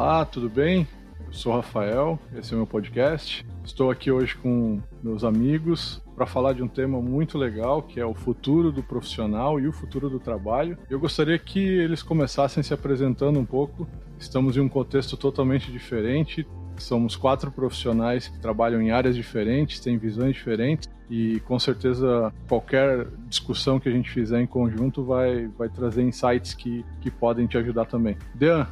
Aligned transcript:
Olá, 0.00 0.24
tudo 0.24 0.48
bem? 0.48 0.86
Eu 1.26 1.32
sou 1.32 1.52
o 1.52 1.56
Rafael, 1.56 2.20
esse 2.36 2.52
é 2.52 2.54
o 2.54 2.58
meu 2.58 2.68
podcast. 2.68 3.44
Estou 3.64 3.90
aqui 3.90 4.12
hoje 4.12 4.36
com 4.36 4.80
meus 5.02 5.24
amigos 5.24 6.00
para 6.14 6.24
falar 6.24 6.52
de 6.52 6.62
um 6.62 6.68
tema 6.68 7.02
muito 7.02 7.36
legal, 7.36 7.82
que 7.82 7.98
é 7.98 8.06
o 8.06 8.14
futuro 8.14 8.70
do 8.70 8.80
profissional 8.80 9.58
e 9.58 9.66
o 9.66 9.72
futuro 9.72 10.08
do 10.08 10.20
trabalho. 10.20 10.78
Eu 10.88 11.00
gostaria 11.00 11.36
que 11.36 11.58
eles 11.58 12.00
começassem 12.00 12.62
se 12.62 12.72
apresentando 12.72 13.40
um 13.40 13.44
pouco. 13.44 13.88
Estamos 14.20 14.56
em 14.56 14.60
um 14.60 14.68
contexto 14.68 15.16
totalmente 15.16 15.72
diferente. 15.72 16.46
Somos 16.76 17.16
quatro 17.16 17.50
profissionais 17.50 18.28
que 18.28 18.38
trabalham 18.38 18.80
em 18.80 18.92
áreas 18.92 19.16
diferentes, 19.16 19.80
têm 19.80 19.98
visões 19.98 20.36
diferentes 20.36 20.88
e 21.10 21.40
com 21.40 21.58
certeza 21.58 22.32
qualquer 22.48 23.08
discussão 23.26 23.80
que 23.80 23.88
a 23.88 23.92
gente 23.92 24.08
fizer 24.08 24.40
em 24.40 24.46
conjunto 24.46 25.02
vai, 25.02 25.48
vai 25.58 25.68
trazer 25.68 26.02
insights 26.02 26.54
que, 26.54 26.84
que 27.00 27.10
podem 27.10 27.48
te 27.48 27.58
ajudar 27.58 27.86
também. 27.86 28.16
Dean, 28.32 28.64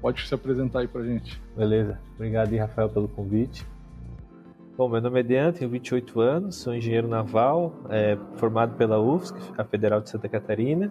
pode 0.00 0.26
se 0.26 0.34
apresentar 0.34 0.80
aí 0.80 0.88
pra 0.88 1.02
gente. 1.02 1.40
Beleza, 1.56 1.98
obrigado 2.14 2.52
aí, 2.52 2.58
Rafael, 2.58 2.88
pelo 2.88 3.08
convite. 3.08 3.66
Bom, 4.76 4.88
meu 4.88 5.00
nome 5.00 5.20
é 5.20 5.22
Dean, 5.22 5.52
tenho 5.52 5.70
28 5.70 6.20
anos, 6.20 6.56
sou 6.56 6.74
engenheiro 6.74 7.06
naval, 7.06 7.74
é, 7.90 8.16
formado 8.36 8.76
pela 8.76 8.98
UFSC, 8.98 9.36
a 9.58 9.64
Federal 9.64 10.00
de 10.00 10.08
Santa 10.08 10.28
Catarina. 10.28 10.90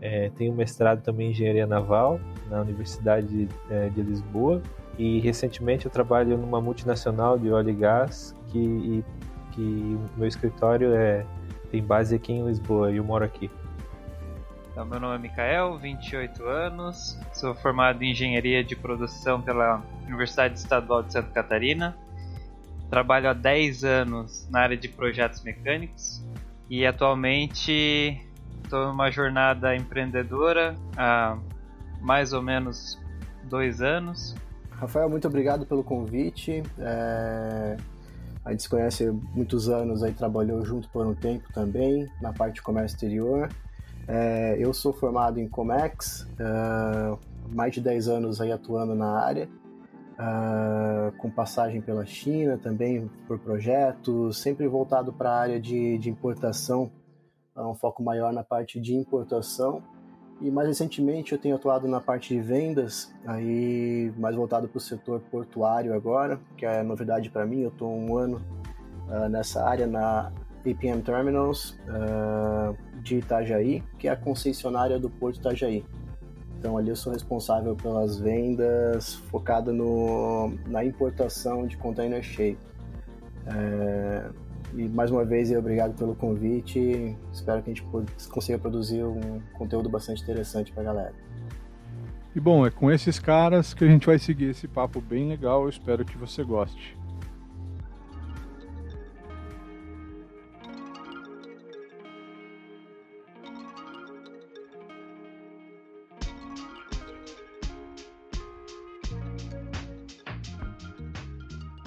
É, 0.00 0.30
tenho 0.30 0.54
mestrado 0.54 1.02
também 1.02 1.28
em 1.28 1.30
engenharia 1.32 1.66
naval 1.66 2.20
na 2.48 2.62
Universidade 2.62 3.48
é, 3.68 3.88
de 3.90 4.00
Lisboa. 4.00 4.62
E 4.96 5.20
recentemente 5.20 5.86
eu 5.86 5.90
trabalho 5.90 6.38
numa 6.38 6.60
multinacional 6.60 7.38
de 7.38 7.50
óleo 7.50 7.70
e 7.70 7.74
gás 7.74 8.34
que, 8.48 8.58
e, 8.58 9.04
que 9.52 9.98
meu 10.16 10.26
escritório 10.26 10.94
é, 10.94 11.24
tem 11.70 11.82
base 11.82 12.16
aqui 12.16 12.32
em 12.32 12.46
Lisboa 12.46 12.90
e 12.90 12.96
eu 12.96 13.04
moro 13.04 13.24
aqui. 13.24 13.50
Então, 14.78 14.86
meu 14.86 15.00
nome 15.00 15.16
é 15.16 15.18
Mikael, 15.18 15.76
28 15.76 16.44
anos, 16.44 17.18
sou 17.32 17.52
formado 17.52 18.00
em 18.00 18.12
engenharia 18.12 18.62
de 18.62 18.76
produção 18.76 19.42
pela 19.42 19.82
Universidade 20.06 20.56
Estadual 20.56 21.02
de 21.02 21.14
Santa 21.14 21.30
Catarina 21.30 21.96
Trabalho 22.88 23.28
há 23.28 23.32
10 23.32 23.82
anos 23.82 24.48
na 24.48 24.60
área 24.60 24.76
de 24.76 24.88
projetos 24.88 25.42
mecânicos 25.42 26.24
e 26.70 26.86
atualmente 26.86 28.24
estou 28.62 28.86
numa 28.86 29.10
jornada 29.10 29.74
empreendedora 29.74 30.76
há 30.96 31.36
mais 32.00 32.32
ou 32.32 32.40
menos 32.40 32.96
dois 33.50 33.82
anos. 33.82 34.36
Rafael, 34.70 35.10
muito 35.10 35.26
obrigado 35.26 35.66
pelo 35.66 35.82
convite. 35.82 36.62
É... 36.78 37.76
A 38.44 38.52
gente 38.52 38.62
se 38.62 38.68
conhece 38.68 39.08
há 39.08 39.12
muitos 39.12 39.68
anos, 39.68 40.04
aí 40.04 40.12
trabalhou 40.12 40.64
junto 40.64 40.88
por 40.90 41.04
um 41.04 41.16
tempo 41.16 41.52
também 41.52 42.08
na 42.22 42.32
parte 42.32 42.54
de 42.54 42.62
comércio 42.62 42.94
exterior. 42.94 43.48
É... 44.08 44.56
Eu 44.58 44.72
sou 44.72 44.92
formado 44.92 45.38
em 45.38 45.48
Comex, 45.48 46.26
é... 46.40 47.54
mais 47.54 47.72
de 47.72 47.80
10 47.80 48.08
anos 48.08 48.40
aí 48.40 48.50
atuando 48.50 48.94
na 48.94 49.20
área 49.20 49.48
uh, 50.18 51.12
com 51.16 51.30
passagem 51.30 51.80
pela 51.80 52.04
China 52.04 52.58
também 52.58 53.08
por 53.26 53.38
projetos, 53.38 54.38
sempre 54.38 54.66
voltado 54.66 55.12
para 55.12 55.30
a 55.30 55.40
área 55.40 55.60
de, 55.60 55.96
de 55.98 56.10
importação, 56.10 56.90
uh, 57.56 57.68
um 57.68 57.74
foco 57.74 58.02
maior 58.02 58.32
na 58.32 58.42
parte 58.42 58.80
de 58.80 58.94
importação. 58.94 59.82
E 60.40 60.50
mais 60.52 60.68
recentemente 60.68 61.32
eu 61.32 61.38
tenho 61.38 61.56
atuado 61.56 61.88
na 61.88 62.00
parte 62.00 62.32
de 62.32 62.40
vendas, 62.40 63.12
aí 63.26 64.12
mais 64.16 64.36
voltado 64.36 64.68
para 64.68 64.78
o 64.78 64.80
setor 64.80 65.20
portuário 65.20 65.92
agora, 65.94 66.38
que 66.56 66.64
é 66.64 66.82
novidade 66.82 67.28
para 67.28 67.44
mim. 67.44 67.62
Eu 67.62 67.70
estou 67.70 67.92
um 67.92 68.16
ano 68.16 68.40
uh, 69.08 69.28
nessa 69.28 69.64
área 69.64 69.86
na 69.86 70.32
APM 70.66 71.02
Terminals 71.02 71.78
de 73.02 73.18
Itajaí, 73.18 73.82
que 73.98 74.08
é 74.08 74.10
a 74.10 74.16
concessionária 74.16 74.98
do 74.98 75.08
Porto 75.08 75.38
Itajaí. 75.38 75.84
Então 76.58 76.76
ali 76.76 76.88
eu 76.88 76.96
sou 76.96 77.12
responsável 77.12 77.76
pelas 77.76 78.18
vendas, 78.18 79.14
focada 79.30 79.72
no, 79.72 80.52
na 80.66 80.84
importação 80.84 81.66
de 81.66 81.76
container 81.76 82.22
cheio. 82.22 82.58
É, 83.46 84.28
e 84.74 84.88
mais 84.88 85.10
uma 85.10 85.24
vez, 85.24 85.50
obrigado 85.52 85.96
pelo 85.96 86.14
convite. 86.16 87.16
Espero 87.32 87.62
que 87.62 87.70
a 87.70 87.74
gente 87.74 87.86
consiga 88.28 88.58
produzir 88.58 89.04
um 89.04 89.40
conteúdo 89.54 89.88
bastante 89.88 90.22
interessante 90.22 90.72
para 90.72 90.82
a 90.82 90.86
galera. 90.86 91.14
E 92.34 92.40
bom, 92.40 92.66
é 92.66 92.70
com 92.70 92.90
esses 92.90 93.18
caras 93.18 93.72
que 93.72 93.84
a 93.84 93.88
gente 93.88 94.06
vai 94.06 94.18
seguir 94.18 94.50
esse 94.50 94.66
papo 94.66 95.00
bem 95.00 95.28
legal. 95.28 95.62
Eu 95.62 95.68
espero 95.68 96.04
que 96.04 96.18
você 96.18 96.42
goste. 96.42 96.97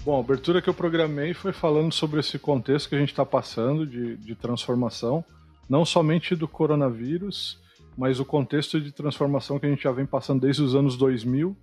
Bom, 0.03 0.17
a 0.17 0.19
abertura 0.19 0.63
que 0.63 0.67
eu 0.67 0.73
programei 0.73 1.31
foi 1.31 1.53
falando 1.53 1.93
sobre 1.93 2.19
esse 2.19 2.39
contexto 2.39 2.89
que 2.89 2.95
a 2.95 2.97
gente 2.97 3.11
está 3.11 3.23
passando 3.23 3.85
de, 3.85 4.17
de 4.17 4.33
transformação, 4.33 5.23
não 5.69 5.85
somente 5.85 6.35
do 6.35 6.47
coronavírus, 6.47 7.59
mas 7.95 8.19
o 8.19 8.25
contexto 8.25 8.81
de 8.81 8.91
transformação 8.91 9.59
que 9.59 9.67
a 9.67 9.69
gente 9.69 9.83
já 9.83 9.91
vem 9.91 10.07
passando 10.07 10.41
desde 10.41 10.63
os 10.63 10.73
anos 10.73 10.97
2000. 10.97 11.55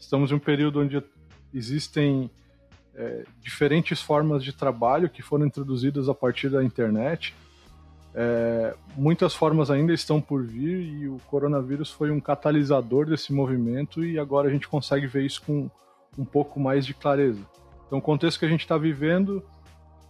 Estamos 0.00 0.32
em 0.32 0.34
um 0.34 0.38
período 0.38 0.80
onde 0.80 1.02
existem 1.52 2.30
é, 2.94 3.24
diferentes 3.42 4.00
formas 4.00 4.42
de 4.42 4.54
trabalho 4.54 5.10
que 5.10 5.20
foram 5.20 5.44
introduzidas 5.44 6.08
a 6.08 6.14
partir 6.14 6.48
da 6.48 6.64
internet. 6.64 7.34
É, 8.14 8.74
muitas 8.96 9.34
formas 9.34 9.70
ainda 9.70 9.92
estão 9.92 10.18
por 10.18 10.42
vir 10.42 10.80
e 10.80 11.08
o 11.08 11.18
coronavírus 11.26 11.90
foi 11.90 12.10
um 12.10 12.20
catalisador 12.20 13.04
desse 13.04 13.34
movimento 13.34 14.02
e 14.02 14.18
agora 14.18 14.48
a 14.48 14.50
gente 14.50 14.66
consegue 14.66 15.06
ver 15.06 15.26
isso 15.26 15.42
com 15.42 15.70
um 16.16 16.24
pouco 16.24 16.58
mais 16.58 16.86
de 16.86 16.94
clareza. 16.94 17.42
Então, 17.92 17.98
o 17.98 18.02
contexto 18.02 18.38
que 18.38 18.46
a 18.46 18.48
gente 18.48 18.62
está 18.62 18.78
vivendo, 18.78 19.42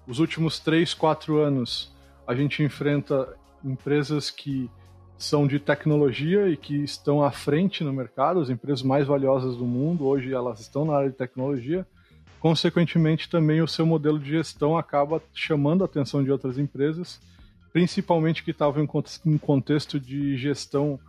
os 0.06 0.20
últimos 0.20 0.60
três, 0.60 0.94
quatro 0.94 1.38
anos, 1.38 1.92
a 2.24 2.32
gente 2.32 2.62
enfrenta 2.62 3.36
empresas 3.64 4.30
que 4.30 4.70
são 5.18 5.48
de 5.48 5.58
tecnologia 5.58 6.48
e 6.48 6.56
que 6.56 6.76
estão 6.76 7.24
à 7.24 7.32
frente 7.32 7.82
no 7.82 7.92
mercado, 7.92 8.38
as 8.38 8.48
empresas 8.48 8.84
mais 8.84 9.08
valiosas 9.08 9.56
do 9.56 9.64
mundo, 9.64 10.06
hoje 10.06 10.32
elas 10.32 10.60
estão 10.60 10.84
na 10.84 10.94
área 10.94 11.10
de 11.10 11.16
tecnologia. 11.16 11.84
Consequentemente, 12.38 13.28
também 13.28 13.60
o 13.60 13.66
seu 13.66 13.84
modelo 13.84 14.20
de 14.20 14.30
gestão 14.30 14.78
acaba 14.78 15.20
chamando 15.34 15.82
a 15.82 15.86
atenção 15.86 16.22
de 16.22 16.30
outras 16.30 16.58
empresas, 16.58 17.20
principalmente 17.72 18.44
que 18.44 18.52
estavam 18.52 18.84
em 18.84 18.88
um 19.26 19.38
contexto 19.38 19.98
de 19.98 20.36
gestão 20.36 21.00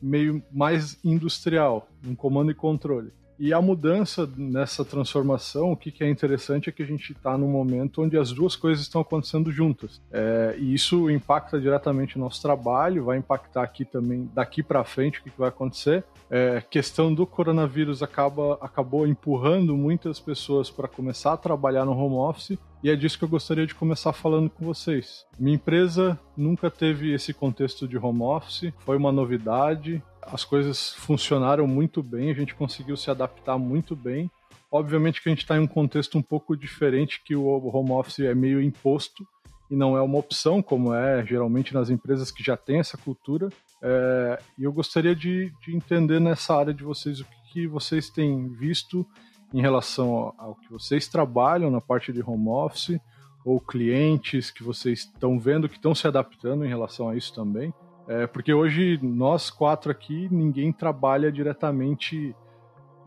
meio 0.00 0.40
mais 0.52 0.96
industrial, 1.04 1.88
um 2.06 2.14
comando 2.14 2.52
e 2.52 2.54
controle. 2.54 3.10
E 3.42 3.54
a 3.54 3.62
mudança 3.62 4.28
nessa 4.36 4.84
transformação, 4.84 5.72
o 5.72 5.76
que, 5.76 5.90
que 5.90 6.04
é 6.04 6.10
interessante 6.10 6.68
é 6.68 6.72
que 6.72 6.82
a 6.82 6.86
gente 6.86 7.12
está 7.12 7.38
num 7.38 7.48
momento 7.48 8.02
onde 8.02 8.18
as 8.18 8.30
duas 8.32 8.54
coisas 8.54 8.82
estão 8.82 9.00
acontecendo 9.00 9.50
juntas. 9.50 9.98
É, 10.12 10.56
e 10.58 10.74
isso 10.74 11.10
impacta 11.10 11.58
diretamente 11.58 12.18
o 12.18 12.20
nosso 12.20 12.42
trabalho, 12.42 13.06
vai 13.06 13.16
impactar 13.16 13.62
aqui 13.62 13.86
também, 13.86 14.28
daqui 14.34 14.62
para 14.62 14.84
frente, 14.84 15.20
o 15.20 15.22
que, 15.22 15.30
que 15.30 15.38
vai 15.38 15.48
acontecer. 15.48 16.04
É, 16.28 16.60
questão 16.60 17.14
do 17.14 17.26
coronavírus 17.26 18.02
acaba, 18.02 18.58
acabou 18.60 19.06
empurrando 19.06 19.74
muitas 19.74 20.20
pessoas 20.20 20.68
para 20.68 20.86
começar 20.86 21.32
a 21.32 21.36
trabalhar 21.38 21.86
no 21.86 21.96
home 21.96 22.16
office 22.16 22.58
e 22.82 22.90
é 22.90 22.96
disso 22.96 23.18
que 23.18 23.24
eu 23.24 23.28
gostaria 23.28 23.66
de 23.66 23.74
começar 23.74 24.12
falando 24.12 24.48
com 24.50 24.64
vocês. 24.64 25.26
Minha 25.38 25.56
empresa 25.56 26.18
nunca 26.36 26.70
teve 26.70 27.12
esse 27.12 27.32
contexto 27.32 27.88
de 27.88 27.96
home 27.96 28.22
office, 28.22 28.72
foi 28.78 28.96
uma 28.98 29.10
novidade 29.10 30.02
as 30.22 30.44
coisas 30.44 30.92
funcionaram 30.94 31.66
muito 31.66 32.02
bem, 32.02 32.30
a 32.30 32.34
gente 32.34 32.54
conseguiu 32.54 32.96
se 32.96 33.10
adaptar 33.10 33.58
muito 33.58 33.96
bem. 33.96 34.30
Obviamente 34.70 35.20
que 35.20 35.28
a 35.28 35.32
gente 35.32 35.42
está 35.42 35.56
em 35.56 35.60
um 35.60 35.66
contexto 35.66 36.16
um 36.16 36.22
pouco 36.22 36.56
diferente, 36.56 37.22
que 37.24 37.34
o 37.34 37.46
home 37.46 37.90
office 37.90 38.20
é 38.20 38.34
meio 38.34 38.62
imposto 38.62 39.26
e 39.70 39.76
não 39.76 39.96
é 39.96 40.02
uma 40.02 40.18
opção, 40.18 40.62
como 40.62 40.94
é 40.94 41.24
geralmente 41.24 41.74
nas 41.74 41.90
empresas 41.90 42.30
que 42.30 42.42
já 42.42 42.56
têm 42.56 42.78
essa 42.78 42.96
cultura. 42.96 43.48
É, 43.82 44.38
e 44.58 44.64
eu 44.64 44.72
gostaria 44.72 45.14
de, 45.14 45.52
de, 45.62 45.74
entender 45.74 46.20
nessa 46.20 46.56
área 46.56 46.74
de 46.74 46.84
vocês 46.84 47.20
o 47.20 47.24
que, 47.24 47.52
que 47.52 47.66
vocês 47.66 48.10
têm 48.10 48.48
visto 48.48 49.06
em 49.54 49.60
relação 49.60 50.12
ao, 50.12 50.34
ao 50.38 50.54
que 50.54 50.70
vocês 50.70 51.08
trabalham 51.08 51.70
na 51.70 51.80
parte 51.80 52.12
de 52.12 52.20
home 52.20 52.48
office, 52.48 53.00
ou 53.44 53.60
clientes 53.60 54.50
que 54.50 54.62
vocês 54.62 55.00
estão 55.00 55.38
vendo 55.38 55.68
que 55.68 55.76
estão 55.76 55.94
se 55.94 56.06
adaptando 56.06 56.64
em 56.64 56.68
relação 56.68 57.08
a 57.08 57.16
isso 57.16 57.34
também. 57.34 57.72
É, 58.10 58.26
porque 58.26 58.52
hoje 58.52 58.98
nós 59.00 59.50
quatro 59.50 59.88
aqui, 59.88 60.28
ninguém 60.32 60.72
trabalha 60.72 61.30
diretamente 61.30 62.34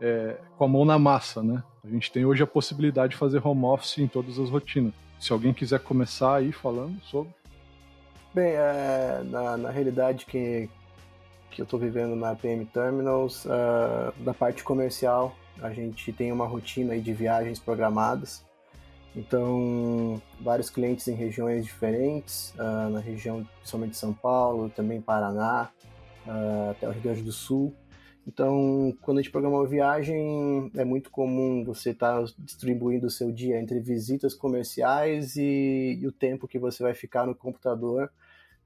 é, 0.00 0.38
com 0.56 0.64
a 0.64 0.68
mão 0.68 0.82
na 0.86 0.98
massa, 0.98 1.42
né? 1.42 1.62
A 1.84 1.88
gente 1.88 2.10
tem 2.10 2.24
hoje 2.24 2.42
a 2.42 2.46
possibilidade 2.46 3.10
de 3.10 3.18
fazer 3.18 3.46
home 3.46 3.66
office 3.66 3.98
em 3.98 4.08
todas 4.08 4.38
as 4.38 4.48
rotinas. 4.48 4.94
Se 5.20 5.30
alguém 5.30 5.52
quiser 5.52 5.80
começar 5.80 6.36
aí 6.36 6.52
falando 6.52 6.98
sobre. 7.02 7.30
Bem, 8.32 8.54
é, 8.54 9.22
na, 9.26 9.58
na 9.58 9.70
realidade 9.70 10.24
que, 10.24 10.70
que 11.50 11.60
eu 11.60 11.64
estou 11.64 11.78
vivendo 11.78 12.16
na 12.16 12.34
PM 12.34 12.64
Terminals, 12.64 13.44
uh, 13.44 14.10
da 14.24 14.32
parte 14.32 14.64
comercial, 14.64 15.36
a 15.60 15.70
gente 15.70 16.14
tem 16.14 16.32
uma 16.32 16.46
rotina 16.46 16.98
de 16.98 17.12
viagens 17.12 17.58
programadas. 17.58 18.42
Então, 19.16 20.20
vários 20.40 20.68
clientes 20.68 21.06
em 21.06 21.14
regiões 21.14 21.64
diferentes, 21.64 22.52
uh, 22.58 22.90
na 22.90 22.98
região 22.98 23.46
principalmente 23.58 23.92
de 23.92 23.96
São 23.96 24.12
Paulo, 24.12 24.68
também 24.70 25.00
Paraná, 25.00 25.70
uh, 26.26 26.70
até 26.70 26.88
o 26.88 26.90
Rio 26.90 27.02
Grande 27.02 27.22
do 27.22 27.32
Sul. 27.32 27.72
Então, 28.26 28.96
quando 29.02 29.18
a 29.18 29.22
gente 29.22 29.30
programa 29.30 29.58
uma 29.58 29.66
viagem, 29.66 30.70
é 30.74 30.84
muito 30.84 31.10
comum 31.10 31.62
você 31.62 31.90
estar 31.90 32.24
tá 32.24 32.32
distribuindo 32.38 33.06
o 33.06 33.10
seu 33.10 33.30
dia 33.30 33.60
entre 33.60 33.78
visitas 33.80 34.34
comerciais 34.34 35.36
e, 35.36 35.98
e, 36.00 36.06
o 36.06 36.12
tempo 36.12 36.48
que 36.48 36.58
você 36.58 36.82
vai 36.82 36.94
ficar 36.94 37.26
no 37.26 37.34
computador 37.34 38.10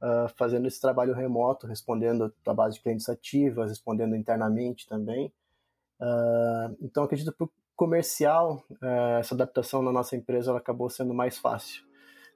uh, 0.01 0.29
fazendo 0.37 0.69
esse 0.69 0.81
trabalho 0.81 1.13
remoto, 1.13 1.67
respondendo 1.67 2.33
a 2.47 2.55
base 2.55 2.77
de 2.77 2.83
clientes 2.83 3.09
ativas, 3.09 3.71
respondendo 3.71 4.15
internamente 4.15 4.87
também. 4.87 5.33
Uh, 6.01 6.77
então, 6.81 7.03
acredito 7.03 7.33
comercial, 7.79 8.65
uh, 8.83 9.21
essa 9.21 9.37
adaptação 9.37 9.81
na 9.81 9.93
nossa 9.93 10.17
empresa 10.17 10.55
acabou 10.55 10.91
sendo 10.91 11.15
mais 11.15 11.39
fácil. 11.39 11.87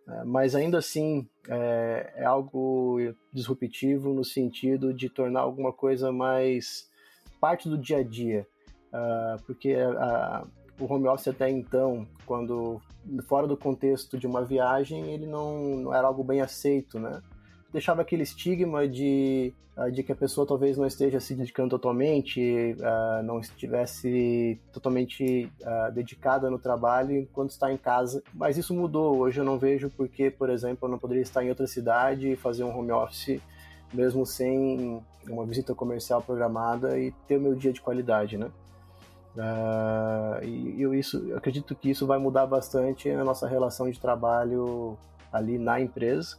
É, 0.08 0.24
mas 0.24 0.54
ainda 0.54 0.78
assim 0.78 1.28
é, 1.48 2.12
é, 2.16 2.24
algo 2.24 2.98
disruptivo 3.32 4.12
no 4.12 4.24
sentido 4.24 4.92
de 4.92 5.08
tornar 5.08 5.40
alguma 5.40 5.72
coisa 5.72 6.10
mais 6.10 6.88
parte 7.40 7.68
do 7.68 7.78
dia 7.78 7.98
a 7.98 8.02
dia, 8.02 8.46
uh, 8.88 9.42
porque 9.44 9.76
o 10.80 10.92
home 10.92 11.08
office 11.08 11.28
até 11.28 11.50
então, 11.50 12.06
quando 12.24 12.80
fora 13.28 13.46
do 13.46 13.56
contexto 13.56 14.16
de 14.16 14.26
uma 14.26 14.44
viagem, 14.44 15.12
ele 15.12 15.26
não, 15.26 15.76
não 15.76 15.94
era 15.94 16.06
algo 16.06 16.22
bem 16.22 16.40
aceito, 16.40 16.98
né? 17.00 17.20
Deixava 17.72 18.02
aquele 18.02 18.22
estigma 18.22 18.86
de, 18.86 19.52
ah, 19.76 19.88
de 19.88 20.02
que 20.02 20.12
a 20.12 20.14
pessoa 20.14 20.46
talvez 20.46 20.76
não 20.76 20.86
esteja 20.86 21.18
se 21.18 21.34
dedicando 21.34 21.70
totalmente, 21.70 22.76
uh, 22.78 23.22
não 23.22 23.40
estivesse 23.40 24.60
totalmente 24.72 25.50
uh, 25.62 25.90
dedicada 25.92 26.50
no 26.50 26.58
trabalho 26.58 27.16
enquanto 27.16 27.50
está 27.50 27.72
em 27.72 27.78
casa. 27.78 28.22
Mas 28.34 28.58
isso 28.58 28.74
mudou. 28.74 29.18
Hoje 29.18 29.40
eu 29.40 29.44
não 29.44 29.58
vejo 29.58 29.90
porque, 29.96 30.30
por 30.30 30.50
exemplo, 30.50 30.86
eu 30.86 30.90
não 30.90 30.98
poderia 30.98 31.22
estar 31.22 31.42
em 31.42 31.48
outra 31.48 31.66
cidade 31.66 32.32
e 32.32 32.36
fazer 32.36 32.64
um 32.64 32.76
home 32.76 32.92
office 32.92 33.40
mesmo 33.92 34.24
sem 34.24 35.02
uma 35.28 35.44
visita 35.44 35.74
comercial 35.74 36.22
programada 36.22 36.98
e 36.98 37.12
ter 37.28 37.36
o 37.36 37.40
meu 37.40 37.54
dia 37.54 37.72
de 37.72 37.80
qualidade, 37.80 38.38
né? 38.38 38.50
Uh, 39.36 40.44
e 40.44 40.82
eu 40.82 40.94
isso, 40.94 41.18
eu 41.28 41.36
acredito 41.36 41.74
que 41.74 41.90
isso 41.90 42.06
vai 42.06 42.18
mudar 42.18 42.46
bastante 42.46 43.08
a 43.08 43.24
nossa 43.24 43.46
relação 43.46 43.90
de 43.90 43.98
trabalho 43.98 44.96
ali 45.32 45.58
na 45.58 45.80
empresa 45.80 46.36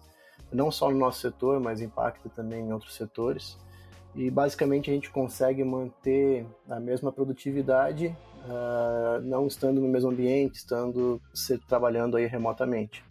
não 0.54 0.72
só 0.72 0.90
no 0.90 0.98
nosso 0.98 1.20
setor, 1.20 1.60
mas 1.60 1.82
impacta 1.82 2.30
também 2.30 2.66
em 2.66 2.74
outros 2.74 2.96
setores. 2.96 3.58
E 4.16 4.30
basicamente 4.30 4.92
a 4.92 4.94
gente 4.94 5.10
consegue 5.10 5.64
manter 5.64 6.46
a 6.70 6.80
mesma 6.80 7.12
produtividade, 7.12 8.16
uh, 8.46 9.22
não 9.24 9.48
estando 9.48 9.82
no 9.82 9.88
mesmo 9.88 10.12
ambiente, 10.12 10.56
estando 10.56 11.20
se, 11.34 11.58
trabalhando 11.58 12.16
aí 12.16 12.28
remotamente. 12.28 13.04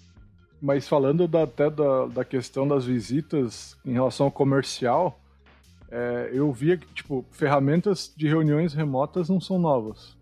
Mas 0.61 0.87
falando 0.87 1.27
da, 1.27 1.43
até 1.43 1.69
da, 1.69 2.07
da 2.07 2.25
questão 2.25 2.69
das 2.69 2.85
visitas 2.85 3.77
em 3.85 3.93
relação 3.95 4.27
ao 4.27 4.33
comercial, 4.33 5.19
é, 5.91 6.31
eu 6.33 6.51
via 6.53 6.79
que 6.79 6.87
tipo, 6.95 7.25
ferramentas 7.33 8.13
de 8.17 8.29
reuniões 8.29 8.73
remotas 8.73 9.29
não 9.29 9.41
são 9.41 9.59
novas. 9.59 10.17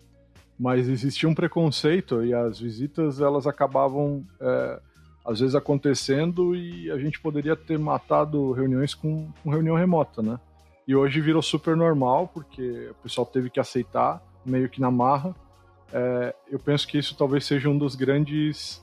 Mas 0.58 0.88
existia 0.88 1.28
um 1.28 1.34
preconceito 1.34 2.24
e 2.24 2.34
as 2.34 2.58
visitas 2.58 3.20
elas 3.20 3.46
acabavam 3.46 4.24
é, 4.40 4.80
às 5.24 5.40
vezes 5.40 5.54
acontecendo 5.54 6.54
e 6.54 6.90
a 6.90 6.98
gente 6.98 7.20
poderia 7.20 7.54
ter 7.54 7.78
matado 7.78 8.52
reuniões 8.52 8.94
com, 8.94 9.30
com 9.42 9.50
reunião 9.50 9.76
remota, 9.76 10.22
né? 10.22 10.38
E 10.86 10.96
hoje 10.96 11.20
virou 11.20 11.42
super 11.42 11.76
normal, 11.76 12.28
porque 12.32 12.88
o 12.90 12.94
pessoal 13.02 13.26
teve 13.26 13.50
que 13.50 13.60
aceitar, 13.60 14.22
meio 14.44 14.68
que 14.68 14.80
na 14.80 14.90
marra. 14.90 15.34
É, 15.92 16.34
eu 16.50 16.58
penso 16.58 16.86
que 16.86 16.98
isso 16.98 17.16
talvez 17.16 17.44
seja 17.44 17.68
um 17.68 17.78
dos 17.78 17.94
grandes, 17.94 18.82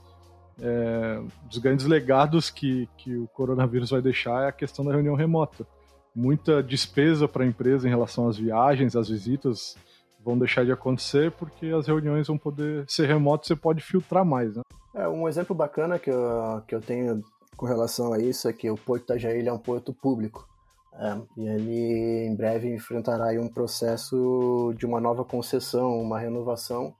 é, 0.61 1.19
dos 1.49 1.57
grandes 1.57 1.85
legados 1.85 2.49
que, 2.49 2.87
que 2.97 3.15
o 3.15 3.27
coronavírus 3.27 3.89
vai 3.89 4.01
deixar 4.01 4.43
é 4.43 4.47
a 4.47 4.53
questão 4.53 4.85
da 4.85 4.91
reunião 4.91 5.15
remota. 5.15 5.67
Muita 6.15 6.63
despesa 6.63 7.27
para 7.27 7.43
a 7.43 7.47
empresa 7.47 7.87
em 7.87 7.91
relação 7.91 8.27
às 8.27 8.37
viagens, 8.37 8.95
às 8.95 9.09
visitas 9.09 9.75
vão 10.23 10.37
deixar 10.37 10.65
de 10.65 10.71
acontecer 10.71 11.31
porque 11.31 11.67
as 11.67 11.87
reuniões 11.87 12.27
vão 12.27 12.37
poder 12.37 12.85
ser 12.87 13.07
remotas, 13.07 13.47
você 13.47 13.55
pode 13.55 13.81
filtrar 13.81 14.25
mais, 14.25 14.55
né? 14.55 14.61
É, 14.97 15.07
um 15.07 15.29
exemplo 15.29 15.55
bacana 15.55 15.99
que 15.99 16.09
eu, 16.09 16.63
que 16.67 16.73
eu 16.73 16.81
tenho 16.81 17.23
com 17.55 17.67
relação 17.67 18.13
a 18.13 18.17
isso 18.17 18.49
é 18.49 18.53
que 18.53 18.67
o 18.69 18.75
Porto 18.75 19.03
Itajaí 19.03 19.47
é 19.47 19.53
um 19.53 19.59
porto 19.59 19.93
público. 19.93 20.47
É, 20.93 21.21
e 21.37 21.47
ele 21.47 22.25
em 22.25 22.35
breve 22.35 22.73
enfrentará 22.73 23.39
um 23.39 23.47
processo 23.47 24.73
de 24.75 24.87
uma 24.87 24.99
nova 24.99 25.23
concessão, 25.23 26.01
uma 26.01 26.17
renovação 26.17 26.95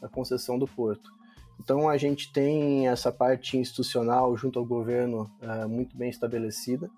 da 0.00 0.08
concessão 0.08 0.58
do 0.58 0.66
porto. 0.66 1.10
Então 1.60 1.90
a 1.90 1.98
gente 1.98 2.32
tem 2.32 2.88
essa 2.88 3.12
parte 3.12 3.58
institucional 3.58 4.34
junto 4.34 4.58
ao 4.58 4.64
governo 4.64 5.30
é, 5.42 5.66
muito 5.66 5.94
bem 5.94 6.08
estabelecida. 6.08 6.90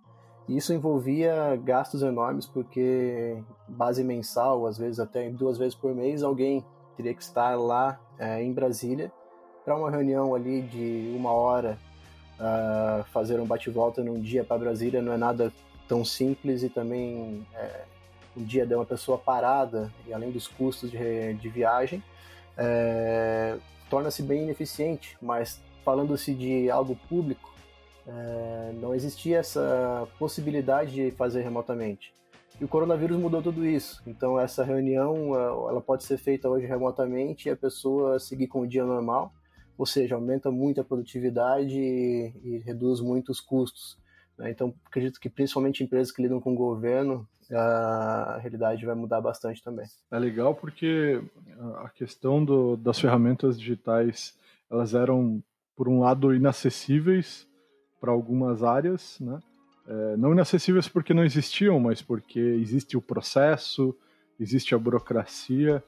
E 0.47 0.57
isso 0.57 0.73
envolvia 0.73 1.57
gastos 1.57 2.03
enormes, 2.03 2.47
porque 2.47 3.43
base 3.67 4.05
mensal, 4.05 4.67
às 4.67 4.79
vezes 4.79 5.01
até 5.01 5.29
duas 5.31 5.59
vezes 5.59 5.75
por 5.75 5.93
mês, 5.93 6.23
alguém 6.23 6.65
teria 6.97 7.15
que 7.15 7.23
estar 7.23 7.59
lá 7.59 7.99
é, 8.19 8.41
em 8.41 8.53
Brasília 8.53 9.11
para 9.65 9.77
uma 9.77 9.91
reunião 9.91 10.35
ali 10.35 10.63
de 10.63 11.15
uma 11.17 11.33
hora, 11.33 11.79
uh, 12.39 13.05
fazer 13.05 13.41
um 13.41 13.47
bate-volta 13.47 14.03
num 14.03 14.21
dia 14.21 14.45
para 14.45 14.59
Brasília 14.59 15.01
não 15.01 15.13
é 15.13 15.17
nada 15.17 15.53
tão 15.89 16.05
simples 16.05 16.63
e 16.63 16.69
também 16.69 17.47
é, 17.55 17.85
um 18.37 18.43
dia 18.43 18.67
de 18.67 18.75
uma 18.75 18.85
pessoa 18.85 19.19
parada 19.19 19.91
e 20.07 20.13
além 20.13 20.31
dos 20.31 20.47
custos 20.49 20.91
de, 20.91 21.35
de 21.35 21.49
viagem 21.49 22.03
é, 22.57 23.57
torna-se 23.89 24.23
bem 24.23 24.43
ineficiente. 24.43 25.17
Mas 25.21 25.61
falando-se 25.85 26.35
de 26.35 26.71
algo 26.71 26.97
público, 27.09 27.53
é, 28.07 28.73
não 28.81 28.95
existia 28.95 29.39
essa 29.39 30.07
possibilidade 30.19 30.93
de 30.93 31.11
fazer 31.13 31.43
remotamente. 31.43 32.13
E 32.61 32.65
o 32.65 32.69
coronavírus 32.69 33.19
mudou 33.19 33.43
tudo 33.43 33.67
isso. 33.67 34.03
Então 34.07 34.39
essa 34.39 34.63
reunião 34.63 35.35
ela 35.69 35.81
pode 35.81 36.05
ser 36.05 36.19
feita 36.19 36.49
hoje 36.49 36.67
remotamente 36.67 37.49
e 37.49 37.53
a 37.53 37.57
pessoa 37.57 38.19
seguir 38.19 38.47
com 38.47 38.61
o 38.61 38.67
dia 38.67 38.85
normal 38.85 39.33
ou 39.77 39.87
seja, 39.87 40.15
aumenta 40.15 40.51
muito 40.51 40.81
a 40.81 40.85
produtividade 40.85 41.79
e, 41.79 42.33
e 42.43 42.59
reduz 42.59 43.01
muito 43.01 43.31
os 43.31 43.41
custos. 43.41 43.99
Né? 44.39 44.51
Então, 44.51 44.75
acredito 44.87 45.21
que 45.21 45.29
principalmente 45.29 45.83
empresas 45.83 46.13
que 46.13 46.23
lidam 46.23 46.41
com 46.41 46.53
o 46.53 46.57
governo, 46.57 47.27
a 47.53 48.39
realidade 48.41 48.87
vai 48.87 48.95
mudar 48.95 49.21
bastante 49.21 49.63
também. 49.63 49.87
É 50.11 50.19
legal 50.19 50.55
porque 50.55 51.23
a 51.83 51.89
questão 51.91 52.45
do, 52.45 52.77
das 52.77 52.99
ferramentas 52.99 53.59
digitais, 53.59 54.35
elas 54.71 54.95
eram, 54.95 55.43
por 55.77 55.89
um 55.89 56.01
lado, 56.01 56.35
inacessíveis 56.35 57.47
para 58.01 58.13
algumas 58.13 58.63
áreas, 58.63 59.19
né? 59.21 59.41
É, 59.87 60.17
não 60.17 60.33
inacessíveis 60.33 60.89
porque 60.89 61.13
não 61.13 61.25
existiam, 61.25 61.79
mas 61.79 62.01
porque 62.01 62.39
existe 62.39 62.97
o 62.97 63.03
processo, 63.03 63.95
existe 64.41 64.75
a 64.75 64.79
burocracia, 64.79 65.85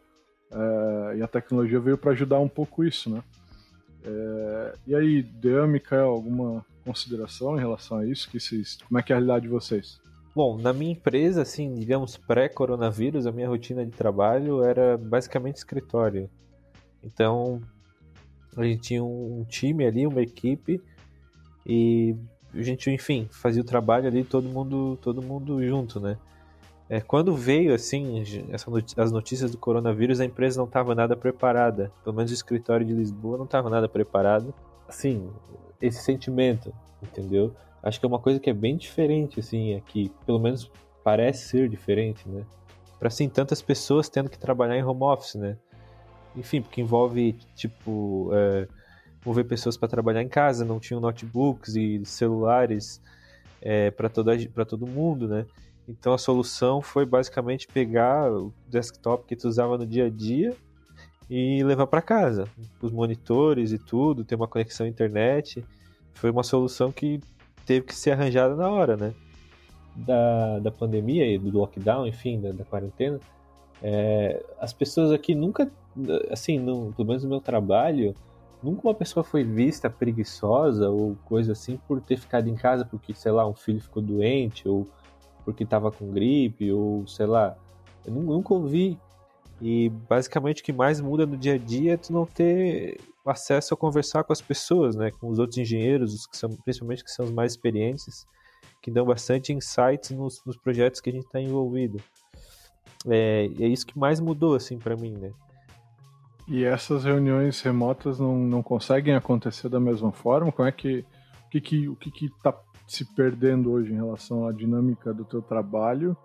é, 0.51 1.17
e 1.17 1.23
a 1.23 1.27
tecnologia 1.27 1.81
veio 1.81 1.97
para 1.97 2.11
ajudar 2.11 2.39
um 2.39 2.49
pouco 2.49 2.85
isso, 2.85 3.09
né? 3.09 3.23
É, 4.07 4.75
e 4.87 4.95
aí, 4.95 5.23
Dan, 5.23 5.67
Mikael, 5.67 6.09
alguma 6.09 6.65
consideração 6.85 7.57
em 7.57 7.61
relação 7.61 7.99
a 7.99 8.07
isso? 8.07 8.31
Que 8.31 8.39
vocês, 8.39 8.79
como 8.87 8.99
é 8.99 9.03
que 9.03 9.13
é 9.13 9.17
a 9.17 9.19
realidade 9.19 9.43
de 9.47 9.51
vocês? 9.51 10.01
Bom, 10.35 10.59
na 10.59 10.73
minha 10.73 10.93
empresa, 10.93 11.43
assim, 11.43 11.75
digamos 11.75 12.17
pré-coronavírus, 12.17 13.27
a 13.27 13.33
minha 13.33 13.49
rotina 13.49 13.85
de 13.85 13.93
trabalho 13.93 14.63
era 14.63 14.97
basicamente 14.97 15.57
escritório. 15.57 16.31
Então, 17.03 17.61
a 18.57 18.63
gente 18.63 18.83
tinha 18.83 19.03
um 19.03 19.45
time 19.49 19.87
ali, 19.87 20.07
uma 20.07 20.23
equipe, 20.23 20.81
e 21.65 22.15
a 22.55 22.63
gente, 22.63 22.91
enfim, 22.91 23.29
fazia 23.31 23.63
o 23.63 23.65
trabalho 23.65 24.07
ali 24.07 24.25
todo 24.25 24.49
mundo, 24.49 24.99
todo 25.03 25.23
mundo 25.23 25.67
junto, 25.67 25.99
né? 25.99 26.17
É, 26.89 27.01
quando 27.01 27.35
veio 27.35 27.75
assim 27.75 28.23
as 28.97 29.11
notícias 29.11 29.51
do 29.51 29.59
coronavírus, 29.59 30.21
a 30.21 30.25
empresa 30.25 30.59
não 30.59 30.67
estava 30.67 30.95
nada 30.95 31.17
preparada. 31.17 31.91
Pelo 32.05 32.15
menos 32.15 32.31
o 32.31 32.35
escritório 32.35 32.87
de 32.87 32.93
Lisboa 32.93 33.37
não 33.37 33.45
estava 33.45 33.69
nada 33.69 33.89
preparado. 33.89 34.55
Assim, 34.89 35.29
esse 35.81 36.03
sentimento, 36.03 36.73
entendeu? 37.03 37.53
Acho 37.83 37.99
que 37.99 38.07
é 38.07 38.09
uma 38.09 38.21
coisa 38.21 38.39
que 38.39 38.51
é 38.51 38.55
bem 38.55 38.77
diferente 38.77 39.41
assim 39.41 39.75
aqui, 39.75 40.13
pelo 40.25 40.39
menos 40.39 40.71
parece 41.03 41.49
ser 41.49 41.69
diferente, 41.69 42.29
né? 42.29 42.45
Para 42.99 43.09
assim 43.09 43.29
tantas 43.29 43.61
pessoas 43.61 44.09
tendo 44.09 44.31
que 44.31 44.39
trabalhar 44.39 44.77
em 44.77 44.85
home 44.85 45.03
office, 45.03 45.35
né? 45.35 45.57
Enfim, 46.37 46.63
porque 46.63 46.81
envolve 46.81 47.33
tipo 47.55 48.31
é, 48.33 48.69
mover 49.25 49.45
pessoas 49.47 49.77
para 49.77 49.89
trabalhar 49.89 50.23
em 50.23 50.29
casa, 50.29 50.65
não 50.65 50.79
tinham 50.79 51.01
notebooks 51.01 51.75
e 51.75 52.05
celulares 52.05 53.03
é, 53.61 53.91
para 53.91 54.09
para 54.55 54.65
todo 54.65 54.87
mundo, 54.87 55.27
né? 55.27 55.47
Então 55.89 56.13
a 56.13 56.19
solução 56.19 56.81
foi 56.81 57.07
basicamente 57.07 57.69
pegar 57.69 58.33
o 58.33 58.53
desktop 58.69 59.25
que 59.27 59.37
tu 59.37 59.47
usava 59.47 59.79
no 59.79 59.87
dia 59.87 60.07
a 60.07 60.11
dia 60.11 60.55
e 61.31 61.63
levar 61.65 61.87
para 61.87 62.03
casa, 62.03 62.49
os 62.81 62.93
monitores 62.93 63.73
e 63.73 63.79
tudo, 63.79 64.25
ter 64.25 64.35
uma 64.35 64.49
conexão 64.49 64.87
à 64.87 64.89
internet. 64.89 65.65
Foi 66.15 66.31
uma 66.31 66.43
solução 66.43 66.91
que 66.93 67.21
teve 67.65 67.87
que 67.87 67.95
ser 67.95 68.13
arranjada 68.13 68.55
na 68.55 68.71
hora, 68.71 68.97
né? 68.97 69.15
Da, 69.95 70.59
da 70.61 70.71
pandemia 70.71 71.27
e 71.27 71.39
do 71.39 71.59
lockdown, 71.59 72.07
enfim, 72.07 72.41
da, 72.41 72.53
da 72.53 72.65
quarentena. 72.65 73.19
É, 73.83 74.43
as 74.61 74.73
pessoas 74.73 75.11
aqui 75.11 75.35
nunca, 75.35 75.71
assim, 76.31 76.59
pelo 76.97 77.09
menos 77.09 77.25
no 77.25 77.29
meu 77.29 77.41
trabalho, 77.41 78.15
nunca 78.63 78.87
uma 78.87 78.95
pessoa 78.95 79.25
foi 79.25 79.43
vista 79.45 79.91
preguiçosa 79.91 80.89
ou 80.89 81.17
coisa 81.25 81.53
assim 81.53 81.79
por 81.89 82.01
ter 82.01 82.17
ficado 82.17 82.49
em 82.49 82.55
casa 82.55 82.85
porque, 82.85 83.15
sei 83.15 83.33
lá, 83.33 83.47
um 83.47 83.55
filho 83.55 83.81
ficou 83.81 84.03
doente 84.03 84.69
ou 84.69 84.87
porque 85.47 85.63
estava 85.63 85.93
com 85.93 86.11
gripe 86.11 86.73
ou 86.73 87.07
sei 87.07 87.25
lá, 87.25 87.57
Eu 88.05 88.13
nunca 88.13 88.53
ouvi. 88.53 88.99
E 89.63 89.89
basicamente 89.89 90.61
o 90.61 90.65
que 90.65 90.73
mais 90.73 91.01
muda 91.01 91.25
no 91.25 91.37
dia 91.37 91.55
a 91.55 91.59
dia 91.59 91.95
é 91.95 91.97
tu 91.97 92.13
não 92.13 92.27
ter 92.27 93.01
acesso 93.25 93.73
a 93.73 93.77
conversar 93.77 94.23
com 94.25 94.33
as 94.33 94.43
pessoas, 94.43 94.95
né? 94.95 95.11
Com 95.13 95.29
os 95.29 95.39
outros 95.39 95.57
engenheiros, 95.57 96.13
os 96.13 96.27
que 96.27 96.37
são, 96.37 96.51
principalmente 96.51 97.03
que 97.03 97.11
são 97.11 97.25
os 97.25 97.31
mais 97.31 97.53
experientes, 97.53 98.27
que 98.83 98.91
dão 98.91 99.07
bastante 99.07 99.53
insights 99.53 100.11
nos, 100.11 100.45
nos 100.45 100.57
projetos 100.57 101.01
que 101.01 101.09
a 101.09 101.13
gente 101.13 101.25
está 101.25 101.41
envolvido. 101.41 102.03
É, 103.07 103.47
é 103.59 103.67
isso 103.67 103.87
que 103.87 103.99
mais 103.99 104.21
mudou, 104.21 104.55
assim, 104.55 104.79
para 104.79 104.97
mim, 104.97 105.13
né? 105.13 105.33
E 106.47 106.65
essas 106.65 107.05
reuniões 107.05 107.61
remotas 107.63 108.21
não, 108.21 108.37
não 108.37 108.63
conseguem 108.63 109.15
acontecer 109.15 109.69
da 109.69 109.81
mesma 109.81 110.13
forma? 110.13 110.53
Como 110.53 110.69
é 110.69 110.73
que 110.73 111.05
o 111.47 111.49
que 111.49 111.61
que 111.61 111.89
o 111.89 111.97
que 111.97 112.11
que 112.11 112.31
tá 112.43 112.53
se 112.87 113.05
perdendo 113.05 113.73
hoje 113.73 113.93
em 113.93 113.97
relação 113.97 114.47
à 114.47 114.53
dinâmica 114.53 115.13
do 115.13 115.25
teu 115.25 115.43
trabalho 115.43 116.17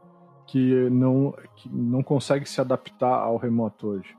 que 0.48 0.90
não 0.90 1.34
que 1.56 1.70
não 1.70 2.04
consegue 2.04 2.48
se 2.48 2.60
adaptar 2.60 3.16
ao 3.16 3.38
remoto 3.38 3.88
hoje? 3.88 4.16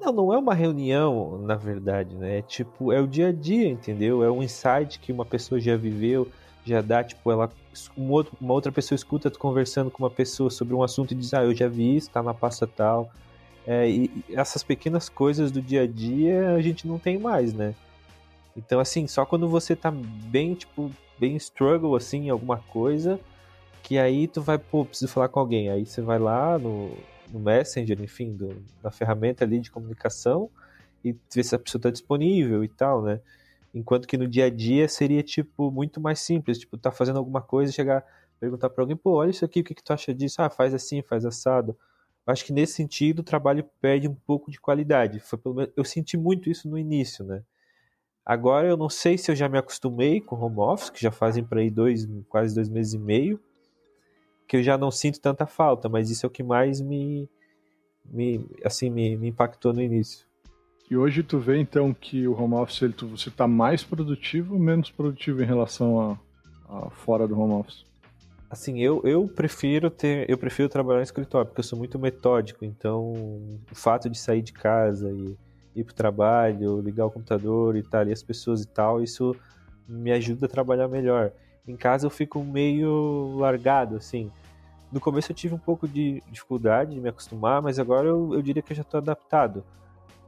Não, 0.00 0.12
não 0.12 0.32
é 0.32 0.38
uma 0.38 0.54
reunião, 0.54 1.38
na 1.42 1.56
verdade, 1.56 2.14
né? 2.14 2.38
É 2.38 2.42
tipo, 2.42 2.92
é 2.92 3.00
o 3.00 3.06
dia 3.06 3.28
a 3.28 3.32
dia, 3.32 3.68
entendeu? 3.68 4.22
É 4.22 4.30
um 4.30 4.42
insight 4.42 5.00
que 5.00 5.12
uma 5.12 5.24
pessoa 5.24 5.60
já 5.60 5.76
viveu, 5.76 6.28
já 6.64 6.80
dá, 6.80 7.02
tipo, 7.02 7.30
ela 7.30 7.50
uma 7.96 8.52
outra 8.52 8.72
pessoa 8.72 8.96
escuta 8.96 9.30
tu 9.30 9.38
conversando 9.38 9.90
com 9.90 10.02
uma 10.02 10.10
pessoa 10.10 10.50
sobre 10.50 10.74
um 10.74 10.82
assunto 10.82 11.12
e 11.12 11.14
diz, 11.14 11.32
ah, 11.34 11.44
eu 11.44 11.54
já 11.54 11.68
vi 11.68 11.96
isso, 11.96 12.10
tá 12.10 12.22
na 12.22 12.34
pasta 12.34 12.66
tal. 12.66 13.10
É, 13.66 13.88
e 13.88 14.10
essas 14.30 14.62
pequenas 14.62 15.08
coisas 15.08 15.52
do 15.52 15.60
dia 15.60 15.82
a 15.82 15.86
dia 15.86 16.54
a 16.54 16.60
gente 16.62 16.88
não 16.88 16.98
tem 16.98 17.18
mais, 17.18 17.52
né? 17.52 17.74
Então, 18.58 18.80
assim, 18.80 19.06
só 19.06 19.24
quando 19.24 19.48
você 19.48 19.76
tá 19.76 19.88
bem, 19.92 20.54
tipo, 20.54 20.90
bem 21.16 21.36
struggle, 21.36 21.94
assim, 21.94 22.26
em 22.26 22.30
alguma 22.30 22.58
coisa, 22.58 23.20
que 23.84 23.96
aí 23.98 24.26
tu 24.26 24.42
vai, 24.42 24.58
pô, 24.58 24.84
preciso 24.84 25.10
falar 25.12 25.28
com 25.28 25.38
alguém. 25.38 25.70
Aí 25.70 25.86
você 25.86 26.02
vai 26.02 26.18
lá 26.18 26.58
no, 26.58 26.90
no 27.30 27.38
Messenger, 27.38 28.02
enfim, 28.02 28.32
do, 28.32 28.60
na 28.82 28.90
ferramenta 28.90 29.44
ali 29.44 29.60
de 29.60 29.70
comunicação 29.70 30.50
e 31.04 31.14
ver 31.32 31.44
se 31.44 31.54
a 31.54 31.58
pessoa 31.58 31.80
tá 31.80 31.88
disponível 31.88 32.64
e 32.64 32.68
tal, 32.68 33.00
né? 33.00 33.20
Enquanto 33.72 34.08
que 34.08 34.16
no 34.18 34.26
dia 34.26 34.46
a 34.46 34.50
dia 34.50 34.88
seria, 34.88 35.22
tipo, 35.22 35.70
muito 35.70 36.00
mais 36.00 36.18
simples. 36.18 36.58
Tipo, 36.58 36.76
tá 36.76 36.90
fazendo 36.90 37.18
alguma 37.18 37.40
coisa 37.40 37.70
e 37.70 37.74
chegar, 37.74 38.04
perguntar 38.40 38.70
para 38.70 38.82
alguém, 38.82 38.96
pô, 38.96 39.12
olha 39.12 39.30
isso 39.30 39.44
aqui, 39.44 39.60
o 39.60 39.64
que, 39.64 39.72
que 39.72 39.84
tu 39.84 39.92
acha 39.92 40.12
disso? 40.12 40.42
Ah, 40.42 40.50
faz 40.50 40.74
assim, 40.74 41.00
faz 41.00 41.24
assado. 41.24 41.78
Acho 42.26 42.44
que 42.44 42.52
nesse 42.52 42.72
sentido 42.72 43.20
o 43.20 43.24
trabalho 43.24 43.64
perde 43.80 44.08
um 44.08 44.14
pouco 44.14 44.50
de 44.50 44.60
qualidade. 44.60 45.20
Foi 45.20 45.38
pelo 45.38 45.54
menos, 45.54 45.72
eu 45.76 45.84
senti 45.84 46.16
muito 46.16 46.50
isso 46.50 46.68
no 46.68 46.76
início, 46.76 47.24
né? 47.24 47.44
Agora 48.28 48.68
eu 48.68 48.76
não 48.76 48.90
sei 48.90 49.16
se 49.16 49.30
eu 49.30 49.34
já 49.34 49.48
me 49.48 49.56
acostumei 49.56 50.20
com 50.20 50.36
home 50.36 50.58
office, 50.58 50.90
que 50.90 51.00
já 51.00 51.10
fazem 51.10 51.42
para 51.42 51.60
aí 51.60 51.70
dois, 51.70 52.06
quase 52.28 52.54
dois 52.54 52.68
meses 52.68 52.92
e 52.92 52.98
meio, 52.98 53.40
que 54.46 54.58
eu 54.58 54.62
já 54.62 54.76
não 54.76 54.90
sinto 54.90 55.18
tanta 55.18 55.46
falta, 55.46 55.88
mas 55.88 56.10
isso 56.10 56.26
é 56.26 56.28
o 56.28 56.30
que 56.30 56.42
mais 56.42 56.78
me, 56.78 57.26
me 58.04 58.46
assim, 58.62 58.90
me, 58.90 59.16
me 59.16 59.28
impactou 59.28 59.72
no 59.72 59.80
início. 59.80 60.26
E 60.90 60.94
hoje 60.94 61.22
tu 61.22 61.38
vê 61.38 61.58
então 61.58 61.94
que 61.94 62.28
o 62.28 62.38
home 62.38 62.56
office 62.56 62.82
ele, 62.82 62.92
tu, 62.92 63.08
você 63.08 63.30
está 63.30 63.48
mais 63.48 63.82
produtivo 63.82 64.56
ou 64.56 64.60
menos 64.60 64.90
produtivo 64.90 65.42
em 65.42 65.46
relação 65.46 65.98
a, 65.98 66.18
a, 66.68 66.90
fora 66.90 67.26
do 67.26 67.38
home 67.38 67.54
office? 67.54 67.86
Assim, 68.50 68.78
eu, 68.82 69.00
eu 69.04 69.26
prefiro 69.26 69.88
ter, 69.88 70.28
eu 70.28 70.36
prefiro 70.36 70.68
trabalhar 70.68 70.98
no 70.98 71.04
escritório 71.04 71.46
porque 71.46 71.60
eu 71.60 71.64
sou 71.64 71.78
muito 71.78 71.98
metódico. 71.98 72.62
Então, 72.62 73.10
o 73.10 73.74
fato 73.74 74.10
de 74.10 74.18
sair 74.18 74.42
de 74.42 74.52
casa 74.52 75.10
e 75.10 75.34
ir 75.80 75.84
para 75.84 75.92
o 75.92 75.96
trabalho, 75.96 76.80
ligar 76.80 77.06
o 77.06 77.10
computador 77.10 77.76
e 77.76 77.82
tal, 77.82 78.06
e 78.06 78.12
as 78.12 78.22
pessoas 78.22 78.62
e 78.62 78.68
tal, 78.68 79.02
isso 79.02 79.34
me 79.88 80.12
ajuda 80.12 80.46
a 80.46 80.48
trabalhar 80.48 80.88
melhor. 80.88 81.32
Em 81.66 81.76
casa 81.76 82.06
eu 82.06 82.10
fico 82.10 82.42
meio 82.42 83.36
largado, 83.38 83.96
assim. 83.96 84.30
No 84.90 85.00
começo 85.00 85.30
eu 85.32 85.36
tive 85.36 85.54
um 85.54 85.58
pouco 85.58 85.86
de 85.86 86.22
dificuldade 86.30 86.94
de 86.94 87.00
me 87.00 87.08
acostumar, 87.08 87.60
mas 87.60 87.78
agora 87.78 88.08
eu, 88.08 88.34
eu 88.34 88.42
diria 88.42 88.62
que 88.62 88.72
eu 88.72 88.76
já 88.76 88.82
estou 88.82 88.98
adaptado 88.98 89.64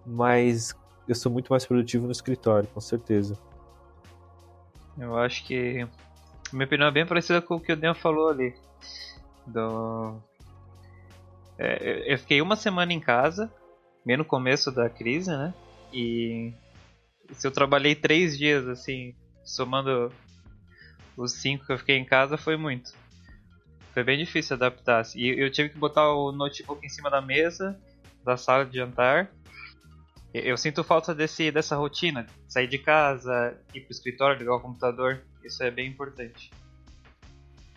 mas 0.04 0.74
eu 1.06 1.14
sou 1.14 1.30
muito 1.30 1.48
mais 1.50 1.66
produtivo 1.66 2.06
no 2.06 2.12
escritório, 2.12 2.68
com 2.68 2.80
certeza. 2.80 3.38
Eu 4.98 5.16
acho 5.16 5.44
que 5.44 5.86
minha 6.52 6.66
opinião 6.66 6.88
é 6.88 6.92
bem 6.92 7.06
parecida 7.06 7.40
com 7.40 7.54
o 7.54 7.60
que 7.60 7.72
o 7.72 7.76
Dan 7.76 7.94
falou 7.94 8.28
ali. 8.28 8.54
Do... 9.46 10.16
É, 11.58 12.12
eu 12.12 12.18
fiquei 12.18 12.40
uma 12.40 12.56
semana 12.56 12.92
em 12.92 13.00
casa, 13.00 13.52
bem 14.04 14.16
no 14.16 14.24
começo 14.24 14.70
da 14.70 14.88
crise, 14.88 15.30
né? 15.30 15.54
E 15.92 16.52
se 17.32 17.46
eu 17.46 17.50
trabalhei 17.50 17.94
três 17.94 18.36
dias, 18.36 18.66
assim, 18.68 19.14
somando 19.44 20.12
os 21.16 21.32
cinco 21.32 21.66
que 21.66 21.72
eu 21.72 21.78
fiquei 21.78 21.96
em 21.96 22.04
casa, 22.04 22.36
foi 22.36 22.56
muito. 22.56 22.92
Foi 23.92 24.04
bem 24.04 24.18
difícil 24.18 24.56
adaptar. 24.56 25.04
E 25.14 25.28
eu 25.40 25.50
tive 25.50 25.70
que 25.70 25.78
botar 25.78 26.12
o 26.12 26.32
notebook 26.32 26.84
em 26.84 26.88
cima 26.88 27.10
da 27.10 27.20
mesa 27.20 27.78
da 28.24 28.36
sala 28.36 28.64
de 28.64 28.76
jantar 28.76 29.30
eu 30.32 30.56
sinto 30.56 30.84
falta 30.84 31.12
desse, 31.12 31.50
dessa 31.50 31.76
rotina, 31.76 32.26
sair 32.48 32.68
de 32.68 32.78
casa, 32.78 33.56
ir 33.74 33.80
pro 33.80 33.90
escritório, 33.90 34.38
ligar 34.38 34.54
o 34.54 34.60
computador. 34.60 35.22
Isso 35.44 35.62
é 35.62 35.70
bem 35.70 35.88
importante. 35.88 36.50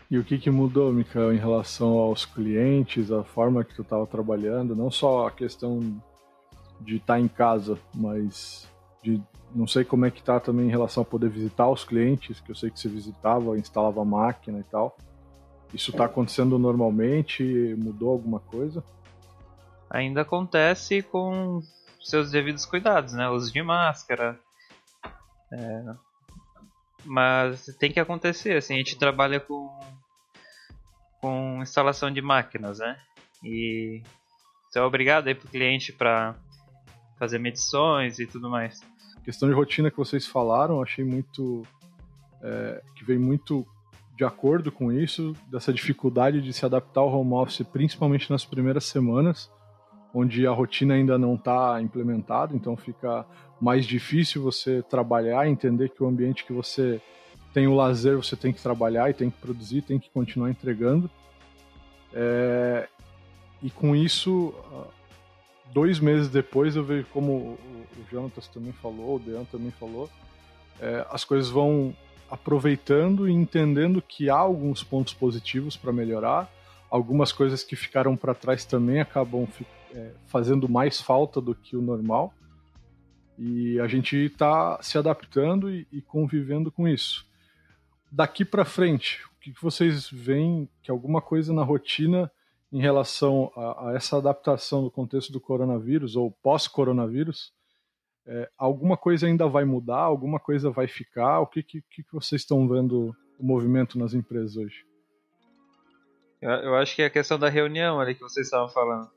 E 0.08 0.16
o 0.16 0.22
que, 0.22 0.38
que 0.38 0.50
mudou, 0.50 0.92
Mikael, 0.92 1.32
em 1.32 1.38
relação 1.38 1.98
aos 1.98 2.24
clientes, 2.24 3.10
a 3.10 3.24
forma 3.24 3.64
que 3.64 3.74
tu 3.74 3.82
estava 3.82 4.06
trabalhando? 4.06 4.76
Não 4.76 4.90
só 4.90 5.26
a 5.26 5.32
questão 5.32 6.00
de 6.84 6.96
estar 6.96 7.14
tá 7.14 7.20
em 7.20 7.28
casa, 7.28 7.78
mas 7.94 8.68
de 9.02 9.22
não 9.54 9.66
sei 9.66 9.84
como 9.84 10.04
é 10.04 10.10
que 10.10 10.22
tá 10.22 10.40
também 10.40 10.66
em 10.66 10.70
relação 10.70 11.02
a 11.02 11.06
poder 11.06 11.30
visitar 11.30 11.68
os 11.68 11.84
clientes, 11.84 12.40
que 12.40 12.50
eu 12.50 12.56
sei 12.56 12.70
que 12.70 12.80
você 12.80 12.88
visitava, 12.88 13.56
instalava 13.56 14.02
a 14.02 14.04
máquina 14.04 14.58
e 14.58 14.64
tal. 14.64 14.96
Isso 15.72 15.90
está 15.90 16.06
acontecendo 16.06 16.58
normalmente? 16.58 17.42
Mudou 17.78 18.10
alguma 18.10 18.40
coisa? 18.40 18.82
Ainda 19.88 20.22
acontece 20.22 21.02
com 21.02 21.60
seus 22.00 22.30
devidos 22.30 22.66
cuidados, 22.66 23.12
né? 23.14 23.28
Uso 23.28 23.52
de 23.52 23.62
máscara. 23.62 24.38
É, 25.52 25.94
mas 27.04 27.66
tem 27.78 27.92
que 27.92 28.00
acontecer, 28.00 28.56
assim, 28.56 28.74
a 28.74 28.78
gente 28.78 28.98
trabalha 28.98 29.38
com, 29.38 29.68
com 31.20 31.60
instalação 31.62 32.10
de 32.10 32.20
máquinas, 32.22 32.78
né? 32.78 32.98
E 33.42 34.02
você 34.68 34.78
é 34.78 34.82
obrigado 34.82 35.28
aí 35.28 35.34
pro 35.34 35.48
cliente 35.48 35.92
para 35.92 36.34
fazer 37.24 37.38
medições 37.38 38.18
e 38.18 38.26
tudo 38.26 38.50
mais. 38.50 38.80
questão 39.24 39.48
de 39.48 39.54
rotina 39.54 39.90
que 39.90 39.96
vocês 39.96 40.26
falaram, 40.26 40.82
achei 40.82 41.04
muito. 41.04 41.62
É, 42.42 42.82
que 42.94 43.04
vem 43.04 43.18
muito 43.18 43.66
de 44.16 44.24
acordo 44.24 44.70
com 44.70 44.92
isso, 44.92 45.34
dessa 45.50 45.72
dificuldade 45.72 46.42
de 46.42 46.52
se 46.52 46.64
adaptar 46.64 47.00
ao 47.00 47.08
home 47.08 47.32
office, 47.32 47.66
principalmente 47.66 48.30
nas 48.30 48.44
primeiras 48.44 48.84
semanas 48.84 49.50
onde 50.14 50.46
a 50.46 50.52
rotina 50.52 50.94
ainda 50.94 51.18
não 51.18 51.34
está 51.34 51.82
implementada, 51.82 52.54
então 52.54 52.76
fica 52.76 53.26
mais 53.60 53.84
difícil 53.84 54.40
você 54.40 54.80
trabalhar, 54.82 55.48
entender 55.48 55.88
que 55.88 56.02
o 56.04 56.06
ambiente 56.06 56.44
que 56.44 56.52
você 56.52 57.00
tem 57.52 57.66
o 57.66 57.74
lazer, 57.74 58.16
você 58.16 58.36
tem 58.36 58.52
que 58.52 58.62
trabalhar 58.62 59.10
e 59.10 59.14
tem 59.14 59.28
que 59.28 59.38
produzir, 59.38 59.82
tem 59.82 59.98
que 59.98 60.08
continuar 60.10 60.50
entregando. 60.50 61.10
É, 62.12 62.88
e 63.60 63.70
com 63.70 63.96
isso, 63.96 64.54
dois 65.72 65.98
meses 65.98 66.28
depois, 66.28 66.76
eu 66.76 66.84
vejo 66.84 67.06
como 67.12 67.32
o 67.32 68.04
Jonatas 68.10 68.48
também 68.48 68.72
falou, 68.72 69.16
o 69.16 69.18
Dean 69.18 69.44
também 69.44 69.70
falou, 69.72 70.10
é, 70.80 71.06
as 71.10 71.24
coisas 71.24 71.50
vão 71.50 71.94
aproveitando 72.30 73.28
e 73.28 73.32
entendendo 73.32 74.02
que 74.02 74.28
há 74.28 74.36
alguns 74.36 74.82
pontos 74.82 75.14
positivos 75.14 75.76
para 75.76 75.92
melhorar, 75.92 76.50
algumas 76.90 77.32
coisas 77.32 77.62
que 77.62 77.76
ficaram 77.76 78.16
para 78.16 78.34
trás 78.34 78.64
também 78.64 79.00
acabam 79.00 79.46
é, 79.94 80.12
fazendo 80.26 80.68
mais 80.68 81.00
falta 81.00 81.40
do 81.40 81.54
que 81.54 81.76
o 81.76 81.82
normal. 81.82 82.32
E 83.38 83.80
a 83.80 83.88
gente 83.88 84.16
está 84.16 84.80
se 84.80 84.96
adaptando 84.96 85.70
e, 85.70 85.86
e, 85.90 86.00
convivendo 86.00 86.70
com 86.70 86.86
isso. 86.86 87.26
Daqui 88.10 88.44
para 88.44 88.64
frente, 88.64 89.20
o 89.26 89.40
que, 89.40 89.52
que 89.52 89.62
vocês 89.62 90.08
veem 90.08 90.68
que 90.82 90.90
alguma 90.90 91.20
coisa 91.20 91.52
na 91.52 91.64
rotina 91.64 92.30
em 92.74 92.80
relação 92.80 93.50
a, 93.56 93.90
a 93.90 93.94
essa 93.94 94.18
adaptação 94.18 94.82
do 94.82 94.90
contexto 94.90 95.32
do 95.32 95.40
coronavírus 95.40 96.16
ou 96.16 96.30
pós-coronavírus, 96.30 97.52
é, 98.26 98.50
alguma 98.58 98.96
coisa 98.96 99.26
ainda 99.26 99.46
vai 99.46 99.64
mudar, 99.64 100.00
alguma 100.00 100.40
coisa 100.40 100.70
vai 100.70 100.86
ficar? 100.86 101.40
O 101.40 101.46
que, 101.46 101.62
que, 101.62 101.80
que 101.80 102.04
vocês 102.12 102.42
estão 102.42 102.68
vendo 102.68 103.14
o 103.38 103.46
movimento 103.46 103.98
nas 103.98 104.12
empresas 104.12 104.56
hoje? 104.56 104.84
Eu, 106.42 106.50
eu 106.50 106.74
acho 106.74 106.96
que 106.96 107.02
é 107.02 107.06
a 107.06 107.10
questão 107.10 107.38
da 107.38 107.48
reunião 107.48 108.00
ali 108.00 108.14
que 108.14 108.20
vocês 108.20 108.46
estavam 108.46 108.68
falando 108.68 109.08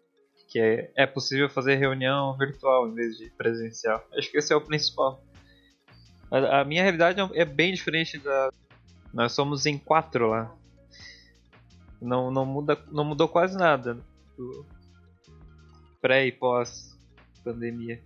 que 0.47 0.59
é, 0.59 0.91
é 0.95 1.05
possível 1.05 1.49
fazer 1.49 1.75
reunião 1.75 2.35
virtual 2.37 2.87
em 2.87 2.93
vez 2.93 3.17
de 3.17 3.29
presencial. 3.31 4.03
Acho 4.17 4.31
que 4.31 4.37
esse 4.37 4.53
é 4.53 4.55
o 4.55 4.61
principal. 4.61 5.21
A, 6.31 6.61
a 6.61 6.65
minha 6.65 6.81
realidade 6.81 7.19
é 7.33 7.45
bem 7.45 7.73
diferente 7.73 8.17
da. 8.17 8.49
Nós 9.13 9.33
somos 9.33 9.65
em 9.65 9.77
quatro 9.77 10.29
lá. 10.29 10.55
Não, 12.01 12.29
não, 12.31 12.45
muda, 12.45 12.77
não 12.91 13.03
mudou 13.03 13.27
quase 13.27 13.57
nada 13.57 13.97
do 14.37 14.65
pré 16.01 16.27
e 16.27 16.31
pós 16.31 16.97
pandemia. 17.43 18.01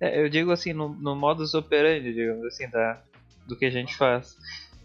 É, 0.00 0.20
eu 0.20 0.28
digo 0.28 0.50
assim, 0.50 0.72
no, 0.72 0.88
no 0.90 1.16
modus 1.16 1.54
operandi, 1.54 2.12
digamos 2.12 2.44
assim, 2.44 2.68
da, 2.68 3.02
do 3.46 3.56
que 3.56 3.64
a 3.64 3.70
gente 3.70 3.96
faz. 3.96 4.36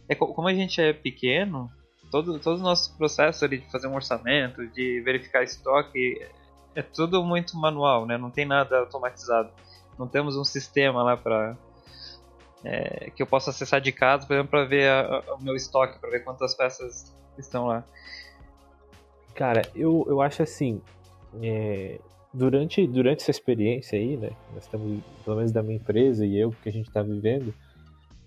É, 0.07 0.15
como 0.15 0.47
a 0.47 0.53
gente 0.53 0.81
é 0.81 0.93
pequeno, 0.93 1.69
todo, 2.11 2.39
todo 2.39 2.59
o 2.59 2.63
nosso 2.63 2.95
processo 2.97 3.45
ali 3.45 3.59
de 3.59 3.71
fazer 3.71 3.87
um 3.87 3.95
orçamento, 3.95 4.67
de 4.67 5.01
verificar 5.01 5.43
estoque, 5.43 6.19
é 6.75 6.81
tudo 6.81 7.23
muito 7.23 7.57
manual, 7.57 8.05
né? 8.05 8.17
Não 8.17 8.29
tem 8.29 8.45
nada 8.45 8.79
automatizado. 8.79 9.51
Não 9.97 10.07
temos 10.07 10.35
um 10.35 10.43
sistema 10.43 11.03
lá 11.03 11.15
para 11.15 11.55
é, 12.63 13.11
que 13.11 13.21
eu 13.21 13.27
possa 13.27 13.51
acessar 13.51 13.81
de 13.81 13.91
casa, 13.91 14.25
por 14.25 14.33
exemplo, 14.33 14.51
para 14.51 14.65
ver 14.65 14.89
a, 14.89 15.01
a, 15.01 15.35
o 15.35 15.41
meu 15.41 15.55
estoque, 15.55 15.99
para 15.99 16.09
ver 16.09 16.23
quantas 16.23 16.55
peças 16.55 17.15
estão 17.37 17.65
lá. 17.65 17.83
Cara, 19.33 19.61
eu, 19.75 20.05
eu 20.07 20.21
acho 20.21 20.43
assim, 20.43 20.81
é, 21.41 21.99
durante, 22.33 22.85
durante 22.87 23.21
essa 23.21 23.31
experiência 23.31 23.97
aí, 23.97 24.17
né, 24.17 24.31
nós 24.53 24.63
estamos, 24.63 25.01
pelo 25.23 25.37
menos 25.37 25.51
da 25.51 25.63
minha 25.63 25.77
empresa 25.77 26.25
e 26.25 26.37
eu, 26.37 26.51
que 26.51 26.69
a 26.69 26.71
gente 26.71 26.87
está 26.87 27.01
vivendo, 27.01 27.53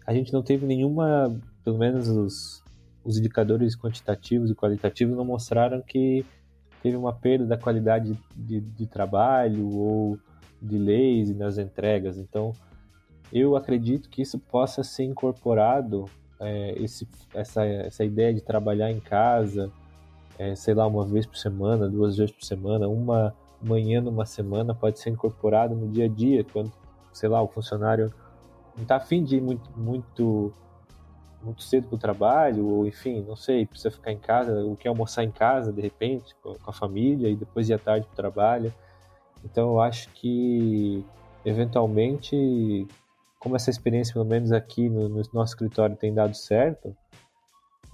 a 0.06 0.14
gente 0.14 0.32
não 0.32 0.42
teve 0.42 0.66
nenhuma, 0.66 1.36
pelo 1.64 1.78
menos 1.78 2.08
os, 2.08 2.62
os 3.04 3.18
indicadores 3.18 3.76
quantitativos 3.76 4.50
e 4.50 4.54
qualitativos 4.54 5.16
não 5.16 5.24
mostraram 5.24 5.82
que 5.82 6.24
teve 6.82 6.96
uma 6.96 7.12
perda 7.12 7.44
da 7.44 7.56
qualidade 7.56 8.16
de, 8.34 8.60
de 8.60 8.86
trabalho 8.86 9.68
ou 9.74 10.18
delays 10.60 11.34
nas 11.36 11.58
entregas. 11.58 12.16
Então, 12.18 12.52
eu 13.32 13.56
acredito 13.56 14.08
que 14.08 14.22
isso 14.22 14.38
possa 14.38 14.84
ser 14.84 15.04
incorporado, 15.04 16.04
é, 16.40 16.74
esse, 16.82 17.08
essa, 17.34 17.64
essa 17.64 18.04
ideia 18.04 18.32
de 18.32 18.40
trabalhar 18.40 18.90
em 18.90 19.00
casa, 19.00 19.70
é, 20.38 20.54
sei 20.54 20.74
lá, 20.74 20.86
uma 20.86 21.04
vez 21.04 21.26
por 21.26 21.36
semana, 21.36 21.88
duas 21.88 22.16
vezes 22.16 22.34
por 22.34 22.44
semana, 22.44 22.88
uma 22.88 23.34
manhã 23.62 24.00
numa 24.00 24.26
semana 24.26 24.74
pode 24.74 24.98
ser 24.98 25.10
incorporado 25.10 25.74
no 25.74 25.88
dia 25.88 26.04
a 26.04 26.08
dia, 26.08 26.44
quando, 26.44 26.72
sei 27.12 27.28
lá, 27.28 27.42
o 27.42 27.48
funcionário 27.48 28.12
não 28.76 28.82
está 28.82 28.96
afim 28.96 29.24
de 29.24 29.36
ir 29.36 29.40
muito, 29.40 29.70
muito, 29.76 30.52
muito 31.42 31.62
cedo 31.62 31.88
para 31.88 31.96
o 31.96 31.98
trabalho, 31.98 32.66
ou 32.66 32.86
enfim, 32.86 33.24
não 33.26 33.36
sei, 33.36 33.64
precisa 33.64 33.90
ficar 33.90 34.12
em 34.12 34.18
casa, 34.18 34.52
ou 34.62 34.76
quer 34.76 34.88
almoçar 34.88 35.24
em 35.24 35.30
casa, 35.30 35.72
de 35.72 35.80
repente, 35.80 36.34
com 36.42 36.56
a 36.66 36.72
família, 36.72 37.28
e 37.28 37.36
depois 37.36 37.68
ir 37.70 37.74
à 37.74 37.78
tarde 37.78 38.06
para 38.06 38.12
o 38.12 38.16
trabalho. 38.16 38.74
Então 39.44 39.70
eu 39.70 39.80
acho 39.80 40.10
que, 40.10 41.02
eventualmente, 41.44 42.86
como 43.38 43.56
essa 43.56 43.70
experiência, 43.70 44.12
pelo 44.12 44.24
menos 44.24 44.52
aqui 44.52 44.88
no, 44.88 45.08
no 45.08 45.22
nosso 45.32 45.52
escritório, 45.52 45.96
tem 45.96 46.12
dado 46.12 46.34
certo, 46.34 46.96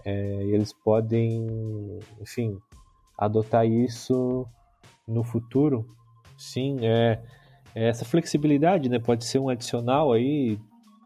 é, 0.05 0.43
eles 0.45 0.73
podem, 0.73 1.99
enfim, 2.21 2.59
adotar 3.17 3.67
isso 3.67 4.47
no 5.07 5.23
futuro. 5.23 5.87
Sim, 6.37 6.79
é, 6.83 7.21
é, 7.75 7.89
essa 7.89 8.05
flexibilidade, 8.05 8.89
né? 8.89 8.99
Pode 8.99 9.25
ser 9.25 9.39
um 9.39 9.49
adicional 9.49 10.13
aí, 10.13 10.59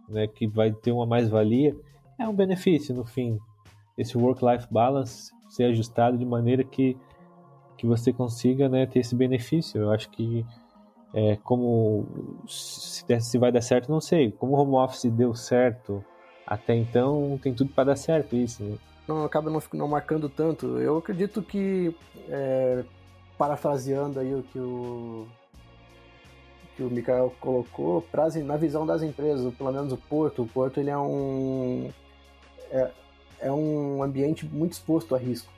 né? 0.09 0.27
Que 0.27 0.47
vai 0.47 0.73
ter 0.73 0.93
uma 0.93 1.07
mais-valia. 1.07 1.77
É 2.19 2.27
um 2.27 2.35
benefício, 2.35 2.95
no 2.95 3.05
fim. 3.05 3.39
Esse 3.99 4.17
work-life 4.17 4.67
balance 4.71 5.33
ser 5.49 5.65
ajustado 5.65 6.19
de 6.19 6.25
maneira 6.25 6.65
que, 6.65 6.97
que 7.77 7.87
você 7.87 8.13
consiga 8.13 8.69
né, 8.69 8.87
ter 8.87 9.01
esse 9.01 9.15
benefício. 9.15 9.81
Eu 9.81 9.91
acho 9.91 10.11
que 10.11 10.45
é, 11.15 11.37
como 11.43 12.07
se, 12.49 13.05
se 13.21 13.39
vai 13.39 13.51
dar 13.51 13.61
certo, 13.61 13.91
não 13.91 14.01
sei. 14.01 14.33
Como 14.33 14.55
o 14.55 14.61
home 14.61 14.75
office 14.75 15.11
deu 15.11 15.35
certo 15.35 16.05
até 16.47 16.75
então, 16.75 17.39
tem 17.43 17.55
tudo 17.55 17.73
para 17.73 17.85
dar 17.85 17.97
certo 17.97 18.37
isso. 18.37 18.63
Né? 18.63 18.77
Não 19.09 19.25
acaba 19.25 19.51
não, 19.51 19.63
não 19.73 19.89
marcando 19.89 20.29
tanto. 20.29 20.79
Eu 20.79 20.99
acredito 20.99 21.43
que, 21.43 21.95
é, 22.29 22.85
parafraseando 23.39 24.21
aí 24.21 24.35
o 24.35 24.43
que 24.43 24.59
o 24.59 25.27
que 26.77 26.83
o 26.83 26.91
Mikael 26.91 27.35
colocou, 27.41 28.03
pra, 28.03 28.29
na 28.45 28.57
visão 28.59 28.85
das 28.85 29.03
empresas, 29.03 29.53
pelo 29.55 29.73
menos 29.73 29.95
o 29.95 29.97
Porto, 29.97 30.43
o 30.43 30.47
Porto 30.47 30.79
ele 30.79 30.91
é 30.91 30.99
um 30.99 31.91
é, 32.71 32.91
é 33.41 33.53
um 33.53 34.03
ambiente 34.03 34.45
muito 34.47 34.73
exposto 34.73 35.15
a 35.15 35.19
risco. 35.19 35.51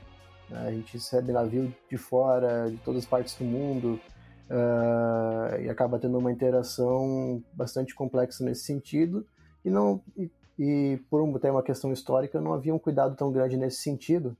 Né? 0.49 0.65
A 0.67 0.71
gente 0.71 0.93
recebe 0.93 1.33
navio 1.33 1.75
de 1.91 1.97
fora, 1.97 2.71
de 2.71 2.77
todas 2.79 3.03
as 3.03 3.09
partes 3.09 3.35
do 3.35 3.45
mundo, 3.45 4.01
uh, 4.49 5.61
e 5.61 5.69
acaba 5.69 5.99
tendo 5.99 6.19
uma 6.19 6.33
interação 6.33 7.43
bastante 7.53 7.95
complexa 7.95 8.45
nesse 8.45 8.65
sentido. 8.65 9.27
E 9.65 9.71
não 9.71 10.03
e, 10.17 10.31
e 10.59 11.01
por 11.11 11.23
um, 11.23 11.39
ter 11.39 11.51
uma 11.51 11.63
questão 11.63 11.93
histórica, 11.93 12.41
não 12.41 12.53
havia 12.53 12.75
um 12.75 12.79
cuidado 12.79 13.15
tão 13.17 13.31
grande 13.31 13.57
nesse 13.57 13.83
sentido. 13.83 14.37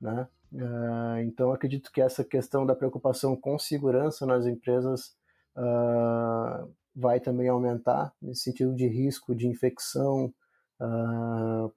Né? 0.00 0.28
Uh, 0.52 1.18
então, 1.24 1.52
acredito 1.52 1.90
que 1.90 2.00
essa 2.00 2.22
questão 2.22 2.66
da 2.66 2.74
preocupação 2.74 3.34
com 3.34 3.58
segurança 3.58 4.26
nas 4.26 4.46
empresas 4.46 5.14
uh, 5.56 6.70
vai 6.94 7.18
também 7.18 7.48
aumentar, 7.48 8.12
nesse 8.20 8.42
sentido 8.42 8.74
de 8.74 8.86
risco 8.86 9.34
de 9.34 9.48
infecção. 9.48 10.32
Uh, 10.80 11.72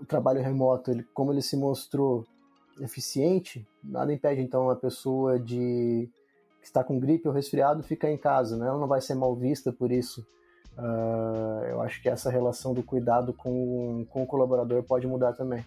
o 0.00 0.06
trabalho 0.06 0.42
remoto, 0.42 0.90
ele, 0.90 1.02
como 1.14 1.32
ele 1.32 1.42
se 1.42 1.56
mostrou 1.56 2.26
eficiente, 2.80 3.66
nada 3.82 4.12
impede 4.12 4.42
então 4.42 4.68
a 4.68 4.76
pessoa 4.76 5.38
de 5.38 6.10
está 6.68 6.84
com 6.84 6.98
gripe 6.98 7.28
ou 7.28 7.34
resfriado 7.34 7.82
ficar 7.82 8.10
em 8.10 8.18
casa, 8.18 8.56
né? 8.56 8.66
ela 8.66 8.78
não 8.78 8.88
vai 8.88 9.00
ser 9.00 9.14
mal 9.14 9.34
vista 9.34 9.72
por 9.72 9.90
isso. 9.90 10.26
Uh, 10.78 11.64
eu 11.70 11.80
acho 11.80 12.02
que 12.02 12.08
essa 12.08 12.30
relação 12.30 12.74
do 12.74 12.82
cuidado 12.82 13.32
com, 13.32 14.04
com 14.10 14.22
o 14.22 14.26
colaborador 14.26 14.82
pode 14.82 15.06
mudar 15.06 15.32
também. 15.32 15.64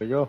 Legal. 0.00 0.28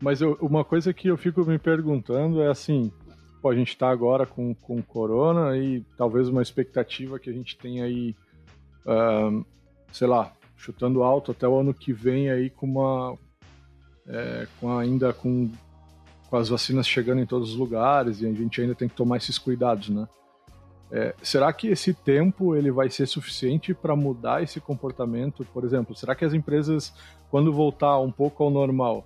Mas 0.00 0.20
eu, 0.20 0.36
uma 0.40 0.64
coisa 0.64 0.92
que 0.92 1.08
eu 1.08 1.16
fico 1.16 1.44
me 1.46 1.58
perguntando 1.58 2.42
é 2.42 2.48
assim, 2.48 2.92
pô, 3.40 3.48
a 3.48 3.54
gente 3.54 3.68
está 3.68 3.88
agora 3.88 4.26
com, 4.26 4.54
com 4.54 4.82
corona 4.82 5.56
e 5.56 5.82
talvez 5.96 6.28
uma 6.28 6.42
expectativa 6.42 7.18
que 7.18 7.30
a 7.30 7.32
gente 7.32 7.56
tenha 7.56 7.84
aí, 7.84 8.14
uh, 8.84 9.44
sei 9.90 10.06
lá, 10.06 10.32
chutando 10.56 11.02
alto 11.02 11.30
até 11.30 11.48
o 11.48 11.58
ano 11.58 11.72
que 11.72 11.92
vem 11.92 12.30
aí 12.30 12.50
com 12.50 12.66
uma, 12.66 13.16
é, 14.08 14.46
com 14.58 14.76
ainda 14.76 15.12
com, 15.12 15.50
com 16.28 16.36
as 16.36 16.48
vacinas 16.48 16.86
chegando 16.86 17.20
em 17.20 17.26
todos 17.26 17.50
os 17.50 17.56
lugares 17.56 18.20
e 18.20 18.26
a 18.26 18.32
gente 18.32 18.60
ainda 18.60 18.74
tem 18.74 18.88
que 18.88 18.94
tomar 18.94 19.16
esses 19.16 19.38
cuidados, 19.38 19.88
né? 19.88 20.08
É, 20.90 21.14
será 21.20 21.52
que 21.52 21.68
esse 21.68 21.92
tempo 21.92 22.54
ele 22.54 22.70
vai 22.70 22.88
ser 22.88 23.06
suficiente 23.06 23.74
para 23.74 23.96
mudar 23.96 24.42
esse 24.42 24.60
comportamento? 24.60 25.44
Por 25.52 25.64
exemplo, 25.64 25.96
será 25.96 26.14
que 26.14 26.24
as 26.24 26.32
empresas, 26.32 26.92
quando 27.28 27.52
voltar 27.52 27.98
um 27.98 28.12
pouco 28.12 28.44
ao 28.44 28.50
normal, 28.50 29.04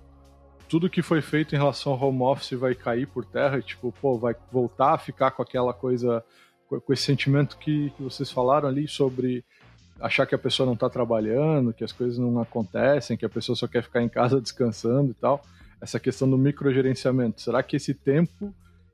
tudo 0.69 0.89
que 0.89 1.01
foi 1.01 1.21
feito 1.21 1.55
em 1.55 1.57
relação 1.57 1.93
ao 1.93 2.01
home 2.01 2.21
office 2.21 2.51
vai 2.51 2.75
cair 2.75 3.07
por 3.07 3.25
terra? 3.25 3.61
Tipo, 3.61 3.91
pô, 3.99 4.17
vai 4.17 4.35
voltar 4.51 4.93
a 4.93 4.97
ficar 4.97 5.31
com 5.31 5.41
aquela 5.41 5.73
coisa, 5.73 6.23
com 6.67 6.93
esse 6.93 7.03
sentimento 7.03 7.57
que, 7.57 7.89
que 7.97 8.03
vocês 8.03 8.29
falaram 8.29 8.69
ali 8.69 8.87
sobre 8.87 9.43
achar 9.99 10.25
que 10.25 10.35
a 10.35 10.39
pessoa 10.39 10.65
não 10.65 10.73
está 10.73 10.89
trabalhando, 10.89 11.73
que 11.73 11.83
as 11.83 11.91
coisas 11.91 12.17
não 12.17 12.39
acontecem, 12.39 13.17
que 13.17 13.25
a 13.25 13.29
pessoa 13.29 13.55
só 13.55 13.67
quer 13.67 13.83
ficar 13.83 14.01
em 14.01 14.09
casa 14.09 14.39
descansando 14.41 15.11
e 15.11 15.15
tal. 15.15 15.43
Essa 15.81 15.99
questão 15.99 16.29
do 16.29 16.37
microgerenciamento, 16.37 17.41
será 17.41 17.63
que 17.63 17.75
esse 17.75 17.93
tempo 17.93 18.53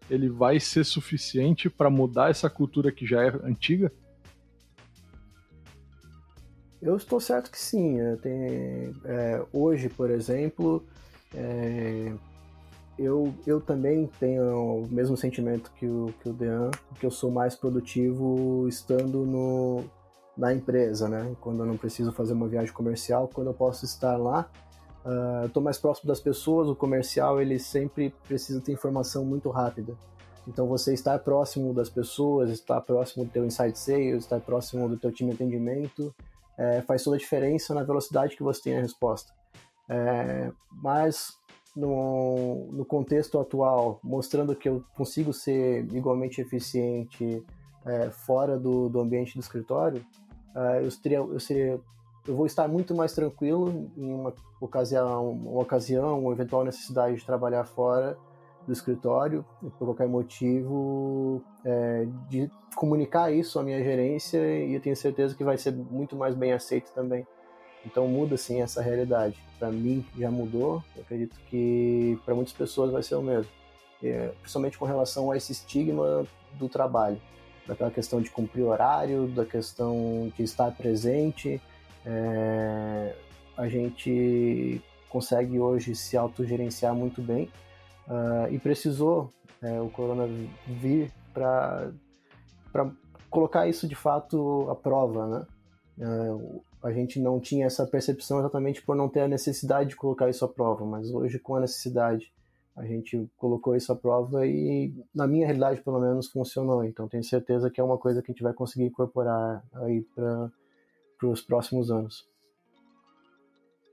ele 0.10 0.30
vai 0.30 0.60
ser 0.60 0.86
suficiente 0.86 1.69
para 1.69 1.89
mudar 1.89 2.30
essa 2.30 2.50
cultura 2.50 2.91
que 2.91 3.06
já 3.06 3.23
é 3.23 3.28
antiga? 3.43 3.91
Eu 6.82 6.95
estou 6.95 7.19
certo 7.19 7.52
que 7.52 7.60
sim. 7.60 7.97
Tem, 8.21 8.93
é, 9.04 9.43
hoje, 9.52 9.89
por 9.89 10.10
exemplo, 10.10 10.86
é, 11.36 12.13
eu, 12.97 13.34
eu 13.45 13.60
também 13.60 14.10
tenho 14.19 14.84
o 14.84 14.88
mesmo 14.89 15.17
sentimento 15.17 15.71
que 15.73 15.86
o, 15.86 16.13
que 16.21 16.30
o 16.30 16.34
Dean, 16.34 16.71
que 17.00 17.06
eu 17.06 17.12
sou 17.12 17.32
mais 17.32 17.56
produtivo 17.56 18.67
estando 18.67 19.26
no, 19.26 19.84
na 20.38 20.54
empresa, 20.54 21.10
né? 21.10 21.36
Quando 21.41 21.60
eu 21.60 21.65
não 21.65 21.78
preciso 21.78 22.12
fazer 22.12 22.34
uma 22.34 22.47
viagem 22.47 22.73
comercial, 22.73 23.30
quando 23.34 23.47
eu 23.47 23.54
posso 23.54 23.86
estar 23.86 24.15
lá, 24.17 24.50
uh, 25.08 25.41
eu 25.43 25.48
estou 25.48 25.63
mais 25.63 25.78
próximo 25.78 26.08
das 26.08 26.20
pessoas. 26.20 26.67
O 26.67 26.76
comercial 26.76 27.41
ele 27.41 27.58
sempre 27.58 28.13
precisa 28.28 28.62
ter 28.62 28.74
informação 28.74 29.26
muito 29.26 29.50
rápida. 29.50 29.96
Então 30.48 30.67
você 30.67 30.93
estar 30.93 31.17
próximo 31.20 31.74
das 31.74 31.89
pessoas, 31.89 32.50
estar 32.50 32.80
próximo 32.82 33.26
do 33.26 33.32
teu 33.32 33.46
inside 33.46 33.78
sales, 33.78 34.24
estar 34.24 34.39
próximo 34.39 34.88
do 34.88 34.98
teu 34.98 35.12
time 35.12 35.32
de 35.32 35.36
atendimento, 35.36 36.13
é, 36.58 36.82
faz 36.82 37.04
toda 37.04 37.15
a 37.15 37.20
diferença 37.20 37.74
na 37.74 37.84
velocidade 37.84 38.36
que 38.36 38.43
você 38.43 38.63
tem 38.63 38.78
a 38.78 38.82
resposta. 38.82 39.34
É, 39.89 40.52
mas 40.72 41.38
no, 41.76 42.70
no 42.72 42.84
contexto 42.84 43.39
atual, 43.39 44.00
mostrando 44.04 44.56
que 44.56 44.67
eu 44.67 44.84
consigo 44.96 45.32
ser 45.32 45.86
igualmente 45.93 46.41
eficiente 46.41 47.46
é, 47.86 48.10
fora 48.10 48.58
do, 48.58 48.89
do 48.89 49.00
ambiente 49.00 49.36
do 49.36 49.41
escritório, 49.41 50.04
uh, 50.56 50.82
eu, 50.84 50.89
teria, 51.02 51.17
eu, 51.17 51.39
seria, 51.39 51.80
eu 52.28 52.36
vou 52.36 52.46
estar 52.46 52.68
muito 52.68 52.94
mais 52.94 53.13
tranquilo 53.13 53.90
em 53.96 54.13
uma 54.13 54.34
ocasião, 54.60 55.32
uma 55.32 55.62
ocasião, 55.62 56.20
uma 56.20 56.34
eventual 56.34 56.66
necessidade 56.66 57.16
de 57.16 57.26
trabalhar 57.26 57.63
fora 57.66 58.18
do 58.66 58.74
escritório, 58.74 59.46
por 59.80 59.86
qualquer 59.86 60.10
motivo, 60.10 61.42
é, 61.63 62.06
de 62.30 62.52
comunicar 62.76 63.32
isso 63.32 63.58
à 63.58 63.63
minha 63.63 63.82
gerência 63.82 64.38
e 64.38 64.74
eu 64.74 64.82
tenho 64.82 64.96
certeza 64.96 65.34
que 65.34 65.44
vai 65.44 65.58
ser 65.58 65.72
muito 65.74 66.18
mais 66.18 66.36
bem 66.36 66.52
aceito 66.52 66.92
também. 66.94 67.26
Então 67.86 68.06
muda 68.08 68.36
sim 68.36 68.62
essa 68.62 68.82
realidade. 68.82 69.42
Para 69.58 69.72
mim 69.72 70.06
já 70.18 70.30
mudou, 70.30 70.84
eu 70.96 71.02
acredito 71.04 71.40
que 71.50 72.20
para 72.26 72.36
muitas 72.36 72.54
pessoas 72.54 72.92
vai 72.92 73.02
ser 73.02 73.16
o 73.16 73.22
mesmo. 73.22 73.52
É, 74.04 74.32
principalmente 74.42 74.78
com 74.78 74.86
relação 74.86 75.32
a 75.32 75.38
esse 75.38 75.54
estigma 75.54 76.28
do 76.54 76.70
trabalho 76.70 77.20
daquela 77.66 77.92
questão 77.92 78.22
de 78.22 78.30
cumprir 78.30 78.63
horário, 78.63 79.28
da 79.28 79.46
questão 79.46 80.32
de 80.36 80.44
estar 80.44 80.72
presente. 80.72 81.62
É, 82.10 83.13
a 83.58 83.67
gente 83.67 84.82
consegue 85.10 85.60
hoje 85.60 85.93
se 85.93 86.15
autogerenciar 86.15 86.96
muito 86.96 87.22
bem 87.22 87.50
uh, 88.08 88.50
e 88.50 88.58
precisou 88.58 89.34
é, 89.62 89.82
o 89.82 89.89
corona 89.89 90.26
vir 90.65 91.12
para 91.34 91.91
colocar 93.30 93.67
isso 93.67 93.88
de 93.88 93.96
fato 93.96 94.70
à 94.70 94.76
prova, 94.76 95.28
né? 95.28 95.48
Uh, 96.00 96.62
a 96.82 96.91
gente 96.93 97.20
não 97.20 97.39
tinha 97.39 97.65
essa 97.65 97.86
percepção 97.86 98.39
exatamente 98.39 98.82
por 98.82 98.96
não 98.96 99.10
ter 99.10 99.22
a 99.22 99.28
necessidade 99.28 99.89
de 99.89 99.96
colocar 99.96 100.30
isso 100.30 100.46
à 100.46 100.48
prova, 100.48 100.86
mas 100.86 101.12
hoje 101.12 101.39
com 101.39 101.56
a 101.56 101.60
necessidade 101.60 102.32
a 102.76 102.86
gente 102.86 103.28
colocou 103.36 103.76
isso 103.76 103.91
à 103.91 103.96
prova 103.96 104.46
e 104.46 104.93
na 105.13 105.28
minha 105.28 105.46
realidade 105.46 105.82
pelo 105.82 106.00
menos 106.00 106.28
funcionou. 106.28 106.86
Então 106.86 107.08
tenho 107.08 107.24
certeza 107.24 107.70
que 107.70 107.82
é 107.82 107.84
uma 107.84 107.98
coisa 107.98 108.22
que 108.22 108.32
a 108.32 108.34
gente 108.34 108.43
vai 108.43 108.54
conseguir 108.54 108.86
incorporar 108.86 109.63
aí 109.74 110.06
para 111.17 111.27
os 111.30 111.41
próximos 111.41 111.91
anos. 111.91 112.25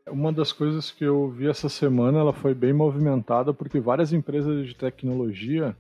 Uma 0.07 0.33
das 0.33 0.53
coisas 0.53 0.91
que 0.91 1.05
eu 1.05 1.31
vi 1.31 1.49
essa 1.49 1.69
semana, 1.69 2.19
ela 2.19 2.33
foi 2.33 2.55
bem 2.55 2.73
movimentada 2.73 3.55
porque 3.55 3.81
várias 3.81 4.13
empresas 4.13 4.67
de 4.67 4.75
tecnologia 4.75 5.75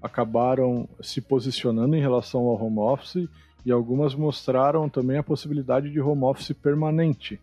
acabaram 0.00 0.88
se 1.00 1.20
posicionando 1.20 1.96
em 1.96 2.00
relação 2.00 2.42
ao 2.42 2.62
home 2.62 2.78
office 2.78 3.28
e 3.66 3.72
algumas 3.72 4.14
mostraram 4.14 4.88
também 4.88 5.18
a 5.18 5.22
possibilidade 5.22 5.90
de 5.90 6.00
home 6.00 6.22
office 6.22 6.52
permanente. 6.52 7.40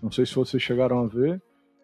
Não 0.00 0.10
sei 0.10 0.24
se 0.24 0.34
vocês 0.34 0.62
chegaram 0.62 1.00
a 1.00 1.06
ver, 1.06 1.42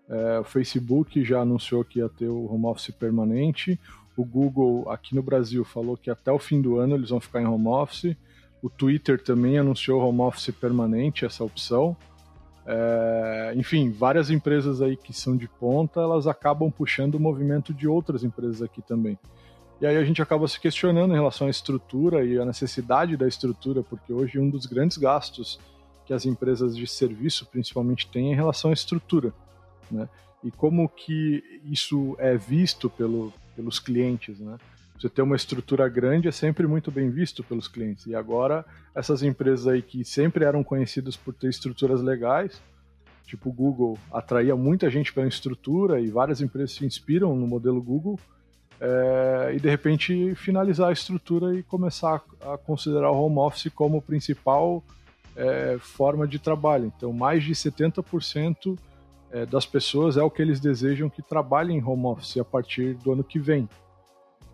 é, 0.09 0.39
o 0.39 0.45
Facebook 0.45 1.25
já 1.25 1.41
anunciou 1.41 1.85
que 1.85 1.99
ia 1.99 2.09
ter 2.09 2.29
o 2.29 2.53
home 2.53 2.67
office 2.67 2.95
permanente, 2.95 3.79
o 4.17 4.25
Google 4.25 4.89
aqui 4.91 5.15
no 5.15 5.23
Brasil 5.23 5.65
falou 5.65 5.97
que 5.97 6.11
até 6.11 6.31
o 6.31 6.39
fim 6.39 6.61
do 6.61 6.79
ano 6.79 6.95
eles 6.95 7.11
vão 7.11 7.21
ficar 7.21 7.41
em 7.41 7.47
home 7.47 7.69
office, 7.69 8.17
o 8.63 8.71
Twitter 8.71 9.23
também 9.23 9.59
anunciou 9.59 10.01
home 10.01 10.21
office 10.21 10.55
permanente, 10.55 11.25
essa 11.25 11.43
opção. 11.43 11.97
É, 12.65 13.53
enfim, 13.57 13.91
várias 13.91 14.31
empresas 14.31 14.81
aí 14.81 14.97
que 14.97 15.13
são 15.13 15.37
de 15.37 15.49
ponta, 15.49 16.01
elas 16.01 16.29
acabam 16.29 16.71
puxando 16.71 17.17
o 17.17 17.21
movimento 17.21 17.75
de 17.75 17.89
outras 17.89 18.23
empresas 18.23 18.63
aqui 18.63 18.81
também. 18.81 19.19
E 19.81 19.87
aí 19.87 19.97
a 19.97 20.05
gente 20.05 20.23
acaba 20.23 20.47
se 20.47 20.61
questionando 20.61 21.11
em 21.11 21.17
relação 21.17 21.49
à 21.49 21.51
estrutura 21.51 22.25
e 22.25 22.39
à 22.39 22.45
necessidade 22.45 23.17
da 23.17 23.27
estrutura, 23.27 23.83
porque 23.83 24.13
hoje 24.13 24.39
um 24.39 24.49
dos 24.49 24.65
grandes 24.65 24.97
gastos 24.97 25.59
que 26.07 26.15
as 26.15 26.25
empresas 26.25 26.77
de 26.77 26.87
serviço 26.87 27.47
principalmente 27.47 28.07
têm 28.07 28.29
é 28.29 28.33
em 28.33 28.37
relação 28.37 28.71
à 28.71 28.75
estrutura, 28.75 29.33
né? 29.91 30.09
E 30.45 30.53
como 30.53 30.89
que 30.89 31.61
isso 31.65 32.17
é 32.19 32.37
visto 32.37 32.89
pelo, 32.91 33.33
pelos 33.57 33.81
clientes, 33.81 34.39
né? 34.39 34.57
Você 35.03 35.09
ter 35.09 35.23
uma 35.23 35.35
estrutura 35.35 35.89
grande 35.89 36.29
é 36.29 36.31
sempre 36.31 36.65
muito 36.65 36.89
bem 36.89 37.11
visto 37.11 37.43
pelos 37.43 37.67
clientes. 37.67 38.07
E 38.07 38.15
agora 38.15 38.65
essas 38.95 39.21
empresas 39.25 39.67
aí 39.67 39.83
que 39.83 40.05
sempre 40.05 40.45
eram 40.45 40.63
conhecidas 40.63 41.17
por 41.17 41.35
ter 41.35 41.49
estruturas 41.49 42.01
legais, 42.01 42.63
tipo 43.27 43.51
o 43.51 43.53
Google, 43.53 43.99
atraía 44.13 44.55
muita 44.55 44.89
gente 44.89 45.13
pela 45.13 45.27
estrutura 45.27 46.01
e 46.01 46.09
várias 46.09 46.41
empresas 46.41 46.77
se 46.77 46.87
inspiram 46.87 47.35
no 47.35 47.49
modelo 47.49 47.83
Google 47.83 48.17
é, 48.81 49.53
e 49.57 49.59
de 49.59 49.69
repente 49.69 50.37
finalizar 50.37 50.91
a 50.91 50.93
estrutura 50.93 51.53
e 51.53 51.65
começar 51.65 52.23
a, 52.41 52.57
considerar 52.57 53.11
o 53.11 53.27
home 53.27 53.39
office 53.39 53.73
como 53.75 54.01
principal 54.01 54.85
é, 55.35 55.79
forma 55.81 56.29
de 56.29 56.39
trabalho. 56.39 56.93
Então, 56.97 57.13
mais 57.13 57.43
de 57.43 57.55
70% 57.55 58.79
é, 59.33 59.47
das 59.47 59.67
pessoas 59.67 60.17
é 60.17 60.23
o 60.23 60.31
que 60.31 60.41
eles 60.41 60.61
desejam 60.61 61.11
que 61.11 61.23
trabalhem 61.23 61.79
em 61.79 61.85
home 61.85 62.07
office 62.07 62.37
a 62.37 62.45
partir 62.45 62.95
do 62.95 63.11
ano 63.11 63.25
que 63.25 63.41
vem. 63.41 63.69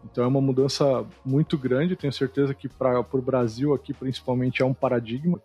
Então, 0.04 0.24
é 0.24 0.26
uma 0.26 0.40
mudança 0.40 1.06
muito 1.24 1.58
grande. 1.58 1.96
Tenho 1.96 2.12
certeza 2.12 2.54
que 2.54 2.68
para 2.68 3.00
o 3.00 3.22
Brasil 3.22 3.74
aqui, 3.74 3.92
principalmente, 3.92 4.62
é 4.62 4.64
um 4.64 4.74
paradigma. 4.74 5.40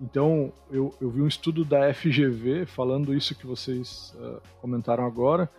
Então, 0.00 0.52
eu, 0.70 0.94
eu 1.00 1.10
vi 1.10 1.22
um 1.22 1.26
estudo 1.26 1.64
da 1.64 1.92
FGV 1.92 2.66
falando 2.66 3.14
isso 3.14 3.34
que 3.34 3.46
vocês 3.46 4.14
uh, 4.18 4.40
comentaram 4.60 5.06
agora, 5.06 5.50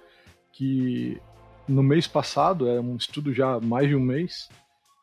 que 0.54 1.19
no 1.67 1.84
mês 1.84 2.08
passado, 2.08 2.67
é 2.67 2.80
um 2.80 2.95
estudo 2.95 3.34
já 3.34 3.60
mais 3.60 3.89
de 3.89 3.95
um 3.95 4.00
mês, 4.00 4.50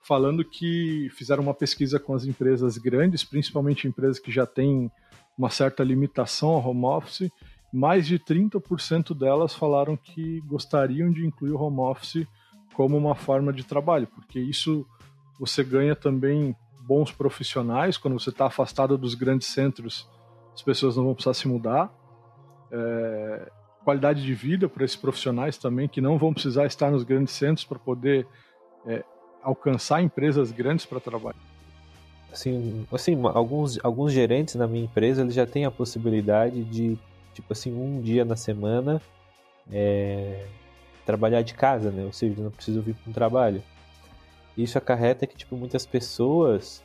falando 0.03 0.45
que 0.45 1.09
fizeram 1.17 1.43
uma 1.43 1.55
pesquisa 1.55 1.99
com 1.99 2.15
as 2.15 2.25
empresas 2.25 2.79
grandes, 2.79 3.25
principalmente 3.25 3.89
empresas 3.89 4.19
que 4.19 4.31
já 4.31 4.47
têm 4.47 4.91
uma 5.37 5.51
certa 5.51 5.83
limitação 5.83 6.51
ao 6.51 6.67
home 6.71 6.85
office. 6.85 7.31
Mais 7.73 8.07
de 8.07 8.19
30% 8.19 9.19
delas 9.19 9.53
falaram 9.53 9.97
que 9.97 10.41
gostariam 10.43 11.11
de 11.11 11.27
incluir 11.27 11.53
o 11.53 11.61
home 11.61 11.81
office 11.81 12.27
como 12.75 12.97
uma 12.97 13.15
forma 13.15 13.53
de 13.53 13.65
trabalho, 13.65 14.07
porque 14.07 14.39
isso 14.39 14.87
você 15.39 15.65
ganha 15.65 15.97
também 15.97 16.55
bons 16.81 17.11
profissionais. 17.11 17.97
Quando 17.97 18.19
você 18.19 18.31
está 18.31 18.47
afastado 18.47 18.99
dos 18.99 19.15
grandes 19.15 19.49
centros, 19.49 20.09
as 20.53 20.63
pessoas 20.63 20.97
não 20.97 21.05
vão 21.05 21.15
precisar 21.15 21.35
se 21.35 21.49
mudar. 21.49 21.93
É, 22.71 23.53
qualidade 23.85 24.23
de 24.23 24.35
vida 24.35 24.69
para 24.69 24.85
esses 24.85 24.97
profissionais 24.97 25.59
também, 25.59 25.87
que 25.87 26.01
não 26.01 26.19
vão 26.19 26.33
precisar 26.33 26.67
estar 26.67 26.91
nos 26.91 27.05
grandes 27.05 27.35
centros 27.35 27.65
para 27.65 27.79
poder 27.79 28.27
é, 28.87 29.05
alcançar 29.43 30.03
empresas 30.03 30.51
grandes 30.51 30.87
para 30.87 30.99
trabalhar. 30.99 31.39
Assim, 32.33 32.87
assim 32.91 33.17
alguns, 33.35 33.79
alguns 33.85 34.13
gerentes 34.13 34.57
na 34.57 34.67
minha 34.67 34.85
empresa 34.85 35.23
eles 35.23 35.35
já 35.35 35.47
têm 35.47 35.65
a 35.65 35.71
possibilidade 35.71 36.65
de, 36.65 36.99
tipo 37.33 37.53
assim, 37.53 37.73
um 37.73 38.01
dia 38.01 38.25
na 38.25 38.35
semana 38.35 39.01
é, 39.71 40.47
trabalhar 41.05 41.43
de 41.43 41.55
casa, 41.55 41.91
né? 41.91 42.05
Ou 42.05 42.13
seja, 42.13 42.41
não 42.43 42.51
preciso 42.51 42.81
vir 42.81 42.95
para 42.95 43.11
um 43.11 43.13
trabalho. 43.13 43.63
Isso 44.57 44.79
acarreta 44.79 45.27
que, 45.27 45.37
tipo, 45.37 45.57
muitas 45.57 45.85
pessoas, 45.85 46.83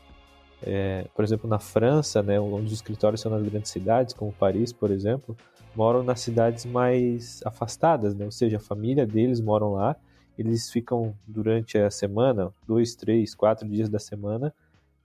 é, 0.61 1.05
por 1.15 1.23
exemplo, 1.23 1.49
na 1.49 1.59
França, 1.59 2.21
né, 2.23 2.39
onde 2.39 2.67
os 2.67 2.73
escritórios 2.73 3.21
são 3.21 3.31
nas 3.31 3.43
grandes 3.43 3.71
cidades, 3.71 4.13
como 4.13 4.31
Paris, 4.31 4.73
por 4.73 4.91
exemplo, 4.91 5.37
moram 5.75 6.03
nas 6.03 6.19
cidades 6.19 6.65
mais 6.65 7.41
afastadas, 7.45 8.15
né? 8.15 8.25
Ou 8.25 8.31
seja, 8.31 8.57
a 8.57 8.59
família 8.59 9.05
deles 9.05 9.39
moram 9.39 9.73
lá, 9.73 9.95
eles 10.37 10.71
ficam 10.71 11.15
durante 11.27 11.77
a 11.77 11.91
semana, 11.91 12.51
dois, 12.67 12.95
três, 12.95 13.35
quatro 13.35 13.67
dias 13.67 13.89
da 13.89 13.99
semana, 13.99 14.53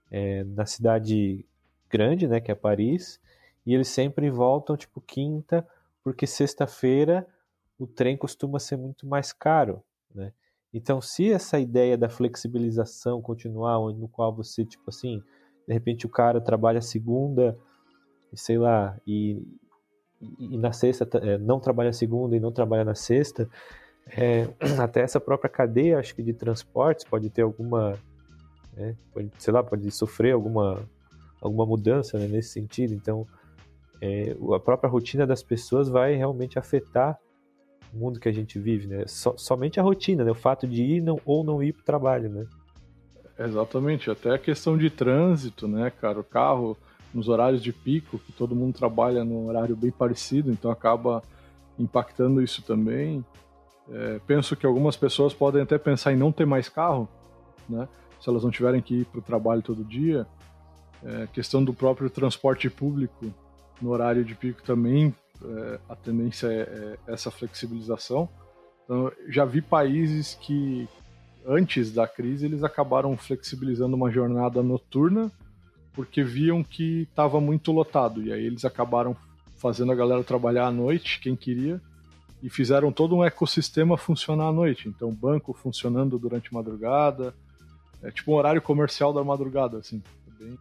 é, 0.09 0.43
na 0.43 0.65
cidade 0.65 1.45
grande, 1.89 2.27
né? 2.27 2.39
Que 2.39 2.51
é 2.51 2.55
Paris, 2.55 3.19
e 3.65 3.73
eles 3.73 3.87
sempre 3.87 4.29
voltam 4.29 4.75
tipo 4.75 4.99
quinta, 5.01 5.65
porque 6.03 6.25
sexta-feira 6.25 7.27
o 7.77 7.85
trem 7.85 8.17
costuma 8.17 8.59
ser 8.59 8.77
muito 8.77 9.07
mais 9.07 9.33
caro, 9.33 9.83
né? 10.13 10.31
Então, 10.73 10.99
se 10.99 11.31
essa 11.31 11.57
ideia 11.57 11.97
da 11.97 12.09
flexibilização 12.09 13.21
continuar, 13.21 13.79
no 13.93 14.09
qual 14.09 14.35
você, 14.35 14.65
tipo 14.65 14.83
assim, 14.89 15.23
de 15.65 15.73
repente 15.73 16.05
o 16.05 16.09
cara 16.09 16.41
trabalha 16.41 16.81
segunda, 16.81 17.57
sei 18.33 18.57
lá, 18.57 18.99
e, 19.07 19.41
e 20.37 20.57
na 20.57 20.73
sexta 20.73 21.07
é, 21.19 21.37
não 21.37 21.61
trabalha 21.61 21.93
segunda 21.93 22.35
e 22.35 22.41
não 22.41 22.51
trabalha 22.51 22.83
na 22.83 22.93
sexta, 22.93 23.49
é, 24.07 24.49
até 24.81 25.01
essa 25.01 25.19
própria 25.19 25.49
cadeia, 25.49 25.97
acho 25.97 26.13
que 26.13 26.21
de 26.21 26.33
transportes 26.33 27.05
pode 27.05 27.29
ter 27.29 27.43
alguma, 27.43 27.97
né, 28.73 28.97
pode, 29.13 29.31
sei 29.37 29.53
lá, 29.53 29.63
pode 29.63 29.89
sofrer 29.91 30.33
alguma, 30.33 30.85
alguma 31.41 31.65
mudança 31.65 32.19
né, 32.19 32.27
nesse 32.27 32.49
sentido. 32.49 32.93
Então, 32.93 33.25
é, 34.01 34.35
a 34.53 34.59
própria 34.59 34.89
rotina 34.89 35.25
das 35.25 35.41
pessoas 35.41 35.87
vai 35.87 36.15
realmente 36.15 36.59
afetar 36.59 37.17
mundo 37.93 38.19
que 38.19 38.29
a 38.29 38.31
gente 38.31 38.59
vive, 38.59 38.87
né? 38.87 39.05
So, 39.07 39.33
somente 39.37 39.79
a 39.79 39.83
rotina, 39.83 40.23
né? 40.23 40.31
O 40.31 40.35
fato 40.35 40.67
de 40.67 40.83
ir 40.83 41.01
não, 41.01 41.19
ou 41.25 41.43
não 41.43 41.61
ir 41.63 41.73
para 41.73 41.81
o 41.81 41.85
trabalho, 41.85 42.29
né? 42.29 42.45
Exatamente, 43.37 44.09
até 44.09 44.33
a 44.33 44.39
questão 44.39 44.77
de 44.77 44.89
trânsito, 44.89 45.67
né, 45.67 45.89
cara? 45.89 46.19
O 46.19 46.23
carro 46.23 46.77
nos 47.13 47.27
horários 47.29 47.61
de 47.63 47.71
pico, 47.71 48.19
que 48.19 48.31
todo 48.31 48.55
mundo 48.55 48.73
trabalha 48.73 49.23
num 49.23 49.47
horário 49.47 49.75
bem 49.75 49.91
parecido, 49.91 50.51
então 50.51 50.69
acaba 50.69 51.23
impactando 51.79 52.41
isso 52.41 52.61
também. 52.61 53.23
É, 53.89 54.19
penso 54.25 54.55
que 54.55 54.65
algumas 54.65 54.97
pessoas 54.97 55.33
podem 55.33 55.61
até 55.61 55.77
pensar 55.77 56.11
em 56.11 56.17
não 56.17 56.31
ter 56.31 56.45
mais 56.45 56.67
carro, 56.67 57.07
né? 57.69 57.87
Se 58.19 58.29
elas 58.29 58.43
não 58.43 58.51
tiverem 58.51 58.81
que 58.81 59.01
ir 59.01 59.05
para 59.05 59.19
o 59.19 59.21
trabalho 59.21 59.61
todo 59.61 59.83
dia. 59.83 60.25
É, 61.03 61.27
questão 61.27 61.63
do 61.63 61.73
próprio 61.73 62.09
transporte 62.09 62.69
público 62.69 63.31
no 63.81 63.91
horário 63.91 64.23
de 64.23 64.33
pico 64.33 64.63
também, 64.63 65.13
é, 65.43 65.79
a 65.89 65.95
tendência 65.95 66.47
é, 66.47 66.97
é 67.07 67.13
essa 67.13 67.31
flexibilização. 67.31 68.29
Então, 68.83 69.11
já 69.29 69.45
vi 69.45 69.61
países 69.61 70.35
que 70.35 70.87
antes 71.45 71.91
da 71.91 72.07
crise 72.07 72.45
eles 72.45 72.63
acabaram 72.63 73.15
flexibilizando 73.17 73.95
uma 73.95 74.11
jornada 74.11 74.63
noturna 74.63 75.31
porque 75.93 76.23
viam 76.23 76.63
que 76.63 77.03
estava 77.03 77.39
muito 77.39 77.71
lotado. 77.71 78.21
E 78.21 78.31
aí 78.31 78.45
eles 78.45 78.65
acabaram 78.65 79.15
fazendo 79.55 79.91
a 79.91 79.95
galera 79.95 80.23
trabalhar 80.23 80.67
à 80.67 80.71
noite, 80.71 81.19
quem 81.19 81.35
queria, 81.35 81.81
e 82.43 82.49
fizeram 82.49 82.91
todo 82.91 83.15
um 83.15 83.23
ecossistema 83.23 83.97
funcionar 83.97 84.47
à 84.47 84.51
noite. 84.51 84.89
Então, 84.89 85.09
banco 85.11 85.53
funcionando 85.53 86.19
durante 86.19 86.53
madrugada, 86.53 87.33
é 88.03 88.11
tipo 88.11 88.31
um 88.31 88.35
horário 88.35 88.61
comercial 88.61 89.13
da 89.13 89.23
madrugada, 89.23 89.77
assim. 89.77 90.03
É 90.27 90.43
bem... 90.43 90.59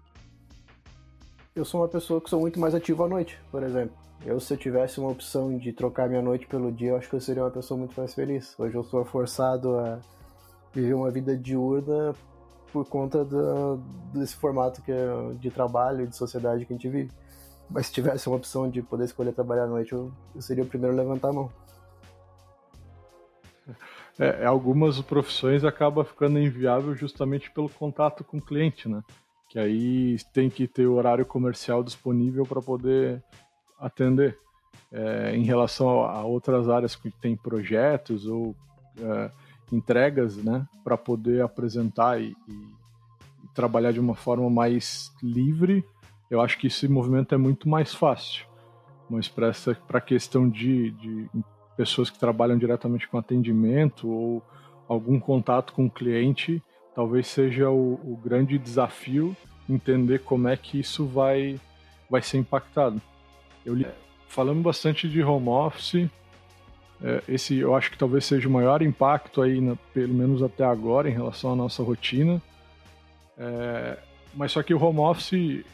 Eu 1.55 1.65
sou 1.65 1.83
uma 1.83 1.89
pessoa 1.89 2.21
que 2.21 2.31
sou 2.31 2.41
muito 2.41 2.59
mais 2.59 2.75
ativa 2.75 3.05
à 3.05 3.09
noite, 3.09 3.39
por 3.51 3.63
exemplo. 3.63 4.04
Eu, 4.25 4.41
se 4.41 4.55
eu 4.55 4.57
tivesse 4.57 5.01
uma 5.01 5.11
opção 5.11 5.57
de 5.59 5.73
trocar 5.73 6.09
minha 6.09 6.23
noite 6.23 6.47
pelo 6.47 6.73
dia, 6.73 6.91
eu 6.91 6.97
acho 6.97 7.09
que 7.09 7.17
eu 7.17 7.21
seria 7.21 7.43
uma 7.43 7.51
pessoa 7.51 7.79
muito 7.79 7.95
mais 7.97 8.15
feliz. 8.15 8.59
Hoje 8.59 8.75
eu 8.75 8.85
sou 8.85 9.05
forçado 9.05 9.79
a 9.79 9.99
viver 10.73 10.95
uma 10.95 11.11
vida 11.11 11.37
diurna 11.37 12.15
por 12.73 12.87
conta 12.89 13.25
do, 13.25 13.77
desse 14.13 14.35
formato 14.35 14.83
que 14.83 14.91
é 14.91 15.07
de 15.39 15.51
trabalho 15.51 16.05
e 16.05 16.07
de 16.09 16.17
sociedade 16.17 16.65
que 16.67 16.73
a 16.73 16.77
gente 16.77 16.89
vive. 16.89 17.11
mas 17.71 17.87
se 17.87 17.93
tivesse 17.93 18.27
uma 18.27 18.37
opção 18.37 18.69
de 18.69 18.83
poder 18.83 19.05
escolher 19.05 19.33
trabalhar 19.33 19.65
à 19.65 19.67
noite, 19.67 19.93
eu, 19.93 20.11
eu 20.35 20.43
seria 20.43 20.65
o 20.65 20.67
primeiro 20.67 20.95
a 20.95 20.99
levantar 20.99 21.29
a 21.29 21.33
mão. 21.33 21.53
É, 24.19 24.43
é, 24.43 24.47
algumas 24.47 25.01
profissões 25.01 25.65
acaba 25.65 26.05
ficando 26.05 26.39
inviável 26.39 26.95
justamente 26.95 27.51
pelo 27.51 27.69
contato 27.69 28.23
com 28.23 28.39
o 28.39 28.43
cliente, 28.43 28.89
né? 28.89 29.03
Que 29.49 29.59
aí 29.59 30.17
tem 30.33 30.49
que 30.49 30.67
ter 30.67 30.87
o 30.87 30.95
horário 30.95 31.27
comercial 31.27 31.83
disponível 31.83 32.45
para 32.45 32.61
poder 32.61 33.23
atender. 33.79 34.39
É, 34.93 35.35
em 35.35 35.43
relação 35.43 36.05
a, 36.05 36.23
outras 36.25 36.69
áreas 36.69 36.95
que 36.95 37.11
tem 37.11 37.37
projetos 37.37 38.27
ou 38.27 38.55
é, 39.01 39.31
entregas, 39.73 40.37
né, 40.37 40.67
para 40.85 40.97
poder 40.97 41.43
apresentar 41.43 42.21
e, 42.21 42.37
e, 42.49 42.53
e, 42.53 43.49
trabalhar 43.55 43.93
de 43.93 43.99
uma 43.99 44.15
forma 44.15 44.49
mais 44.49 45.13
livre, 45.23 45.85
eu 46.31 46.41
acho 46.41 46.59
que 46.59 46.69
esse 46.69 46.87
movimento 46.87 47.35
é 47.35 47.39
muito 47.39 47.69
mais 47.69 47.93
fácil. 47.93 48.47
Mas 49.09 49.29
para 49.29 49.53
a 49.93 50.01
questão 50.01 50.49
de, 50.49 50.93
de 50.93 51.29
pessoas 51.77 52.09
que 52.09 52.19
trabalham 52.19 52.57
diretamente 52.57 53.09
com 53.09 53.19
atendimento 53.19 54.09
ou 54.09 54.43
algum 54.89 55.19
contato 55.19 55.73
com 55.73 55.87
o 55.87 55.91
cliente, 55.91 56.63
talvez 56.95 57.27
seja 57.27 57.71
o, 57.71 57.95
o, 57.95 58.19
grande 58.23 58.59
desafio 58.59 59.37
entender 59.69 60.21
como 60.21 60.49
é 60.49 60.57
que 60.57 60.79
isso 60.79 61.07
vai, 61.07 61.61
vai 62.09 62.23
ser 62.23 62.39
impactado. 62.39 63.01
Eu 63.65 63.75
li, 63.75 63.87
falando 64.29 64.61
bastante 64.63 65.09
de 65.09 65.23
home 65.23 65.49
office, 65.49 66.09
é, 67.03 67.23
esse 67.29 67.57
eu 67.57 67.75
acho 67.75 67.91
que 67.91 67.99
talvez 67.99 68.25
seja 68.25 68.49
o 68.49 68.53
maior 68.53 68.83
impacto 68.83 69.43
aí, 69.43 69.61
pelo 69.93 70.15
menos 70.15 70.43
até 70.43 70.65
agora, 70.65 71.09
em 71.09 71.13
relação 71.13 71.53
à 71.53 71.57
nossa 71.57 71.83
rotina. 71.83 72.41
É, 73.37 73.99
mas 74.35 74.53
só 74.53 74.63
que 74.63 74.75
o 74.75 74.83
home 74.83 75.01
office, 75.01 75.65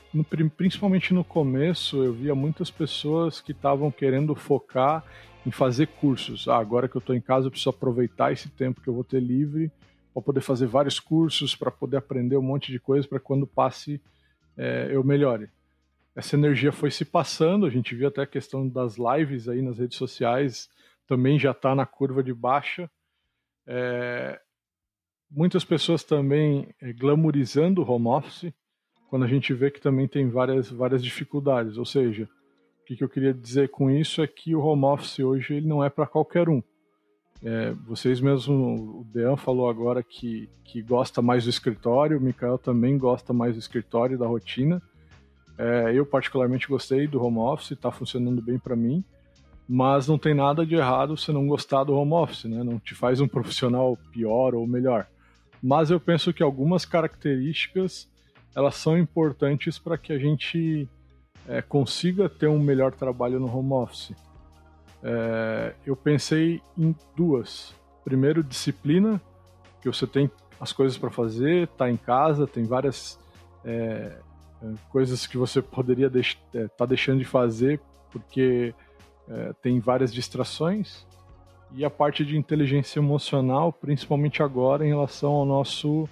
principalmente 0.57 1.15
no 1.15 1.25
começo, 1.25 2.03
eu 2.03 2.13
via 2.13 2.35
muitas 2.35 2.71
pessoas 2.71 3.41
que 3.41 3.53
estavam 3.53 3.91
querendo 3.91 4.35
focar 4.35 5.05
em 5.47 5.51
fazer 5.51 5.87
cursos. 5.87 6.47
Ah, 6.49 6.59
agora 6.59 6.89
que 6.89 6.97
eu 6.97 7.01
estou 7.01 7.15
em 7.15 7.21
casa, 7.21 7.47
eu 7.47 7.51
preciso 7.51 7.71
aproveitar 7.71 8.33
esse 8.33 8.49
tempo 8.49 8.81
que 8.81 8.89
eu 8.89 8.95
vou 8.95 9.05
ter 9.05 9.21
livre 9.21 9.71
para 10.13 10.23
poder 10.23 10.41
fazer 10.41 10.67
vários 10.67 11.01
cursos, 11.01 11.55
para 11.55 11.71
poder 11.71 11.97
aprender 11.97 12.37
um 12.37 12.43
monte 12.43 12.71
de 12.71 12.79
coisa, 12.79 13.07
para 13.07 13.21
quando 13.21 13.47
passe 13.47 14.01
é, 14.57 14.89
eu 14.91 15.03
melhore. 15.03 15.49
Essa 16.21 16.37
energia 16.37 16.71
foi 16.71 16.91
se 16.91 17.03
passando, 17.03 17.65
a 17.65 17.71
gente 17.71 17.95
viu 17.95 18.07
até 18.07 18.21
a 18.21 18.27
questão 18.27 18.69
das 18.69 18.99
lives 18.99 19.49
aí 19.49 19.63
nas 19.63 19.79
redes 19.79 19.97
sociais, 19.97 20.69
também 21.07 21.39
já 21.39 21.53
está 21.53 21.75
na 21.75 21.87
curva 21.87 22.23
de 22.23 22.35
baixa. 22.35 22.91
É, 23.67 24.39
muitas 25.31 25.65
pessoas 25.65 26.05
também 26.05 26.75
é, 26.79 26.93
glamorizando 26.93 27.81
o 27.81 27.91
home 27.91 28.09
office, 28.09 28.53
quando 29.09 29.25
a 29.25 29.27
gente 29.29 29.55
vê 29.55 29.71
que 29.71 29.81
também 29.81 30.07
tem 30.07 30.29
várias, 30.29 30.71
várias 30.71 31.03
dificuldades, 31.03 31.79
ou 31.79 31.87
seja, 31.87 32.29
que, 32.85 32.97
que 32.97 33.03
eu 33.03 33.09
queria 33.09 33.33
dizer 33.33 33.71
com 33.71 33.91
isso 33.91 34.21
é 34.21 34.27
que 34.27 34.55
o 34.55 34.61
home 34.61 34.85
office 34.85 35.21
hoje 35.21 35.55
ele 35.55 35.67
não 35.67 35.83
é 35.83 35.89
para 35.89 36.07
qualquer 36.07 36.51
um. 36.51 36.63
É, 37.43 37.73
vocês 37.87 38.21
mesmo, 38.21 39.01
o 39.01 39.05
Dean 39.11 39.39
falou 39.39 39.71
agora 39.71 40.03
que, 40.03 40.51
que 40.65 40.83
gosta 40.83 41.23
mais 41.23 41.45
do 41.45 41.51
escritório, 41.51 42.19
o 42.19 42.21
Mikael 42.21 42.59
também 42.59 42.99
gosta 42.99 43.33
mais 43.33 43.55
do 43.55 43.59
escritório, 43.59 44.19
da 44.19 44.27
rotina. 44.27 44.83
É, 45.61 45.93
eu 45.93 46.07
particularmente 46.07 46.67
gostei 46.67 47.07
do 47.07 47.23
home 47.23 47.37
office, 47.37 47.73
está 47.73 47.91
funcionando 47.91 48.41
bem 48.41 48.59
para 48.59 48.75
mim, 48.75 49.05
mas 49.69 50.09
não 50.09 50.17
tem 50.17 50.33
nada 50.33 50.65
de 50.65 50.75
errado 50.75 51.19
você 51.19 51.33
não 51.33 51.47
gostar 51.47 51.85
do 51.85 51.95
home 51.95 52.15
office, 52.15 52.45
né? 52.45 52.65
não 52.65 52.79
te 52.79 52.95
faz 52.95 53.21
um 53.21 53.29
profissional 53.29 53.95
pior 54.11 54.55
ou 54.55 54.67
melhor. 54.67 55.07
Mas 55.63 55.91
eu 55.91 56.01
penso 56.01 56.33
que 56.33 56.43
algumas 56.43 56.87
características 56.87 58.09
elas 58.57 58.77
são 58.77 58.97
importantes 58.97 59.79
para 59.79 59.99
que 59.99 60.15
a 60.15 60.19
gente 60.19 60.89
é, 61.47 61.61
consiga 61.61 62.27
ter 62.27 62.49
um 62.49 62.59
melhor 62.59 62.93
trabalho 62.95 63.39
no 63.39 63.55
home 63.55 63.75
office. 63.75 64.15
É, 65.03 65.75
eu 65.85 65.95
pensei 65.95 66.63
em 66.77 66.97
duas. 67.15 67.75
Primeiro, 68.03 68.43
disciplina, 68.43 69.21
que 69.83 69.89
você 69.89 70.07
tem 70.07 70.31
as 70.59 70.73
coisas 70.73 70.97
para 70.97 71.11
fazer, 71.11 71.65
está 71.65 71.91
em 71.91 71.99
casa, 71.99 72.47
tem 72.47 72.65
várias 72.65 73.19
é, 73.63 74.17
coisas 74.91 75.27
que 75.27 75.37
você 75.37 75.63
poderia 75.63 76.07
estar 76.07 76.19
deix 76.19 76.39
é, 76.55 76.69
tá 76.69 76.87
deixando 76.87 77.19
de 77.19 77.25
fazer 77.25 77.81
porque 78.11 78.75
é, 79.29 79.53
tem 79.63 79.81
várias 79.81 80.13
distrações. 80.13 81.07
E 81.73 81.85
a 81.85 81.91
parte 81.91 82.25
de 82.25 82.37
inteligência 82.37 82.99
emocional, 82.99 83.73
principalmente 83.73 84.43
agora 84.43 84.85
em 84.85 84.89
relação 84.89 85.31
ao 85.33 85.47
nosso 85.47 86.09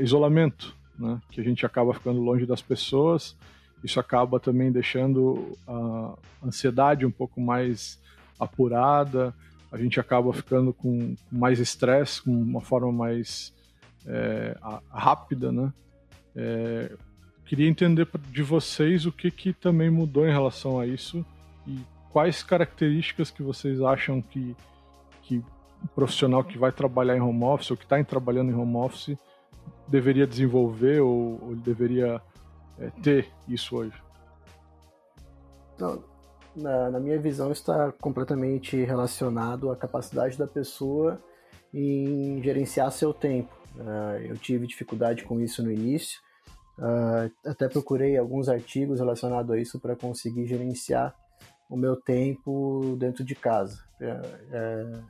isolamento, 0.00 0.76
né? 0.98 1.18
que 1.30 1.40
a 1.40 1.44
gente 1.44 1.64
acaba 1.64 1.94
ficando 1.94 2.20
longe 2.20 2.44
das 2.44 2.60
pessoas 2.60 3.36
isso 3.82 3.98
acaba 3.98 4.38
também 4.38 4.70
deixando 4.70 5.58
a 5.66 6.14
ansiedade 6.42 7.04
um 7.04 7.10
pouco 7.10 7.40
mais 7.40 8.00
apurada, 8.38 9.34
a 9.70 9.78
gente 9.78 9.98
acaba 9.98 10.32
ficando 10.32 10.72
com 10.72 11.16
mais 11.30 11.58
estresse, 11.58 12.22
com 12.22 12.30
uma 12.30 12.60
forma 12.60 12.92
mais 12.92 13.52
é, 14.06 14.56
rápida, 14.90 15.50
né? 15.50 15.72
É, 16.36 16.92
queria 17.46 17.68
entender 17.68 18.08
de 18.30 18.42
vocês 18.42 19.06
o 19.06 19.12
que, 19.12 19.30
que 19.30 19.52
também 19.52 19.90
mudou 19.90 20.26
em 20.26 20.30
relação 20.30 20.78
a 20.78 20.86
isso 20.86 21.24
e 21.66 21.80
quais 22.10 22.42
características 22.42 23.30
que 23.30 23.42
vocês 23.42 23.80
acham 23.80 24.20
que, 24.20 24.56
que 25.22 25.38
o 25.82 25.88
profissional 25.94 26.44
que 26.44 26.58
vai 26.58 26.70
trabalhar 26.70 27.16
em 27.16 27.20
home 27.20 27.44
office 27.44 27.70
ou 27.70 27.76
que 27.76 27.84
está 27.84 28.02
trabalhando 28.04 28.50
em 28.50 28.54
home 28.54 28.76
office 28.76 29.16
deveria 29.88 30.26
desenvolver 30.26 31.00
ou, 31.00 31.38
ou 31.42 31.56
deveria 31.56 32.20
é, 32.78 32.90
ter 33.02 33.28
isso 33.48 33.76
hoje? 33.76 33.94
Na, 36.54 36.90
na, 36.90 37.00
minha 37.00 37.18
visão, 37.18 37.50
está 37.50 37.92
completamente 37.92 38.76
relacionado 38.84 39.70
à 39.70 39.76
capacidade 39.76 40.38
da 40.38 40.46
pessoa 40.46 41.20
em 41.72 42.40
gerenciar 42.42 42.92
seu 42.92 43.12
tempo. 43.12 43.52
Uh, 43.74 44.18
eu 44.26 44.36
tive 44.36 44.66
dificuldade 44.66 45.24
com 45.24 45.40
isso 45.40 45.62
no 45.62 45.72
início, 45.72 46.20
uh, 46.78 47.30
até 47.44 47.68
procurei 47.68 48.16
alguns 48.16 48.48
artigos 48.48 49.00
relacionados 49.00 49.50
a 49.50 49.58
isso 49.58 49.80
para 49.80 49.96
conseguir 49.96 50.46
gerenciar 50.46 51.14
o 51.68 51.76
meu 51.76 51.96
tempo 51.96 52.96
dentro 52.98 53.24
de 53.24 53.34
casa. 53.34 53.82
Uh, 54.00 55.02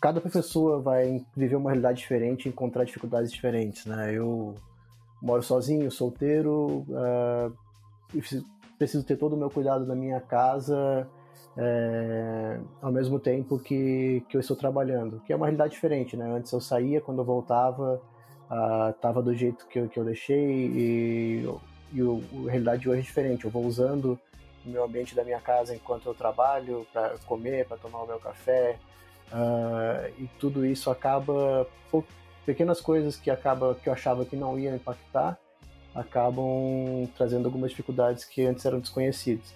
cada 0.00 0.20
pessoa 0.20 0.80
vai 0.80 1.24
viver 1.36 1.56
uma 1.56 1.70
realidade 1.70 1.98
diferente, 1.98 2.48
encontrar 2.48 2.84
dificuldades 2.84 3.30
diferentes. 3.30 3.86
Né? 3.86 4.14
Eu 4.14 4.54
moro 5.22 5.42
sozinho, 5.42 5.90
solteiro, 5.90 6.86
uh, 6.88 7.52
preciso 8.78 9.04
ter 9.04 9.16
todo 9.16 9.34
o 9.34 9.38
meu 9.38 9.50
cuidado 9.50 9.86
da 9.86 9.94
minha 9.94 10.20
casa 10.20 11.06
é, 11.56 12.60
ao 12.80 12.92
mesmo 12.92 13.18
tempo 13.18 13.58
que, 13.58 14.24
que 14.28 14.36
eu 14.36 14.40
estou 14.40 14.56
trabalhando, 14.56 15.20
que 15.26 15.32
é 15.32 15.36
uma 15.36 15.46
realidade 15.46 15.72
diferente, 15.72 16.16
né? 16.16 16.30
Antes 16.30 16.52
eu 16.52 16.60
saía, 16.60 17.00
quando 17.00 17.18
eu 17.18 17.24
voltava, 17.24 18.00
estava 18.90 19.20
uh, 19.20 19.22
do 19.22 19.34
jeito 19.34 19.66
que 19.66 19.78
eu, 19.78 19.88
que 19.88 19.98
eu 19.98 20.04
deixei 20.04 20.38
e, 20.38 21.48
e 21.92 22.02
o, 22.02 22.22
a 22.46 22.50
realidade 22.50 22.82
de 22.82 22.88
hoje 22.88 23.00
é 23.00 23.02
diferente. 23.02 23.44
Eu 23.44 23.50
vou 23.50 23.64
usando 23.64 24.18
o 24.64 24.68
meu 24.68 24.84
ambiente 24.84 25.14
da 25.14 25.24
minha 25.24 25.40
casa 25.40 25.74
enquanto 25.74 26.06
eu 26.06 26.14
trabalho, 26.14 26.86
para 26.92 27.16
comer, 27.26 27.66
para 27.66 27.76
tomar 27.76 28.02
o 28.02 28.06
meu 28.06 28.18
café, 28.18 28.78
uh, 29.32 30.12
e 30.18 30.26
tudo 30.38 30.66
isso 30.66 30.90
acaba 30.90 31.66
pequenas 32.44 32.80
coisas 32.80 33.16
que 33.16 33.30
acaba 33.30 33.74
que 33.74 33.88
eu 33.88 33.92
achava 33.92 34.24
que 34.24 34.34
não 34.34 34.58
iam 34.58 34.74
impactar 34.74 35.38
acabam 35.94 37.08
trazendo 37.16 37.46
algumas 37.46 37.70
dificuldades 37.70 38.24
que 38.24 38.44
antes 38.46 38.64
eram 38.64 38.80
desconhecidas. 38.80 39.54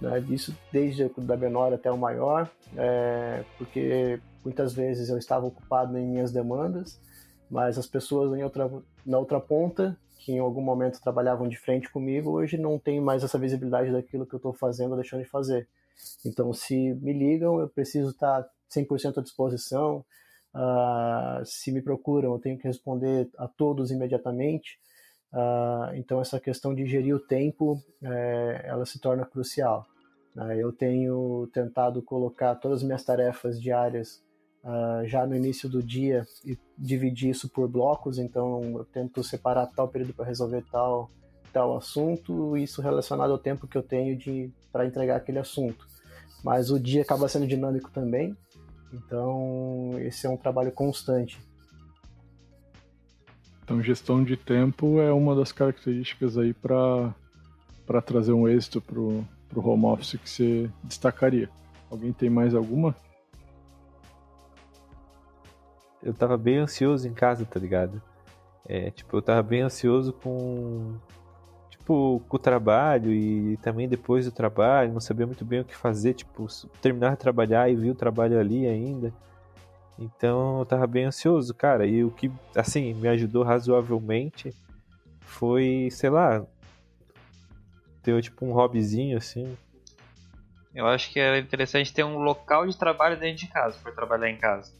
Né? 0.00 0.24
Isso 0.30 0.54
desde 0.72 1.10
da 1.18 1.36
menor 1.36 1.72
até 1.72 1.90
o 1.90 1.98
maior, 1.98 2.50
é, 2.76 3.44
porque 3.58 4.18
muitas 4.44 4.74
vezes 4.74 5.08
eu 5.08 5.18
estava 5.18 5.46
ocupado 5.46 5.96
em 5.98 6.06
minhas 6.06 6.32
demandas, 6.32 6.98
mas 7.54 7.78
as 7.78 7.86
pessoas 7.86 8.36
em 8.36 8.42
outra, 8.42 8.68
na 9.06 9.18
outra 9.18 9.38
ponta, 9.38 9.96
que 10.18 10.32
em 10.32 10.40
algum 10.40 10.60
momento 10.60 11.00
trabalhavam 11.00 11.48
de 11.48 11.56
frente 11.56 11.88
comigo, 11.88 12.32
hoje 12.32 12.58
não 12.58 12.78
tem 12.78 13.00
mais 13.00 13.22
essa 13.22 13.38
visibilidade 13.38 13.92
daquilo 13.92 14.26
que 14.26 14.34
eu 14.34 14.38
estou 14.38 14.52
fazendo 14.52 14.90
ou 14.90 14.96
deixando 14.96 15.22
de 15.22 15.28
fazer. 15.28 15.68
Então, 16.26 16.52
se 16.52 16.74
me 16.94 17.12
ligam, 17.12 17.60
eu 17.60 17.68
preciso 17.68 18.10
estar 18.10 18.44
100% 18.68 19.18
à 19.18 19.22
disposição, 19.22 20.04
Uh, 20.54 21.44
se 21.44 21.72
me 21.72 21.82
procuram, 21.82 22.32
eu 22.34 22.38
tenho 22.38 22.56
que 22.56 22.68
responder 22.68 23.28
a 23.36 23.48
todos 23.48 23.90
imediatamente. 23.90 24.78
Uh, 25.32 25.96
então, 25.96 26.20
essa 26.20 26.38
questão 26.38 26.72
de 26.72 26.86
gerir 26.86 27.16
o 27.16 27.18
tempo, 27.18 27.82
é, 28.00 28.62
ela 28.64 28.86
se 28.86 29.00
torna 29.00 29.26
crucial. 29.26 29.84
Uh, 30.36 30.52
eu 30.52 30.72
tenho 30.72 31.48
tentado 31.52 32.00
colocar 32.02 32.54
todas 32.54 32.78
as 32.78 32.84
minhas 32.84 33.02
tarefas 33.02 33.60
diárias 33.60 34.22
já 35.06 35.26
no 35.26 35.36
início 35.36 35.68
do 35.68 35.82
dia 35.82 36.26
e 36.44 36.58
dividir 36.78 37.30
isso 37.30 37.48
por 37.48 37.68
blocos. 37.68 38.18
Então, 38.18 38.62
eu 38.78 38.84
tento 38.84 39.22
separar 39.22 39.66
tal 39.66 39.88
período 39.88 40.14
para 40.14 40.24
resolver 40.24 40.64
tal 40.70 41.10
tal 41.52 41.76
assunto, 41.76 42.56
isso 42.56 42.82
relacionado 42.82 43.30
ao 43.30 43.38
tempo 43.38 43.68
que 43.68 43.78
eu 43.78 43.82
tenho 43.82 44.18
de 44.18 44.50
para 44.72 44.86
entregar 44.86 45.16
aquele 45.16 45.38
assunto. 45.38 45.86
Mas 46.42 46.68
o 46.68 46.80
dia 46.80 47.02
acaba 47.02 47.28
sendo 47.28 47.46
dinâmico 47.46 47.92
também. 47.92 48.36
Então, 48.92 49.92
esse 50.00 50.26
é 50.26 50.30
um 50.30 50.36
trabalho 50.36 50.72
constante. 50.72 51.40
Então, 53.62 53.80
gestão 53.80 54.22
de 54.24 54.36
tempo 54.36 55.00
é 55.00 55.12
uma 55.12 55.34
das 55.36 55.52
características 55.52 56.36
aí 56.36 56.52
para 56.52 57.14
para 57.86 58.00
trazer 58.00 58.32
um 58.32 58.48
êxito 58.48 58.80
pro, 58.80 59.24
pro 59.48 59.66
home 59.66 59.84
office 59.84 60.18
que 60.18 60.28
você 60.28 60.70
destacaria? 60.82 61.50
Alguém 61.90 62.14
tem 62.14 62.30
mais 62.30 62.54
alguma? 62.54 62.96
Eu 66.04 66.12
tava 66.12 66.36
bem 66.36 66.58
ansioso 66.58 67.08
em 67.08 67.14
casa, 67.14 67.46
tá 67.46 67.58
ligado? 67.58 68.00
É, 68.66 68.90
tipo, 68.90 69.16
eu 69.16 69.22
tava 69.22 69.42
bem 69.42 69.62
ansioso 69.62 70.12
com 70.12 70.96
tipo, 71.70 72.22
com 72.28 72.36
o 72.36 72.40
trabalho 72.40 73.12
e 73.12 73.56
também 73.58 73.88
depois 73.88 74.24
do 74.24 74.30
trabalho, 74.30 74.92
não 74.92 75.00
sabia 75.00 75.26
muito 75.26 75.44
bem 75.44 75.60
o 75.60 75.64
que 75.64 75.74
fazer, 75.74 76.14
tipo, 76.14 76.46
terminar 76.80 77.12
de 77.12 77.18
trabalhar 77.18 77.70
e 77.70 77.74
vir 77.74 77.90
o 77.90 77.94
trabalho 77.94 78.38
ali 78.38 78.66
ainda. 78.66 79.12
Então 79.98 80.58
eu 80.58 80.66
tava 80.66 80.86
bem 80.86 81.04
ansioso, 81.04 81.54
cara. 81.54 81.86
E 81.86 82.04
o 82.04 82.10
que, 82.10 82.30
assim, 82.54 82.94
me 82.94 83.08
ajudou 83.08 83.42
razoavelmente 83.42 84.54
foi, 85.20 85.88
sei 85.90 86.10
lá, 86.10 86.44
ter 88.02 88.20
tipo 88.22 88.44
um 88.44 88.52
hobbyzinho 88.52 89.16
assim. 89.16 89.56
Eu 90.74 90.86
acho 90.86 91.10
que 91.10 91.20
é 91.20 91.38
interessante 91.38 91.92
ter 91.92 92.04
um 92.04 92.18
local 92.18 92.66
de 92.66 92.76
trabalho 92.76 93.18
dentro 93.18 93.46
de 93.46 93.46
casa, 93.46 93.78
for 93.78 93.94
trabalhar 93.94 94.28
em 94.28 94.36
casa. 94.36 94.72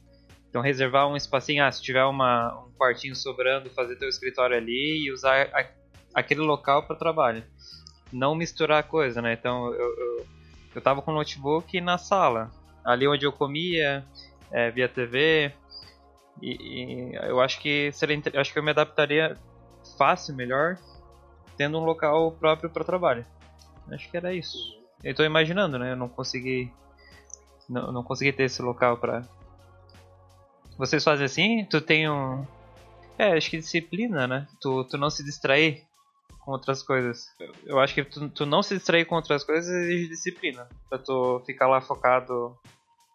Então 0.54 0.62
reservar 0.62 1.08
um 1.08 1.16
espacinho, 1.16 1.64
ah, 1.64 1.72
se 1.72 1.82
tiver 1.82 2.04
uma, 2.04 2.64
um 2.64 2.70
quartinho 2.78 3.16
sobrando, 3.16 3.68
fazer 3.70 3.96
teu 3.96 4.08
escritório 4.08 4.56
ali 4.56 5.04
e 5.04 5.10
usar 5.10 5.48
a, 5.52 5.66
aquele 6.14 6.42
local 6.42 6.84
para 6.86 6.94
trabalho. 6.94 7.42
Não 8.12 8.36
misturar 8.36 8.84
coisa, 8.84 9.20
né? 9.20 9.32
Então 9.32 9.74
eu, 9.74 9.98
eu, 9.98 10.26
eu 10.76 10.80
tava 10.80 11.02
com 11.02 11.10
o 11.10 11.14
notebook 11.14 11.80
na 11.80 11.98
sala, 11.98 12.52
ali 12.84 13.08
onde 13.08 13.26
eu 13.26 13.32
comia, 13.32 14.04
é, 14.52 14.70
via 14.70 14.88
TV. 14.88 15.52
E, 16.40 16.52
e, 16.52 17.16
eu 17.16 17.40
acho 17.40 17.58
que 17.58 17.90
seria, 17.90 18.22
acho 18.36 18.52
que 18.52 18.58
eu 18.60 18.62
me 18.62 18.70
adaptaria 18.70 19.36
fácil, 19.98 20.36
melhor, 20.36 20.78
tendo 21.56 21.80
um 21.80 21.84
local 21.84 22.30
próprio 22.30 22.70
para 22.70 22.84
trabalho. 22.84 23.26
Acho 23.90 24.08
que 24.08 24.16
era 24.16 24.32
isso. 24.32 24.56
Eu 25.02 25.10
estou 25.10 25.26
imaginando, 25.26 25.80
né? 25.80 25.90
Eu 25.90 25.96
não 25.96 26.08
consegui, 26.08 26.72
não, 27.68 27.90
não 27.90 28.04
consegui 28.04 28.32
ter 28.32 28.44
esse 28.44 28.62
local 28.62 28.98
para. 28.98 29.26
Vocês 30.76 31.02
fazem 31.04 31.24
assim? 31.24 31.64
Tu 31.64 31.80
tem 31.80 32.08
um, 32.08 32.44
é, 33.18 33.32
acho 33.32 33.50
que 33.50 33.58
disciplina, 33.58 34.26
né? 34.26 34.46
Tu, 34.60 34.84
tu 34.84 34.98
não 34.98 35.08
se 35.08 35.22
distrair 35.24 35.84
com 36.44 36.52
outras 36.52 36.82
coisas. 36.82 37.26
Eu 37.64 37.78
acho 37.78 37.94
que 37.94 38.04
tu, 38.04 38.28
tu 38.28 38.44
não 38.44 38.62
se 38.62 38.76
distrair 38.76 39.04
com 39.04 39.14
outras 39.14 39.44
coisas 39.44 39.68
exige 39.68 40.08
disciplina. 40.08 40.68
Pra 40.88 40.98
tu 40.98 41.40
ficar 41.46 41.68
lá 41.68 41.80
focado 41.80 42.56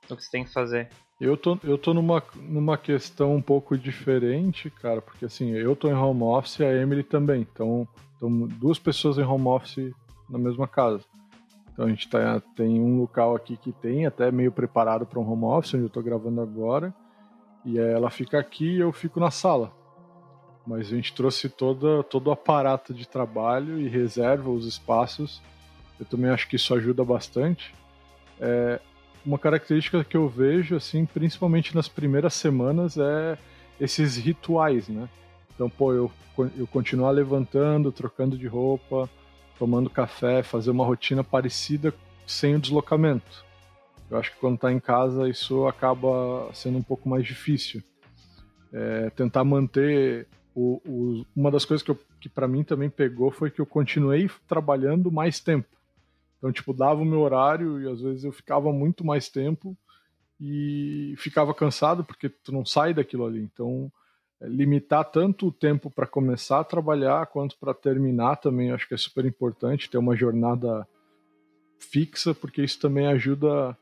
no 0.10 0.16
que 0.16 0.24
você 0.24 0.32
tem 0.32 0.44
que 0.44 0.54
fazer. 0.54 0.90
Eu 1.20 1.36
tô, 1.36 1.58
eu 1.64 1.78
tô 1.78 1.94
numa, 1.94 2.24
numa 2.36 2.78
questão 2.78 3.36
um 3.36 3.42
pouco 3.42 3.78
diferente, 3.78 4.70
cara, 4.70 5.02
porque 5.02 5.26
assim, 5.26 5.52
eu 5.52 5.76
tô 5.76 5.90
em 5.90 5.94
home 5.94 6.24
office 6.24 6.60
e 6.60 6.64
a 6.64 6.74
Emily 6.74 7.04
também. 7.04 7.42
Então, 7.42 7.86
então 8.16 8.30
duas 8.48 8.80
pessoas 8.80 9.18
em 9.18 9.24
home 9.24 9.48
office 9.48 9.94
na 10.30 10.40
mesma 10.40 10.68
casa. 10.68 11.04
Então 11.74 11.86
a 11.86 11.90
gente 11.90 12.10
tá, 12.10 12.42
tem 12.56 12.80
um 12.80 13.00
local 13.02 13.36
aqui 13.36 13.58
que 13.58 13.74
tem 13.74 14.06
até 14.06 14.32
meio 14.32 14.52
preparado 14.52 15.06
para 15.06 15.20
um 15.20 15.30
home 15.30 15.44
office, 15.44 15.74
onde 15.74 15.84
eu 15.84 15.90
tô 15.90 16.02
gravando 16.02 16.42
agora. 16.42 16.94
E 17.70 17.78
ela 17.78 18.10
fica 18.10 18.40
aqui 18.40 18.78
e 18.78 18.80
eu 18.80 18.92
fico 18.92 19.20
na 19.20 19.30
sala. 19.30 19.72
Mas 20.66 20.88
a 20.88 20.96
gente 20.96 21.14
trouxe 21.14 21.48
toda, 21.48 22.04
todo 22.04 22.28
o 22.28 22.32
aparato 22.32 22.94
de 22.94 23.08
trabalho 23.08 23.80
e 23.80 23.88
reserva 23.88 24.50
os 24.50 24.66
espaços. 24.66 25.40
Eu 26.00 26.06
também 26.06 26.32
acho 26.32 26.48
que 26.48 26.56
isso 26.56 26.74
ajuda 26.74 27.04
bastante. 27.04 27.76
É, 28.40 28.80
uma 29.24 29.38
característica 29.38 30.04
que 30.04 30.18
eu 30.18 30.28
vejo, 30.28 30.76
assim, 30.76 31.06
principalmente 31.06 31.76
nas 31.76 31.88
primeiras 31.88 32.34
semanas, 32.34 32.98
é 32.98 33.38
esses 33.80 34.18
rituais, 34.18 34.90
né? 34.90 35.08
Então, 35.54 35.70
pô, 35.70 35.94
eu, 35.94 36.12
eu 36.58 36.66
continuar 36.66 37.12
levantando, 37.12 37.92
trocando 37.92 38.36
de 38.36 38.48
roupa, 38.48 39.08
tomando 39.60 39.90
café, 39.90 40.42
fazer 40.42 40.72
uma 40.72 40.86
rotina 40.86 41.24
parecida 41.24 41.94
sem 42.26 42.56
o 42.56 42.60
deslocamento. 42.60 43.46
Eu 44.10 44.18
acho 44.18 44.32
que 44.32 44.40
quando 44.40 44.56
está 44.56 44.72
em 44.72 44.80
casa 44.80 45.30
isso 45.30 45.68
acaba 45.68 46.50
sendo 46.54 46.78
um 46.78 46.84
pouco 46.84 47.08
mais 47.08 47.26
difícil. 47.26 47.84
É, 48.72 49.10
tentar 49.12 49.44
manter 49.44 50.28
o, 50.54 50.82
o, 50.86 51.26
uma 51.36 51.52
das 51.52 51.66
coisas 51.66 51.86
que, 51.86 51.96
que 52.20 52.30
para 52.30 52.48
mim 52.48 52.64
também 52.64 52.90
pegou 52.90 53.32
foi 53.32 53.52
que 53.52 53.62
eu 53.62 53.66
continuei 53.66 54.30
trabalhando 54.48 55.12
mais 55.12 55.40
tempo. 55.40 55.68
Então, 56.38 56.52
tipo, 56.52 56.74
dava 56.74 57.02
o 57.02 57.06
meu 57.06 57.20
horário 57.20 57.82
e 57.82 57.92
às 57.92 58.02
vezes 58.02 58.24
eu 58.24 58.32
ficava 58.32 58.72
muito 58.72 59.06
mais 59.06 59.30
tempo 59.30 59.78
e 60.40 61.14
ficava 61.18 61.54
cansado 61.54 62.04
porque 62.04 62.30
tu 62.30 62.52
não 62.52 62.66
sai 62.66 62.94
daquilo 62.94 63.26
ali. 63.26 63.42
Então, 63.42 63.92
é, 64.42 64.48
limitar 64.48 65.04
tanto 65.06 65.48
o 65.48 65.52
tempo 65.52 65.92
para 65.92 66.08
começar 66.08 66.62
a 66.62 66.64
trabalhar 66.64 67.28
quanto 67.28 67.58
para 67.58 67.74
terminar 67.74 68.38
também 68.38 68.72
acho 68.72 68.88
que 68.88 68.94
é 68.94 68.98
super 68.98 69.26
importante 69.26 69.90
ter 69.90 69.98
uma 69.98 70.16
jornada 70.16 70.88
fixa, 71.78 72.34
porque 72.34 72.64
isso 72.64 72.80
também 72.80 73.08
ajuda 73.08 73.78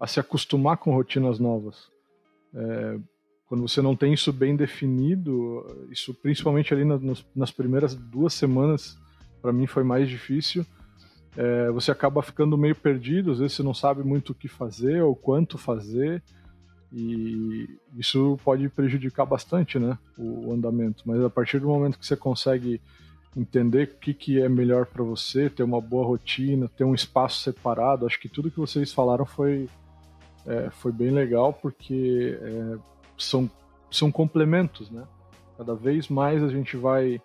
a 0.00 0.06
se 0.06 0.18
acostumar 0.18 0.78
com 0.78 0.94
rotinas 0.94 1.38
novas. 1.38 1.90
É, 2.54 2.98
quando 3.46 3.68
você 3.68 3.82
não 3.82 3.94
tem 3.94 4.12
isso 4.12 4.32
bem 4.32 4.56
definido, 4.56 5.66
isso 5.90 6.14
principalmente 6.14 6.72
ali 6.72 6.84
nas, 6.84 7.24
nas 7.34 7.50
primeiras 7.50 7.94
duas 7.94 8.32
semanas, 8.32 8.96
para 9.42 9.52
mim 9.52 9.66
foi 9.66 9.84
mais 9.84 10.08
difícil 10.08 10.64
é, 11.36 11.70
você 11.70 11.90
acaba 11.90 12.22
ficando 12.22 12.58
meio 12.58 12.74
perdido, 12.74 13.30
às 13.30 13.38
vezes 13.38 13.56
você 13.56 13.62
não 13.62 13.74
sabe 13.74 14.02
muito 14.02 14.30
o 14.30 14.34
que 14.34 14.48
fazer 14.48 15.02
ou 15.02 15.14
quanto 15.14 15.56
fazer, 15.56 16.22
e 16.92 17.68
isso 17.96 18.38
pode 18.44 18.68
prejudicar 18.68 19.24
bastante 19.24 19.78
né, 19.78 19.96
o, 20.18 20.52
andamento. 20.52 21.04
Mas 21.06 21.22
a 21.22 21.30
partir 21.30 21.60
do 21.60 21.68
momento 21.68 21.98
que 21.98 22.06
você 22.06 22.16
consegue 22.16 22.80
entender 23.36 23.84
o 23.84 23.98
que, 24.00 24.12
que 24.12 24.40
é 24.40 24.48
melhor 24.48 24.86
para 24.86 25.04
você, 25.04 25.48
ter 25.48 25.62
uma 25.62 25.80
boa 25.80 26.04
rotina, 26.04 26.68
ter 26.76 26.82
um 26.82 26.94
espaço 26.94 27.40
separado, 27.42 28.06
acho 28.06 28.18
que 28.18 28.28
tudo 28.28 28.50
que 28.50 28.58
vocês 28.58 28.92
falaram 28.92 29.24
foi, 29.24 29.68
é, 30.46 30.70
foi 30.70 30.92
bem 30.92 31.10
legal, 31.10 31.52
porque 31.52 32.38
é, 32.40 32.78
são, 33.18 33.50
são 33.90 34.10
complementos, 34.10 34.90
né? 34.90 35.04
Cada 35.56 35.74
vez 35.74 36.08
mais 36.08 36.42
a 36.42 36.48
gente 36.48 36.76
vai 36.76 37.20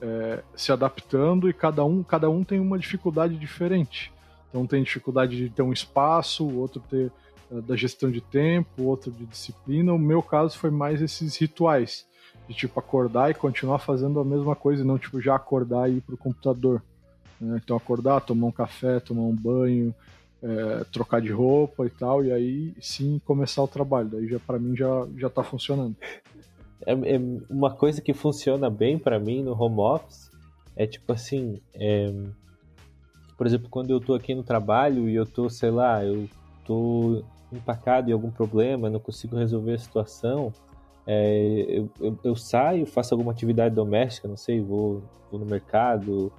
é, 0.00 0.42
se 0.54 0.72
adaptando 0.72 1.48
e 1.48 1.52
cada 1.52 1.84
um, 1.84 2.02
cada 2.02 2.30
um 2.30 2.42
tem 2.42 2.58
uma 2.58 2.78
dificuldade 2.78 3.36
diferente. 3.36 4.12
Então 4.48 4.66
tem 4.66 4.82
dificuldade 4.82 5.36
de 5.36 5.50
ter 5.50 5.62
um 5.62 5.72
espaço, 5.72 6.44
o 6.44 6.58
outro 6.58 6.82
ter 6.88 7.12
é, 7.50 7.60
da 7.60 7.76
gestão 7.76 8.10
de 8.10 8.20
tempo, 8.20 8.84
outro 8.84 9.10
de 9.10 9.26
disciplina. 9.26 9.92
O 9.92 9.98
meu 9.98 10.22
caso 10.22 10.58
foi 10.58 10.70
mais 10.70 11.02
esses 11.02 11.36
rituais 11.36 12.06
de 12.48 12.54
tipo 12.54 12.78
acordar 12.78 13.30
e 13.30 13.34
continuar 13.34 13.78
fazendo 13.78 14.20
a 14.20 14.24
mesma 14.24 14.54
coisa 14.54 14.82
e 14.82 14.86
não 14.86 14.98
tipo 14.98 15.20
já 15.20 15.34
acordar 15.34 15.90
e 15.90 15.96
ir 15.96 16.00
pro 16.00 16.16
computador. 16.16 16.82
Né? 17.40 17.60
Então 17.62 17.76
acordar, 17.76 18.20
tomar 18.20 18.46
um 18.46 18.52
café, 18.52 19.00
tomar 19.00 19.22
um 19.22 19.34
banho, 19.34 19.94
é, 20.42 20.84
trocar 20.92 21.20
de 21.20 21.30
roupa 21.30 21.86
e 21.86 21.90
tal, 21.90 22.24
e 22.24 22.32
aí 22.32 22.74
sim 22.80 23.20
começar 23.24 23.62
o 23.62 23.68
trabalho. 23.68 24.08
Daí 24.08 24.28
já 24.28 24.38
para 24.38 24.58
mim 24.58 24.76
já 24.76 25.06
já 25.16 25.30
tá 25.30 25.42
funcionando. 25.42 25.96
É, 26.84 26.92
é 26.92 27.20
uma 27.48 27.70
coisa 27.70 28.00
que 28.00 28.12
funciona 28.12 28.70
bem 28.70 28.98
para 28.98 29.18
mim 29.18 29.42
no 29.42 29.60
home 29.60 29.80
office 29.80 30.30
é 30.76 30.86
tipo 30.86 31.10
assim, 31.12 31.58
é, 31.74 32.12
por 33.36 33.46
exemplo, 33.46 33.68
quando 33.70 33.90
eu 33.90 33.98
tô 33.98 34.14
aqui 34.14 34.34
no 34.34 34.42
trabalho 34.42 35.08
e 35.08 35.14
eu 35.14 35.24
tô, 35.24 35.48
sei 35.48 35.70
lá, 35.70 36.04
eu 36.04 36.28
tô 36.66 37.22
empacado 37.50 38.10
em 38.10 38.12
algum 38.12 38.30
problema, 38.30 38.90
não 38.90 39.00
consigo 39.00 39.36
resolver 39.36 39.72
a 39.72 39.78
situação, 39.78 40.52
é, 41.06 41.64
eu, 41.68 41.88
eu, 41.98 42.18
eu, 42.22 42.36
saio, 42.36 42.84
faço 42.84 43.14
alguma 43.14 43.32
atividade 43.32 43.74
doméstica, 43.74 44.28
não 44.28 44.36
sei, 44.36 44.60
vou, 44.60 45.02
vou 45.30 45.40
no 45.40 45.46
mercado, 45.46 46.30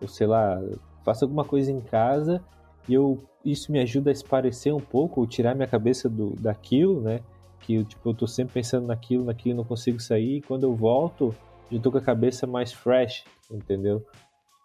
ou 0.00 0.08
sei 0.08 0.26
lá, 0.26 0.60
faço 1.04 1.24
alguma 1.24 1.44
coisa 1.44 1.72
em 1.72 1.80
casa 1.80 2.42
e 2.88 2.94
eu, 2.94 3.22
isso 3.50 3.72
me 3.72 3.80
ajuda 3.80 4.10
a 4.10 4.12
esparecer 4.12 4.74
um 4.74 4.80
pouco, 4.80 5.20
ou 5.20 5.26
tirar 5.26 5.54
minha 5.54 5.68
cabeça 5.68 6.08
do, 6.08 6.34
daquilo, 6.36 7.00
né? 7.00 7.20
que 7.68 7.84
tipo, 7.84 8.08
eu 8.08 8.14
tô 8.14 8.26
sempre 8.26 8.54
pensando 8.54 8.86
naquilo, 8.86 9.24
naquilo, 9.24 9.58
não 9.58 9.64
consigo 9.64 10.00
sair, 10.00 10.36
e 10.36 10.42
quando 10.42 10.62
eu 10.62 10.74
volto, 10.74 11.34
eu 11.70 11.78
tô 11.78 11.92
com 11.92 11.98
a 11.98 12.02
cabeça 12.02 12.46
mais 12.46 12.72
fresh, 12.72 13.24
entendeu? 13.50 14.02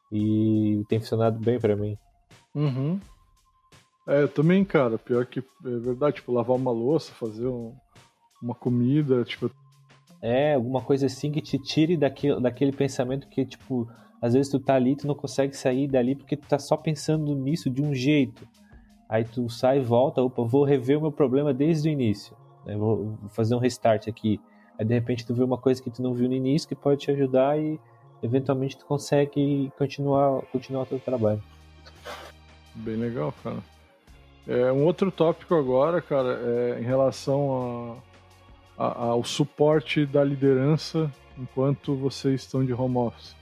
E 0.10 0.84
tem 0.88 1.02
funcionado 1.02 1.38
bem 1.38 1.60
para 1.60 1.76
mim. 1.76 1.98
Uhum. 2.56 3.00
É, 4.08 4.22
eu 4.22 4.30
também, 4.30 4.64
cara, 4.64 4.98
pior 4.98 5.26
que 5.26 5.40
é 5.40 5.44
verdade, 5.80 6.18
tipo, 6.18 6.32
lavar 6.32 6.56
uma 6.56 6.72
louça, 6.72 7.12
fazer 7.14 7.48
um, 7.48 7.76
uma 8.42 8.56
comida, 8.56 9.24
tipo. 9.26 9.52
É, 10.22 10.54
alguma 10.54 10.82
coisa 10.82 11.08
assim 11.08 11.30
que 11.30 11.42
te 11.42 11.60
tire 11.60 11.98
daquele, 11.98 12.40
daquele 12.40 12.72
pensamento 12.72 13.28
que, 13.28 13.46
tipo, 13.46 13.90
às 14.22 14.34
vezes 14.34 14.50
tu 14.50 14.58
tá 14.58 14.76
ali, 14.76 14.96
tu 14.96 15.06
não 15.06 15.16
consegue 15.16 15.54
sair 15.58 15.90
dali 15.90 16.16
porque 16.16 16.38
tu 16.38 16.48
tá 16.48 16.58
só 16.58 16.78
pensando 16.78 17.36
nisso 17.36 17.70
de 17.70 17.82
um 17.82 17.94
jeito. 17.94 18.48
Aí 19.14 19.24
tu 19.24 19.48
sai 19.48 19.78
e 19.78 19.84
volta, 19.84 20.24
opa, 20.24 20.42
vou 20.42 20.64
rever 20.64 20.98
o 20.98 21.02
meu 21.02 21.12
problema 21.12 21.54
desde 21.54 21.88
o 21.88 21.92
início. 21.92 22.36
Né? 22.66 22.76
Vou 22.76 23.14
fazer 23.30 23.54
um 23.54 23.60
restart 23.60 24.08
aqui. 24.08 24.42
Aí 24.76 24.84
de 24.84 24.92
repente 24.92 25.24
tu 25.24 25.36
vê 25.36 25.44
uma 25.44 25.56
coisa 25.56 25.84
que 25.84 25.92
tu 25.92 26.02
não 26.02 26.16
viu 26.16 26.28
no 26.28 26.34
início 26.34 26.68
que 26.68 26.74
pode 26.74 27.02
te 27.02 27.12
ajudar 27.12 27.60
e 27.60 27.80
eventualmente 28.24 28.76
tu 28.76 28.88
consegue 28.88 29.72
continuar, 29.78 30.42
continuar 30.52 30.82
o 30.82 30.86
teu 30.88 31.00
trabalho. 31.00 31.40
Bem 32.74 32.96
legal, 32.96 33.32
cara. 33.44 33.58
É, 34.48 34.72
um 34.72 34.84
outro 34.84 35.12
tópico 35.12 35.54
agora, 35.54 36.02
cara, 36.02 36.34
é 36.34 36.80
em 36.80 36.84
relação 36.84 38.02
a, 38.76 38.84
a, 38.84 39.04
ao 39.10 39.24
suporte 39.24 40.08
da 40.08 40.24
liderança 40.24 41.08
enquanto 41.38 41.96
vocês 41.96 42.42
estão 42.42 42.66
de 42.66 42.74
home 42.74 42.98
office. 42.98 43.36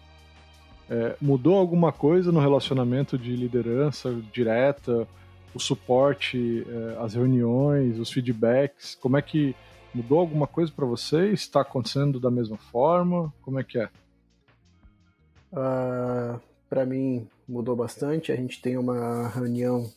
É, 0.90 1.16
mudou 1.22 1.56
alguma 1.56 1.94
coisa 1.94 2.30
no 2.30 2.42
relacionamento 2.42 3.18
de 3.18 3.38
liderança 3.38 4.14
direta, 4.34 5.08
o 5.54 5.60
suporte, 5.60 6.66
é, 6.68 7.04
as 7.04 7.14
reuniões, 7.14 8.00
os 8.00 8.12
feedbacks? 8.12 8.96
Como 8.96 9.18
é 9.18 9.22
que 9.22 9.56
mudou 9.94 10.20
alguma 10.20 10.48
coisa 10.48 10.72
para 10.72 10.86
vocês? 10.86 11.42
Está 11.42 11.62
acontecendo 11.62 12.20
da 12.20 12.32
mesma 12.32 12.58
forma? 12.58 13.34
Como 13.42 13.60
é 13.60 13.64
que 13.64 13.80
é? 13.80 13.86
Uh, 15.52 15.58
ah, 15.58 16.40
para 16.70 16.86
mim 16.86 17.28
mudou 17.48 17.76
bastante. 17.76 18.32
A 18.32 18.36
gente 18.36 18.62
tem 18.62 18.78
uma 18.78 19.28
reunião 19.28 19.92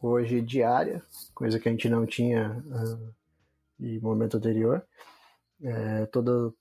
hoje 0.00 0.40
diária, 0.40 1.02
coisa 1.34 1.58
que 1.58 1.68
a 1.68 1.72
gente 1.72 1.88
não 1.88 2.06
tinha 2.06 2.62
uh, 2.66 3.14
em 3.80 3.98
momento 4.00 4.36
anterior. 4.36 4.84
É, 5.62 6.06
toda, 6.06 6.52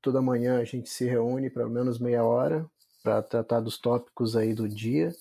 toda 0.00 0.22
manhã 0.22 0.60
a 0.60 0.64
gente 0.64 0.88
se 0.88 1.04
reúne 1.04 1.50
pelo 1.50 1.68
menos 1.68 1.98
meia 1.98 2.24
hora 2.24 2.64
para 3.02 3.22
tratar 3.22 3.60
dos 3.60 3.78
tópicos 3.78 4.36
aí 4.36 4.54
do 4.54 4.68
dia, 4.68 5.12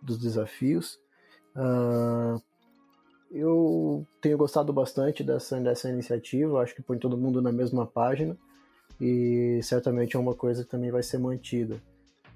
dos 0.00 0.18
desafios. 0.18 0.98
Uh, 1.56 2.40
eu 3.30 4.06
tenho 4.20 4.36
gostado 4.36 4.72
bastante 4.72 5.24
dessa, 5.24 5.58
dessa 5.58 5.88
iniciativa, 5.88 6.60
acho 6.60 6.74
que 6.74 6.82
põe 6.82 6.98
todo 6.98 7.16
mundo 7.16 7.40
na 7.40 7.50
mesma 7.50 7.86
página 7.86 8.36
e 9.00 9.58
certamente 9.62 10.16
é 10.16 10.18
uma 10.18 10.34
coisa 10.34 10.62
que 10.62 10.70
também 10.70 10.90
vai 10.90 11.02
ser 11.02 11.18
mantida. 11.18 11.80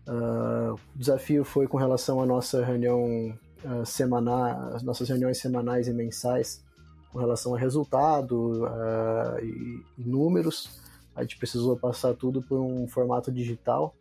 Uh, 0.09 0.75
o 0.75 0.99
desafio 0.99 1.45
foi 1.45 1.67
com 1.67 1.77
relação 1.77 2.21
à 2.21 2.27
nossa 2.27 2.65
reunião 2.65 3.37
uh, 3.65 3.85
semanal, 3.85 4.75
as 4.75 4.83
nossas 4.83 5.09
reuniões 5.09 5.39
semanais 5.39 5.87
e 5.87 5.93
mensais 5.93 6.65
com 7.13 7.19
relação 7.19 7.55
a 7.55 7.59
resultado 7.59 8.65
uh, 8.65 9.39
e, 9.43 9.83
e, 9.99 10.09
números. 10.09 10.81
A 11.15 11.23
gente 11.23 11.37
precisou 11.39 11.77
passar 11.77 12.15
tudo 12.15 12.41
por 12.43 12.61
um 12.61 12.87
formato 12.89 13.31
digital 13.33 13.95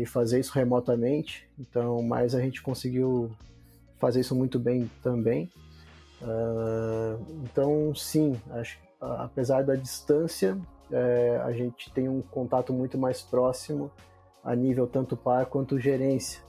e 0.00 0.06
fazer 0.06 0.40
isso 0.40 0.52
remotamente. 0.52 1.46
Então, 1.58 2.02
mas 2.02 2.34
a 2.34 2.40
gente 2.40 2.62
conseguiu 2.62 3.30
fazer 4.04 4.20
isso 4.20 4.34
muito 4.34 4.58
bem 4.58 4.90
também. 5.02 5.50
então, 7.44 7.94
sim, 7.94 8.38
acho, 8.50 8.78
apesar 9.00 9.64
da 9.64 9.74
distância, 9.74 10.58
é, 10.90 11.40
a 11.42 11.52
gente 11.52 11.90
tem 11.90 12.08
um 12.08 12.20
contato 12.20 12.72
muito 12.72 12.98
mais 12.98 13.22
próximo 13.22 13.90
a 14.42 14.54
nível 14.54 14.86
tanto 14.86 15.16
par 15.16 15.46
quanto 15.46 15.78
gerência. 15.78 16.42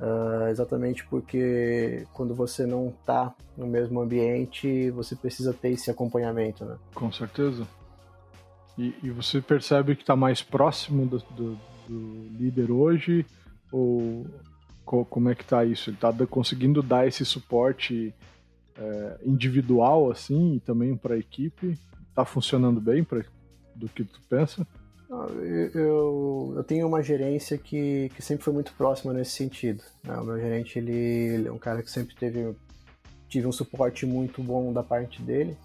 Uh, 0.00 0.48
exatamente 0.48 1.04
porque 1.08 2.06
quando 2.14 2.34
você 2.34 2.64
não 2.64 2.88
está 2.88 3.34
no 3.54 3.66
mesmo 3.66 4.00
ambiente, 4.00 4.90
você 4.92 5.14
precisa 5.14 5.52
ter 5.52 5.72
esse 5.72 5.90
acompanhamento, 5.90 6.64
né? 6.64 6.78
Com 6.94 7.12
certeza. 7.12 7.68
E, 8.78 8.94
e 9.02 9.10
você 9.10 9.42
percebe 9.42 9.94
que 9.94 10.02
está 10.02 10.16
mais 10.16 10.40
próximo 10.40 11.04
do, 11.04 11.18
do, 11.18 11.58
do, 11.86 12.28
líder 12.38 12.70
hoje? 12.70 13.26
Ou 13.70 14.24
co, 14.90 15.04
como 15.04 15.28
é 15.28 15.36
que 15.36 15.42
está 15.42 15.64
isso? 15.64 15.90
Ele 15.90 15.96
está 15.96 16.12
conseguindo 16.26 16.82
dar 16.82 17.06
esse 17.06 17.24
suporte 17.24 18.12
é, 18.76 19.18
individual, 19.24 20.10
assim, 20.10 20.56
e 20.56 20.60
também 20.60 20.96
para 20.96 21.14
a 21.14 21.18
equipe? 21.18 21.78
Está 22.08 22.24
funcionando 22.24 22.80
bem 22.80 23.04
pra, 23.04 23.22
do 23.76 23.88
que 23.88 24.02
tu 24.02 24.20
pensa? 24.28 24.66
Eu, 25.74 26.54
eu 26.56 26.64
tenho 26.64 26.88
uma 26.88 27.02
gerência 27.02 27.56
que, 27.56 28.10
que 28.16 28.22
sempre 28.22 28.44
foi 28.44 28.52
muito 28.52 28.72
próxima 28.74 29.12
nesse 29.12 29.30
sentido. 29.32 29.82
Né? 30.02 30.16
O 30.16 30.24
meu 30.24 30.40
gerente 30.40 30.78
ele, 30.78 30.92
ele, 30.92 31.48
é 31.48 31.52
um 31.52 31.58
cara 31.58 31.82
que 31.82 31.90
sempre 31.90 32.14
teve 32.16 32.54
tive 33.28 33.46
um 33.46 33.52
suporte 33.52 34.04
muito 34.04 34.42
bom 34.42 34.72
da 34.72 34.82
parte 34.82 35.22
dele. 35.22 35.56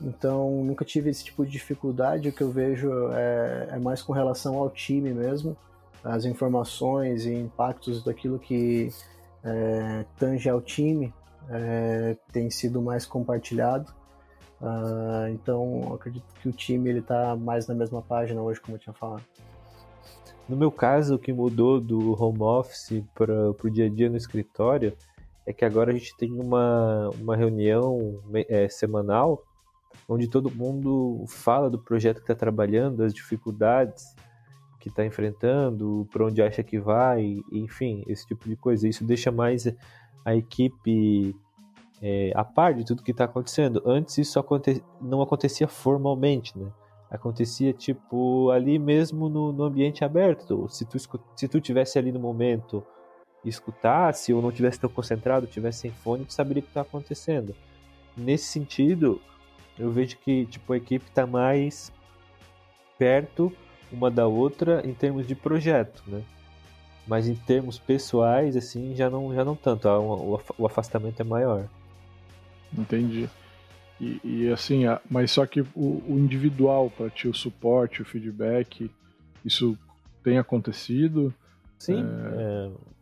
Então 0.00 0.64
nunca 0.64 0.84
tive 0.84 1.10
esse 1.10 1.24
tipo 1.24 1.44
de 1.44 1.50
dificuldade. 1.50 2.28
O 2.28 2.32
que 2.32 2.42
eu 2.42 2.50
vejo 2.50 2.90
é, 3.12 3.68
é 3.72 3.78
mais 3.78 4.02
com 4.02 4.12
relação 4.12 4.56
ao 4.56 4.70
time 4.70 5.12
mesmo, 5.12 5.56
as 6.04 6.24
informações 6.24 7.26
e 7.26 7.34
impactos 7.34 8.02
daquilo 8.02 8.38
que 8.38 8.90
é, 9.44 10.04
tange 10.18 10.48
ao 10.48 10.60
time 10.60 11.12
é, 11.48 12.16
tem 12.32 12.50
sido 12.50 12.80
mais 12.80 13.06
compartilhado. 13.06 13.92
Uh, 14.60 15.26
então, 15.32 15.92
acredito 15.92 16.24
que 16.40 16.48
o 16.48 16.52
time 16.52 16.88
ele 16.88 17.00
está 17.00 17.34
mais 17.34 17.66
na 17.66 17.74
mesma 17.74 18.00
página 18.00 18.40
hoje, 18.40 18.60
como 18.60 18.76
eu 18.76 18.78
tinha 18.78 18.92
falado. 18.92 19.24
No 20.48 20.56
meu 20.56 20.70
caso, 20.70 21.16
o 21.16 21.18
que 21.18 21.32
mudou 21.32 21.80
do 21.80 22.20
home 22.22 22.42
office 22.42 23.02
para 23.12 23.50
o 23.50 23.70
dia 23.70 23.86
a 23.86 23.88
dia 23.88 24.08
no 24.08 24.16
escritório 24.16 24.96
é 25.44 25.52
que 25.52 25.64
agora 25.64 25.90
a 25.90 25.94
gente 25.94 26.16
tem 26.16 26.32
uma, 26.32 27.10
uma 27.20 27.34
reunião 27.34 28.20
é, 28.48 28.68
semanal 28.68 29.42
onde 30.08 30.28
todo 30.28 30.50
mundo 30.50 31.24
fala 31.28 31.68
do 31.68 31.78
projeto 31.78 32.16
que 32.16 32.22
está 32.22 32.34
trabalhando, 32.34 32.98
das 32.98 33.12
dificuldades 33.12 34.14
que 34.82 34.88
está 34.88 35.06
enfrentando, 35.06 36.08
para 36.10 36.26
onde 36.26 36.42
acha 36.42 36.60
que 36.60 36.76
vai, 36.76 37.40
enfim, 37.52 38.02
esse 38.08 38.26
tipo 38.26 38.48
de 38.48 38.56
coisa. 38.56 38.88
Isso 38.88 39.04
deixa 39.04 39.30
mais 39.30 39.72
a 40.24 40.34
equipe 40.34 41.36
é, 42.02 42.32
a 42.34 42.44
par 42.44 42.74
de 42.74 42.84
tudo 42.84 43.02
que 43.02 43.12
está 43.12 43.24
acontecendo. 43.24 43.80
Antes 43.86 44.18
isso 44.18 44.40
aconte 44.40 44.82
não 45.00 45.22
acontecia 45.22 45.68
formalmente, 45.68 46.58
né? 46.58 46.68
Acontecia 47.08 47.72
tipo 47.72 48.50
ali 48.50 48.76
mesmo 48.76 49.28
no, 49.28 49.52
no 49.52 49.62
ambiente 49.62 50.04
aberto. 50.04 50.66
Se 50.68 50.84
tu 50.84 50.98
se 50.98 51.48
tu 51.48 51.60
tivesse 51.60 51.96
ali 51.96 52.10
no 52.10 52.18
momento 52.18 52.84
e 53.44 53.48
escutasse 53.48 54.34
ou 54.34 54.42
não 54.42 54.50
tivesse 54.50 54.80
tão 54.80 54.90
concentrado, 54.90 55.46
tivesse 55.46 55.82
sem 55.82 55.92
fone, 55.92 56.24
tu 56.24 56.32
saberia 56.32 56.60
o 56.60 56.64
que 56.64 56.70
está 56.70 56.80
acontecendo. 56.80 57.54
Nesse 58.16 58.46
sentido, 58.46 59.20
eu 59.78 59.92
vejo 59.92 60.18
que 60.18 60.44
tipo 60.46 60.72
a 60.72 60.76
equipe 60.76 61.04
está 61.08 61.24
mais 61.24 61.92
perto 62.98 63.52
uma 63.92 64.10
da 64.10 64.26
outra 64.26 64.82
em 64.86 64.94
termos 64.94 65.26
de 65.26 65.34
projeto, 65.34 66.02
né? 66.06 66.22
Mas 67.06 67.28
em 67.28 67.34
termos 67.34 67.78
pessoais, 67.78 68.56
assim, 68.56 68.94
já 68.94 69.10
não, 69.10 69.34
já 69.34 69.44
não 69.44 69.56
tanto. 69.56 69.88
O 70.56 70.66
afastamento 70.66 71.20
é 71.20 71.24
maior. 71.24 71.68
Entendi. 72.76 73.28
E, 74.00 74.20
e 74.24 74.48
assim, 74.52 74.82
mas 75.10 75.30
só 75.30 75.44
que 75.46 75.60
o, 75.60 75.66
o 75.76 76.18
individual 76.18 76.90
para 76.90 77.10
ti, 77.10 77.28
o 77.28 77.34
suporte, 77.34 78.02
o 78.02 78.04
feedback, 78.04 78.90
isso 79.44 79.76
tem 80.22 80.38
acontecido? 80.38 81.34
Sim. 81.78 82.02
É... 82.02 82.70
É... 82.70 82.92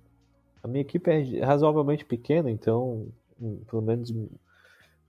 A 0.63 0.69
minha 0.69 0.83
equipe 0.83 1.11
é 1.11 1.43
razoavelmente 1.43 2.05
pequena, 2.05 2.51
então, 2.51 3.07
hum, 3.41 3.63
pelo 3.67 3.81
menos 3.81 4.13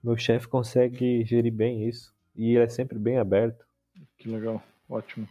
meu 0.02 0.18
chefe 0.18 0.48
consegue 0.48 1.26
gerir 1.26 1.52
bem 1.52 1.88
isso. 1.90 2.14
E 2.36 2.56
ele 2.56 2.64
é 2.64 2.70
sempre 2.70 2.98
bem 2.98 3.18
aberto. 3.18 3.66
Que 4.18 4.30
legal, 4.30 4.64
ótimo. 4.90 5.28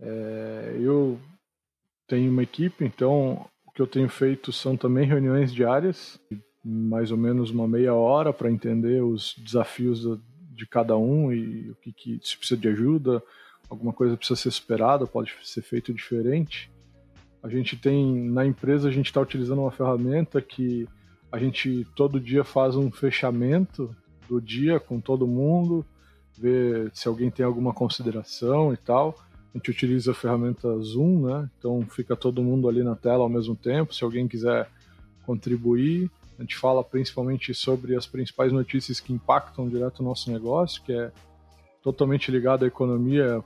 É, 0.00 0.76
eu 0.80 1.18
tenho 2.06 2.30
uma 2.30 2.42
equipe, 2.42 2.84
então 2.84 3.46
o 3.66 3.72
que 3.72 3.82
eu 3.82 3.86
tenho 3.86 4.08
feito 4.08 4.52
são 4.52 4.76
também 4.76 5.06
reuniões 5.06 5.52
diárias 5.52 6.20
mais 6.68 7.12
ou 7.12 7.16
menos 7.16 7.50
uma 7.50 7.68
meia 7.68 7.94
hora 7.94 8.32
para 8.32 8.50
entender 8.50 9.00
os 9.00 9.36
desafios 9.38 10.04
de 10.50 10.66
cada 10.66 10.96
um 10.96 11.32
e 11.32 11.70
o 11.70 11.76
que, 11.76 11.92
que 11.92 12.20
se 12.20 12.36
precisa 12.36 12.60
de 12.60 12.66
ajuda, 12.66 13.22
alguma 13.70 13.92
coisa 13.92 14.16
precisa 14.16 14.40
ser 14.40 14.48
esperada, 14.48 15.06
pode 15.06 15.32
ser 15.44 15.62
feito 15.62 15.94
diferente. 15.94 16.68
A 17.40 17.48
gente 17.48 17.76
tem 17.76 18.12
na 18.30 18.44
empresa 18.44 18.88
a 18.88 18.90
gente 18.90 19.06
está 19.06 19.20
utilizando 19.20 19.60
uma 19.60 19.70
ferramenta 19.70 20.42
que 20.42 20.88
a 21.30 21.38
gente 21.38 21.86
todo 21.94 22.18
dia 22.18 22.42
faz 22.42 22.74
um 22.74 22.90
fechamento 22.90 23.94
do 24.28 24.40
dia 24.40 24.80
com 24.80 25.00
todo 25.00 25.26
mundo, 25.26 25.86
ver 26.36 26.90
se 26.92 27.06
alguém 27.06 27.30
tem 27.30 27.46
alguma 27.46 27.72
consideração 27.72 28.72
e 28.72 28.76
tal. 28.76 29.14
A 29.56 29.58
gente 29.58 29.70
utiliza 29.70 30.10
a 30.10 30.14
ferramenta 30.14 30.68
Zoom, 30.80 31.28
né? 31.28 31.48
Então 31.58 31.80
fica 31.90 32.14
todo 32.14 32.42
mundo 32.42 32.68
ali 32.68 32.84
na 32.84 32.94
tela 32.94 33.22
ao 33.22 33.28
mesmo 33.28 33.56
tempo. 33.56 33.94
Se 33.94 34.04
alguém 34.04 34.28
quiser 34.28 34.68
contribuir, 35.24 36.10
a 36.38 36.42
gente 36.42 36.54
fala 36.54 36.84
principalmente 36.84 37.54
sobre 37.54 37.96
as 37.96 38.04
principais 38.04 38.52
notícias 38.52 39.00
que 39.00 39.14
impactam 39.14 39.66
direto 39.66 40.00
o 40.00 40.02
nosso 40.02 40.30
negócio, 40.30 40.82
que 40.82 40.92
é 40.92 41.10
totalmente 41.82 42.30
ligado 42.30 42.66
à 42.66 42.68
economia 42.68 43.42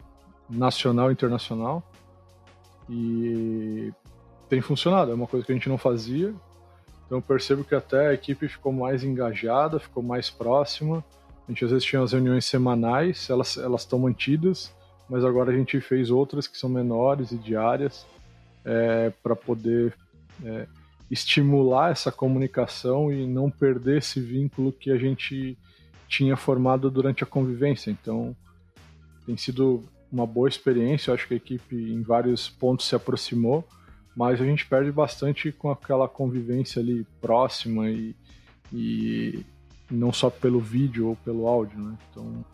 nacional 0.49 1.11
e 1.11 1.13
internacional. 1.13 1.89
E 2.89 3.93
tem 4.49 4.61
funcionado, 4.61 5.13
é 5.13 5.15
uma 5.15 5.29
coisa 5.29 5.47
que 5.47 5.53
a 5.53 5.55
gente 5.55 5.69
não 5.69 5.79
fazia. 5.79 6.35
Então 7.07 7.19
eu 7.19 7.23
percebo 7.23 7.63
que 7.63 7.77
até 7.77 8.09
a 8.09 8.15
equipe 8.15 8.49
ficou 8.49 8.73
mais 8.73 9.05
engajada, 9.05 9.79
ficou 9.79 10.03
mais 10.03 10.29
próxima. 10.29 11.05
A 11.47 11.53
gente 11.53 11.65
às 11.65 11.71
vezes 11.71 11.85
tinha 11.85 12.03
as 12.03 12.11
reuniões 12.11 12.45
semanais, 12.47 13.31
elas 13.31 13.57
elas 13.57 13.83
estão 13.83 14.01
mantidas, 14.01 14.75
mas 15.11 15.25
agora 15.25 15.51
a 15.51 15.55
gente 15.55 15.81
fez 15.81 16.09
outras 16.09 16.47
que 16.47 16.57
são 16.57 16.71
menores 16.71 17.33
e 17.33 17.37
diárias 17.37 18.07
é, 18.65 19.13
para 19.23 19.35
poder 19.35 19.93
é, 20.45 20.69
estimular 21.11 21.91
essa 21.91 22.13
comunicação 22.13 23.13
e 23.13 23.27
não 23.27 23.51
perder 23.51 23.99
esse 23.99 24.21
vínculo 24.21 24.71
que 24.73 24.93
a 24.93 24.97
gente 24.97 25.59
tinha 26.09 26.37
formado 26.37 26.89
durante 26.89 27.25
a 27.25 27.27
convivência. 27.27 27.91
Então, 27.91 28.37
tem 29.27 29.37
sido 29.37 29.83
uma 30.13 30.27
boa 30.27 30.49
experiência. 30.49 31.11
Eu 31.11 31.15
acho 31.15 31.27
que 31.27 31.35
a 31.35 31.39
equipe 31.39 31.75
em 31.75 32.03
vários 32.03 32.49
pontos 32.49 32.87
se 32.87 32.95
aproximou, 32.95 33.67
mas 34.15 34.41
a 34.41 34.45
gente 34.45 34.65
perde 34.65 34.93
bastante 34.93 35.51
com 35.51 35.73
aquela 35.73 36.09
convivência 36.09 36.81
ali 36.81 37.05
próxima 37.21 37.91
e, 37.91 38.15
e 38.73 39.45
não 39.91 40.13
só 40.13 40.31
pelo 40.31 40.61
vídeo 40.61 41.09
ou 41.09 41.17
pelo 41.17 41.49
áudio, 41.49 41.81
né? 41.81 41.99
Então, 42.11 42.45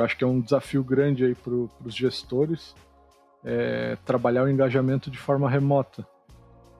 eu 0.00 0.04
acho 0.04 0.16
que 0.16 0.24
é 0.24 0.26
um 0.26 0.40
desafio 0.40 0.82
grande 0.84 1.24
aí 1.24 1.34
para 1.34 1.52
os 1.52 1.94
gestores 1.94 2.74
é, 3.44 3.96
trabalhar 4.04 4.42
o 4.42 4.50
engajamento 4.50 5.08
de 5.08 5.18
forma 5.18 5.48
remota, 5.48 6.06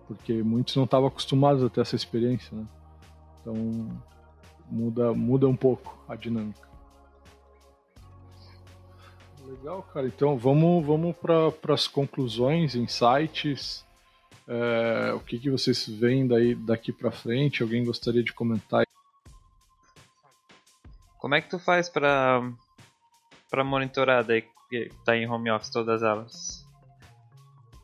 porque 0.08 0.42
muitos 0.42 0.74
não 0.74 0.84
estavam 0.84 1.06
acostumados 1.06 1.62
a 1.62 1.70
ter 1.70 1.80
essa 1.80 1.94
experiência, 1.94 2.56
né? 2.56 2.66
Então 3.40 3.54
muda, 4.68 5.12
muda 5.14 5.46
um 5.46 5.54
pouco 5.54 5.96
a 6.08 6.16
dinâmica. 6.16 6.66
Legal, 9.46 9.80
cara. 9.84 10.08
Então 10.08 10.36
vamos, 10.36 10.84
vamos 10.84 11.16
para 11.16 11.74
as 11.74 11.86
conclusões, 11.86 12.74
insights. 12.74 13.86
É, 14.48 15.12
o 15.14 15.20
que, 15.20 15.38
que 15.38 15.50
vocês 15.50 15.88
veem 15.88 16.26
daí, 16.26 16.54
daqui 16.54 16.92
para 16.92 17.12
frente? 17.12 17.62
Alguém 17.62 17.84
gostaria 17.84 18.24
de 18.24 18.32
comentar? 18.32 18.84
Como 21.18 21.34
é 21.34 21.40
que 21.40 21.48
tu 21.48 21.58
faz 21.60 21.88
para 21.88 22.52
para 23.56 23.64
monitorar 23.64 24.22
daí 24.22 24.44
que 24.68 24.90
tá 25.02 25.16
em 25.16 25.26
home 25.26 25.50
office 25.50 25.70
todas 25.70 26.02
elas? 26.02 26.62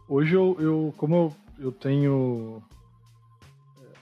Hoje 0.07 0.35
eu, 0.35 0.55
eu 0.61 0.95
como 0.99 1.14
eu, 1.14 1.37
eu 1.64 1.73
tenho 1.73 2.62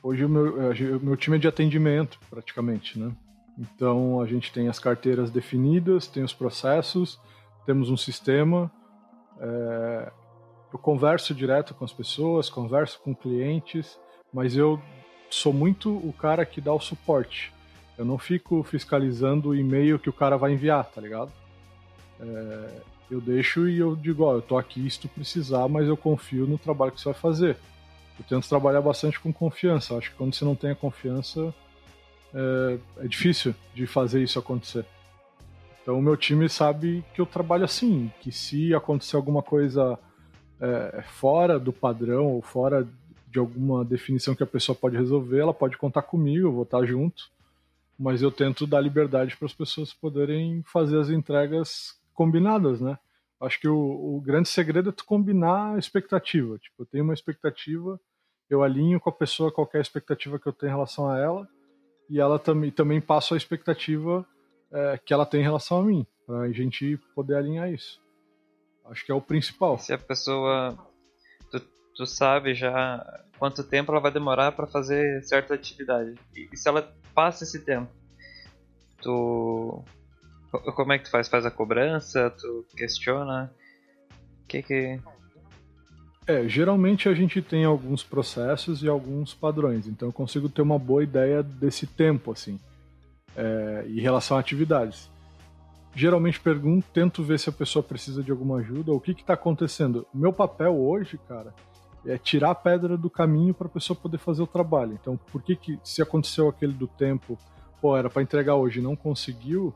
hoje 0.02 0.24
o 0.24 0.28
meu, 0.28 0.72
o 0.96 1.00
meu 1.00 1.16
time 1.16 1.36
é 1.36 1.38
de 1.38 1.46
atendimento 1.46 2.18
praticamente, 2.28 2.98
né? 2.98 3.12
Então 3.56 4.20
a 4.20 4.26
gente 4.26 4.52
tem 4.52 4.66
as 4.66 4.80
carteiras 4.80 5.30
definidas, 5.30 6.08
tem 6.08 6.24
os 6.24 6.32
processos, 6.32 7.20
temos 7.64 7.88
um 7.88 7.96
sistema. 7.96 8.68
É, 9.38 10.12
eu 10.72 10.78
converso 10.78 11.32
direto 11.32 11.72
com 11.72 11.84
as 11.84 11.92
pessoas, 11.92 12.50
converso 12.50 12.98
com 13.00 13.14
clientes, 13.14 13.96
mas 14.34 14.56
eu 14.56 14.82
sou 15.30 15.52
muito 15.52 15.88
o 15.98 16.12
cara 16.12 16.44
que 16.44 16.60
dá 16.60 16.72
o 16.72 16.80
suporte. 16.80 17.52
Eu 17.96 18.04
não 18.04 18.18
fico 18.18 18.60
fiscalizando 18.64 19.50
o 19.50 19.54
e-mail 19.54 20.00
que 20.00 20.10
o 20.10 20.12
cara 20.12 20.36
vai 20.36 20.52
enviar, 20.52 20.84
tá 20.86 21.00
ligado? 21.00 21.30
É, 22.20 22.80
eu 23.10 23.20
deixo 23.20 23.68
e 23.68 23.78
eu 23.78 23.96
digo, 23.96 24.24
ó, 24.24 24.34
eu 24.34 24.42
tô 24.42 24.56
aqui 24.56 24.88
se 24.88 25.00
tu 25.00 25.08
precisar, 25.08 25.66
mas 25.68 25.88
eu 25.88 25.96
confio 25.96 26.46
no 26.46 26.58
trabalho 26.58 26.92
que 26.92 27.00
você 27.00 27.10
vai 27.10 27.20
fazer. 27.20 27.56
Eu 28.18 28.24
tento 28.28 28.48
trabalhar 28.48 28.80
bastante 28.80 29.18
com 29.18 29.32
confiança. 29.32 29.96
Acho 29.96 30.10
que 30.10 30.16
quando 30.16 30.34
você 30.34 30.44
não 30.44 30.54
tem 30.54 30.70
a 30.70 30.76
confiança, 30.76 31.52
é, 32.34 32.78
é 32.98 33.08
difícil 33.08 33.54
de 33.74 33.86
fazer 33.86 34.22
isso 34.22 34.38
acontecer. 34.38 34.84
Então 35.82 35.98
o 35.98 36.02
meu 36.02 36.16
time 36.16 36.48
sabe 36.48 37.04
que 37.14 37.20
eu 37.20 37.26
trabalho 37.26 37.64
assim, 37.64 38.12
que 38.20 38.30
se 38.30 38.74
acontecer 38.74 39.16
alguma 39.16 39.42
coisa 39.42 39.98
é, 40.60 41.02
fora 41.02 41.58
do 41.58 41.72
padrão 41.72 42.26
ou 42.26 42.42
fora 42.42 42.86
de 43.26 43.38
alguma 43.38 43.84
definição 43.84 44.34
que 44.34 44.42
a 44.42 44.46
pessoa 44.46 44.76
pode 44.76 44.96
resolver, 44.96 45.40
ela 45.40 45.54
pode 45.54 45.76
contar 45.76 46.02
comigo, 46.02 46.48
eu 46.48 46.52
vou 46.52 46.64
estar 46.64 46.84
junto. 46.84 47.30
Mas 47.98 48.22
eu 48.22 48.30
tento 48.30 48.66
dar 48.66 48.80
liberdade 48.80 49.36
para 49.36 49.46
as 49.46 49.52
pessoas 49.52 49.92
poderem 49.92 50.62
fazer 50.64 50.98
as 50.98 51.10
entregas 51.10 51.99
combinadas, 52.20 52.82
né? 52.82 52.98
Acho 53.40 53.58
que 53.58 53.66
o, 53.66 53.78
o, 53.78 54.20
grande 54.20 54.46
segredo 54.46 54.90
é 54.90 54.92
tu 54.92 55.06
combinar 55.06 55.74
a 55.74 55.78
expectativa. 55.78 56.58
Tipo, 56.58 56.82
eu 56.82 56.86
tenho 56.86 57.02
uma 57.02 57.14
expectativa, 57.14 57.98
eu 58.50 58.62
alinho 58.62 59.00
com 59.00 59.08
a 59.08 59.12
pessoa 59.12 59.50
qualquer 59.50 59.80
expectativa 59.80 60.38
que 60.38 60.46
eu 60.46 60.52
tenho 60.52 60.68
em 60.68 60.74
relação 60.74 61.08
a 61.08 61.18
ela, 61.18 61.48
e 62.10 62.20
ela 62.20 62.38
também, 62.38 62.70
também 62.70 63.00
passa 63.00 63.32
a 63.32 63.38
expectativa 63.38 64.26
é, 64.70 65.00
que 65.02 65.14
ela 65.14 65.24
tem 65.24 65.40
em 65.40 65.44
relação 65.44 65.80
a 65.80 65.82
mim, 65.82 66.06
para 66.26 66.40
a 66.40 66.52
gente 66.52 66.98
poder 67.14 67.36
alinhar 67.36 67.72
isso. 67.72 67.98
Acho 68.84 69.02
que 69.02 69.10
é 69.10 69.14
o 69.14 69.22
principal. 69.22 69.78
Se 69.78 69.94
a 69.94 69.98
pessoa. 69.98 70.76
Tu, 71.50 71.58
tu 71.96 72.04
sabe 72.04 72.52
já 72.52 73.02
quanto 73.38 73.64
tempo 73.64 73.92
ela 73.92 74.00
vai 74.02 74.12
demorar 74.12 74.52
para 74.52 74.66
fazer 74.66 75.22
certa 75.22 75.54
atividade. 75.54 76.16
E, 76.36 76.50
e 76.52 76.56
se 76.58 76.68
ela 76.68 76.94
passa 77.14 77.44
esse 77.44 77.64
tempo, 77.64 77.90
tu 79.00 79.82
como 80.50 80.92
é 80.92 80.98
que 80.98 81.04
tu 81.04 81.10
faz? 81.10 81.28
Faz 81.28 81.46
a 81.46 81.50
cobrança? 81.50 82.30
Tu 82.30 82.66
questiona? 82.76 83.52
O 84.42 84.46
que 84.46 84.62
que... 84.62 85.00
É, 86.26 86.46
geralmente 86.48 87.08
a 87.08 87.14
gente 87.14 87.42
tem 87.42 87.64
alguns 87.64 88.04
processos 88.04 88.82
e 88.82 88.88
alguns 88.88 89.34
padrões, 89.34 89.88
então 89.88 90.08
eu 90.08 90.12
consigo 90.12 90.48
ter 90.48 90.62
uma 90.62 90.78
boa 90.78 91.02
ideia 91.02 91.42
desse 91.42 91.88
tempo, 91.88 92.30
assim, 92.30 92.60
é, 93.34 93.84
em 93.88 94.00
relação 94.00 94.36
a 94.36 94.40
atividades. 94.40 95.10
Geralmente 95.92 96.38
pergunto, 96.38 96.86
tento 96.92 97.24
ver 97.24 97.40
se 97.40 97.48
a 97.48 97.52
pessoa 97.52 97.82
precisa 97.82 98.22
de 98.22 98.30
alguma 98.30 98.58
ajuda, 98.58 98.92
o 98.92 99.00
que 99.00 99.10
está 99.10 99.34
acontecendo. 99.34 100.06
Meu 100.14 100.32
papel 100.32 100.78
hoje, 100.78 101.18
cara, 101.26 101.52
é 102.06 102.16
tirar 102.16 102.50
a 102.50 102.54
pedra 102.54 102.96
do 102.96 103.10
caminho 103.10 103.52
para 103.52 103.66
a 103.66 103.70
pessoa 103.70 103.98
poder 103.98 104.18
fazer 104.18 104.42
o 104.42 104.46
trabalho. 104.46 104.96
Então, 105.00 105.16
por 105.16 105.42
que 105.42 105.56
que 105.56 105.80
se 105.82 106.00
aconteceu 106.00 106.48
aquele 106.48 106.72
do 106.72 106.86
tempo, 106.86 107.36
pô, 107.80 107.96
era 107.96 108.08
para 108.08 108.22
entregar 108.22 108.54
hoje, 108.54 108.80
não 108.80 108.94
conseguiu? 108.94 109.74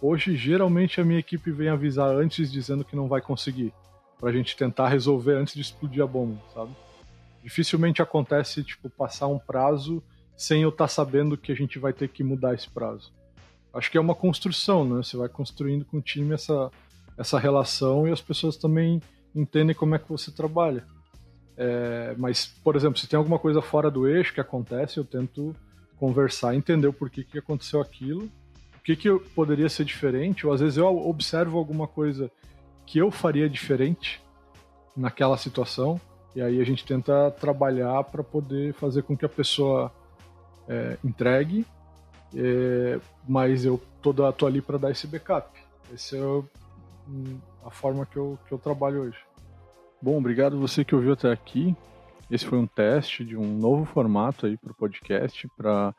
Hoje, 0.00 0.36
geralmente, 0.36 1.00
a 1.00 1.04
minha 1.04 1.20
equipe 1.20 1.50
vem 1.50 1.68
avisar 1.68 2.14
antes 2.14 2.50
dizendo 2.50 2.84
que 2.84 2.96
não 2.96 3.08
vai 3.08 3.20
conseguir, 3.20 3.72
pra 4.18 4.32
gente 4.32 4.56
tentar 4.56 4.88
resolver 4.88 5.34
antes 5.34 5.54
de 5.54 5.60
explodir 5.60 6.02
a 6.02 6.06
bomba, 6.06 6.40
sabe? 6.52 6.72
Dificilmente 7.42 8.02
acontece, 8.02 8.62
tipo, 8.62 8.90
passar 8.90 9.26
um 9.26 9.38
prazo 9.38 10.02
sem 10.36 10.62
eu 10.62 10.70
estar 10.70 10.84
tá 10.84 10.88
sabendo 10.88 11.36
que 11.36 11.52
a 11.52 11.54
gente 11.54 11.78
vai 11.78 11.92
ter 11.92 12.08
que 12.08 12.24
mudar 12.24 12.54
esse 12.54 12.68
prazo. 12.68 13.12
Acho 13.72 13.90
que 13.90 13.98
é 13.98 14.00
uma 14.00 14.14
construção, 14.14 14.84
né? 14.84 15.02
Você 15.02 15.16
vai 15.16 15.28
construindo 15.28 15.84
com 15.84 15.98
o 15.98 16.02
time 16.02 16.34
essa, 16.34 16.70
essa 17.16 17.38
relação 17.38 18.06
e 18.06 18.12
as 18.12 18.20
pessoas 18.20 18.56
também 18.56 19.00
entendem 19.34 19.74
como 19.74 19.94
é 19.94 19.98
que 19.98 20.08
você 20.08 20.30
trabalha. 20.30 20.84
É, 21.56 22.14
mas, 22.18 22.46
por 22.46 22.76
exemplo, 22.76 22.98
se 22.98 23.06
tem 23.06 23.16
alguma 23.16 23.38
coisa 23.38 23.62
fora 23.62 23.90
do 23.90 24.08
eixo 24.08 24.34
que 24.34 24.40
acontece, 24.40 24.98
eu 24.98 25.04
tento 25.04 25.54
conversar, 25.96 26.54
entender 26.54 26.86
o 26.86 26.92
porquê 26.92 27.24
que 27.24 27.38
aconteceu 27.38 27.80
aquilo 27.80 28.30
que, 28.84 28.94
que 28.94 29.10
poderia 29.34 29.68
ser 29.68 29.84
diferente, 29.84 30.46
ou 30.46 30.52
às 30.52 30.60
vezes 30.60 30.76
eu 30.76 30.86
observo 30.86 31.58
alguma 31.58 31.88
coisa 31.88 32.30
que 32.86 32.98
eu 32.98 33.10
faria 33.10 33.48
diferente 33.48 34.22
naquela 34.94 35.38
situação, 35.38 35.98
e 36.36 36.42
aí 36.42 36.60
a 36.60 36.64
gente 36.64 36.84
tenta 36.84 37.30
trabalhar 37.30 38.04
para 38.04 38.22
poder 38.22 38.74
fazer 38.74 39.02
com 39.02 39.16
que 39.16 39.24
a 39.24 39.28
pessoa 39.28 39.90
é, 40.68 40.98
entregue, 41.02 41.66
é, 42.36 43.00
mas 43.26 43.64
eu 43.64 43.80
toda 44.02 44.30
tô 44.32 44.46
ali 44.46 44.60
para 44.60 44.76
dar 44.76 44.90
esse 44.90 45.06
backup. 45.06 45.48
Essa 45.92 46.16
é 46.16 46.42
a 47.64 47.70
forma 47.70 48.04
que 48.04 48.16
eu, 48.16 48.38
que 48.46 48.52
eu 48.52 48.58
trabalho 48.58 49.02
hoje. 49.02 49.18
Bom, 50.02 50.18
obrigado 50.18 50.58
você 50.58 50.84
que 50.84 50.94
ouviu 50.94 51.12
até 51.12 51.30
aqui. 51.32 51.74
Esse 52.30 52.44
foi 52.44 52.58
um 52.58 52.66
teste 52.66 53.24
de 53.24 53.36
um 53.36 53.56
novo 53.56 53.84
formato 53.84 54.46
aí 54.46 54.56
para 54.56 54.72
o 54.72 54.74
podcast, 54.74 55.48
para 55.56 55.94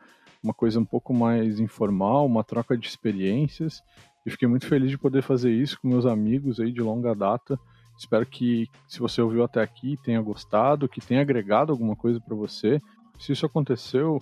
uma 0.45 0.53
coisa 0.53 0.79
um 0.79 0.85
pouco 0.85 1.13
mais 1.13 1.59
informal, 1.59 2.25
uma 2.25 2.43
troca 2.43 2.77
de 2.77 2.87
experiências. 2.87 3.83
E 4.25 4.29
fiquei 4.29 4.47
muito 4.47 4.67
feliz 4.67 4.89
de 4.89 4.97
poder 4.97 5.21
fazer 5.21 5.51
isso 5.51 5.79
com 5.81 5.87
meus 5.87 6.05
amigos 6.05 6.59
aí 6.59 6.71
de 6.71 6.81
longa 6.81 7.13
data. 7.15 7.59
Espero 7.97 8.25
que, 8.25 8.69
se 8.87 8.99
você 8.99 9.21
ouviu 9.21 9.43
até 9.43 9.61
aqui, 9.61 9.97
tenha 10.03 10.21
gostado, 10.21 10.87
que 10.87 11.01
tenha 11.01 11.21
agregado 11.21 11.71
alguma 11.71 11.95
coisa 11.95 12.19
para 12.19 12.35
você. 12.35 12.81
Se 13.19 13.31
isso 13.31 13.45
aconteceu, 13.45 14.21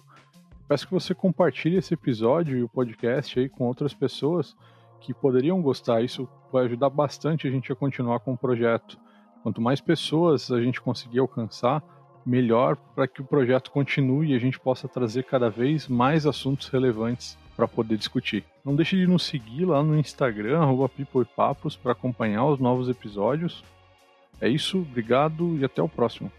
peço 0.68 0.88
que 0.88 0.94
você 0.94 1.14
compartilhe 1.14 1.78
esse 1.78 1.94
episódio 1.94 2.58
e 2.58 2.64
o 2.64 2.70
podcast 2.70 3.40
aí 3.40 3.50
com 3.50 3.66
outras 3.66 3.94
pessoas 3.94 4.56
que 5.02 5.14
poderiam 5.14 5.62
gostar. 5.62 6.02
Isso 6.02 6.28
vai 6.52 6.66
ajudar 6.66 6.90
bastante 6.90 7.48
a 7.48 7.52
gente 7.52 7.72
a 7.72 7.76
continuar 7.76 8.20
com 8.20 8.34
o 8.34 8.38
projeto. 8.38 8.98
Quanto 9.42 9.62
mais 9.62 9.82
pessoas 9.82 10.52
a 10.52 10.62
gente 10.62 10.80
conseguir 10.80 11.20
alcançar, 11.20 11.84
melhor 12.26 12.76
para 12.96 13.08
que 13.08 13.22
o 13.22 13.26
projeto 13.26 13.72
continue 13.72 14.32
e 14.32 14.36
a 14.36 14.40
gente 14.40 14.60
possa 14.60 14.88
trazer 14.88 15.24
cada 15.24 15.50
vez 15.50 15.88
mais 15.88 16.26
assuntos 16.26 16.68
relevantes 16.68 17.38
para 17.56 17.68
poder 17.68 17.98
discutir. 17.98 18.44
Não 18.64 18.76
deixe 18.76 18.96
de 18.96 19.08
nos 19.08 19.24
seguir 19.24 19.66
lá 19.66 19.84
no 19.84 19.98
Instagram, 19.98 20.62
arroba 20.62 20.90
para 21.82 21.92
acompanhar 21.92 22.46
os 22.46 22.60
novos 22.60 22.90
episódios. 22.90 23.64
É 24.42 24.50
isso, 24.50 24.80
obrigado 24.80 25.58
e 25.58 25.66
até 25.66 25.82
o 25.82 25.90
próximo. 25.90 26.32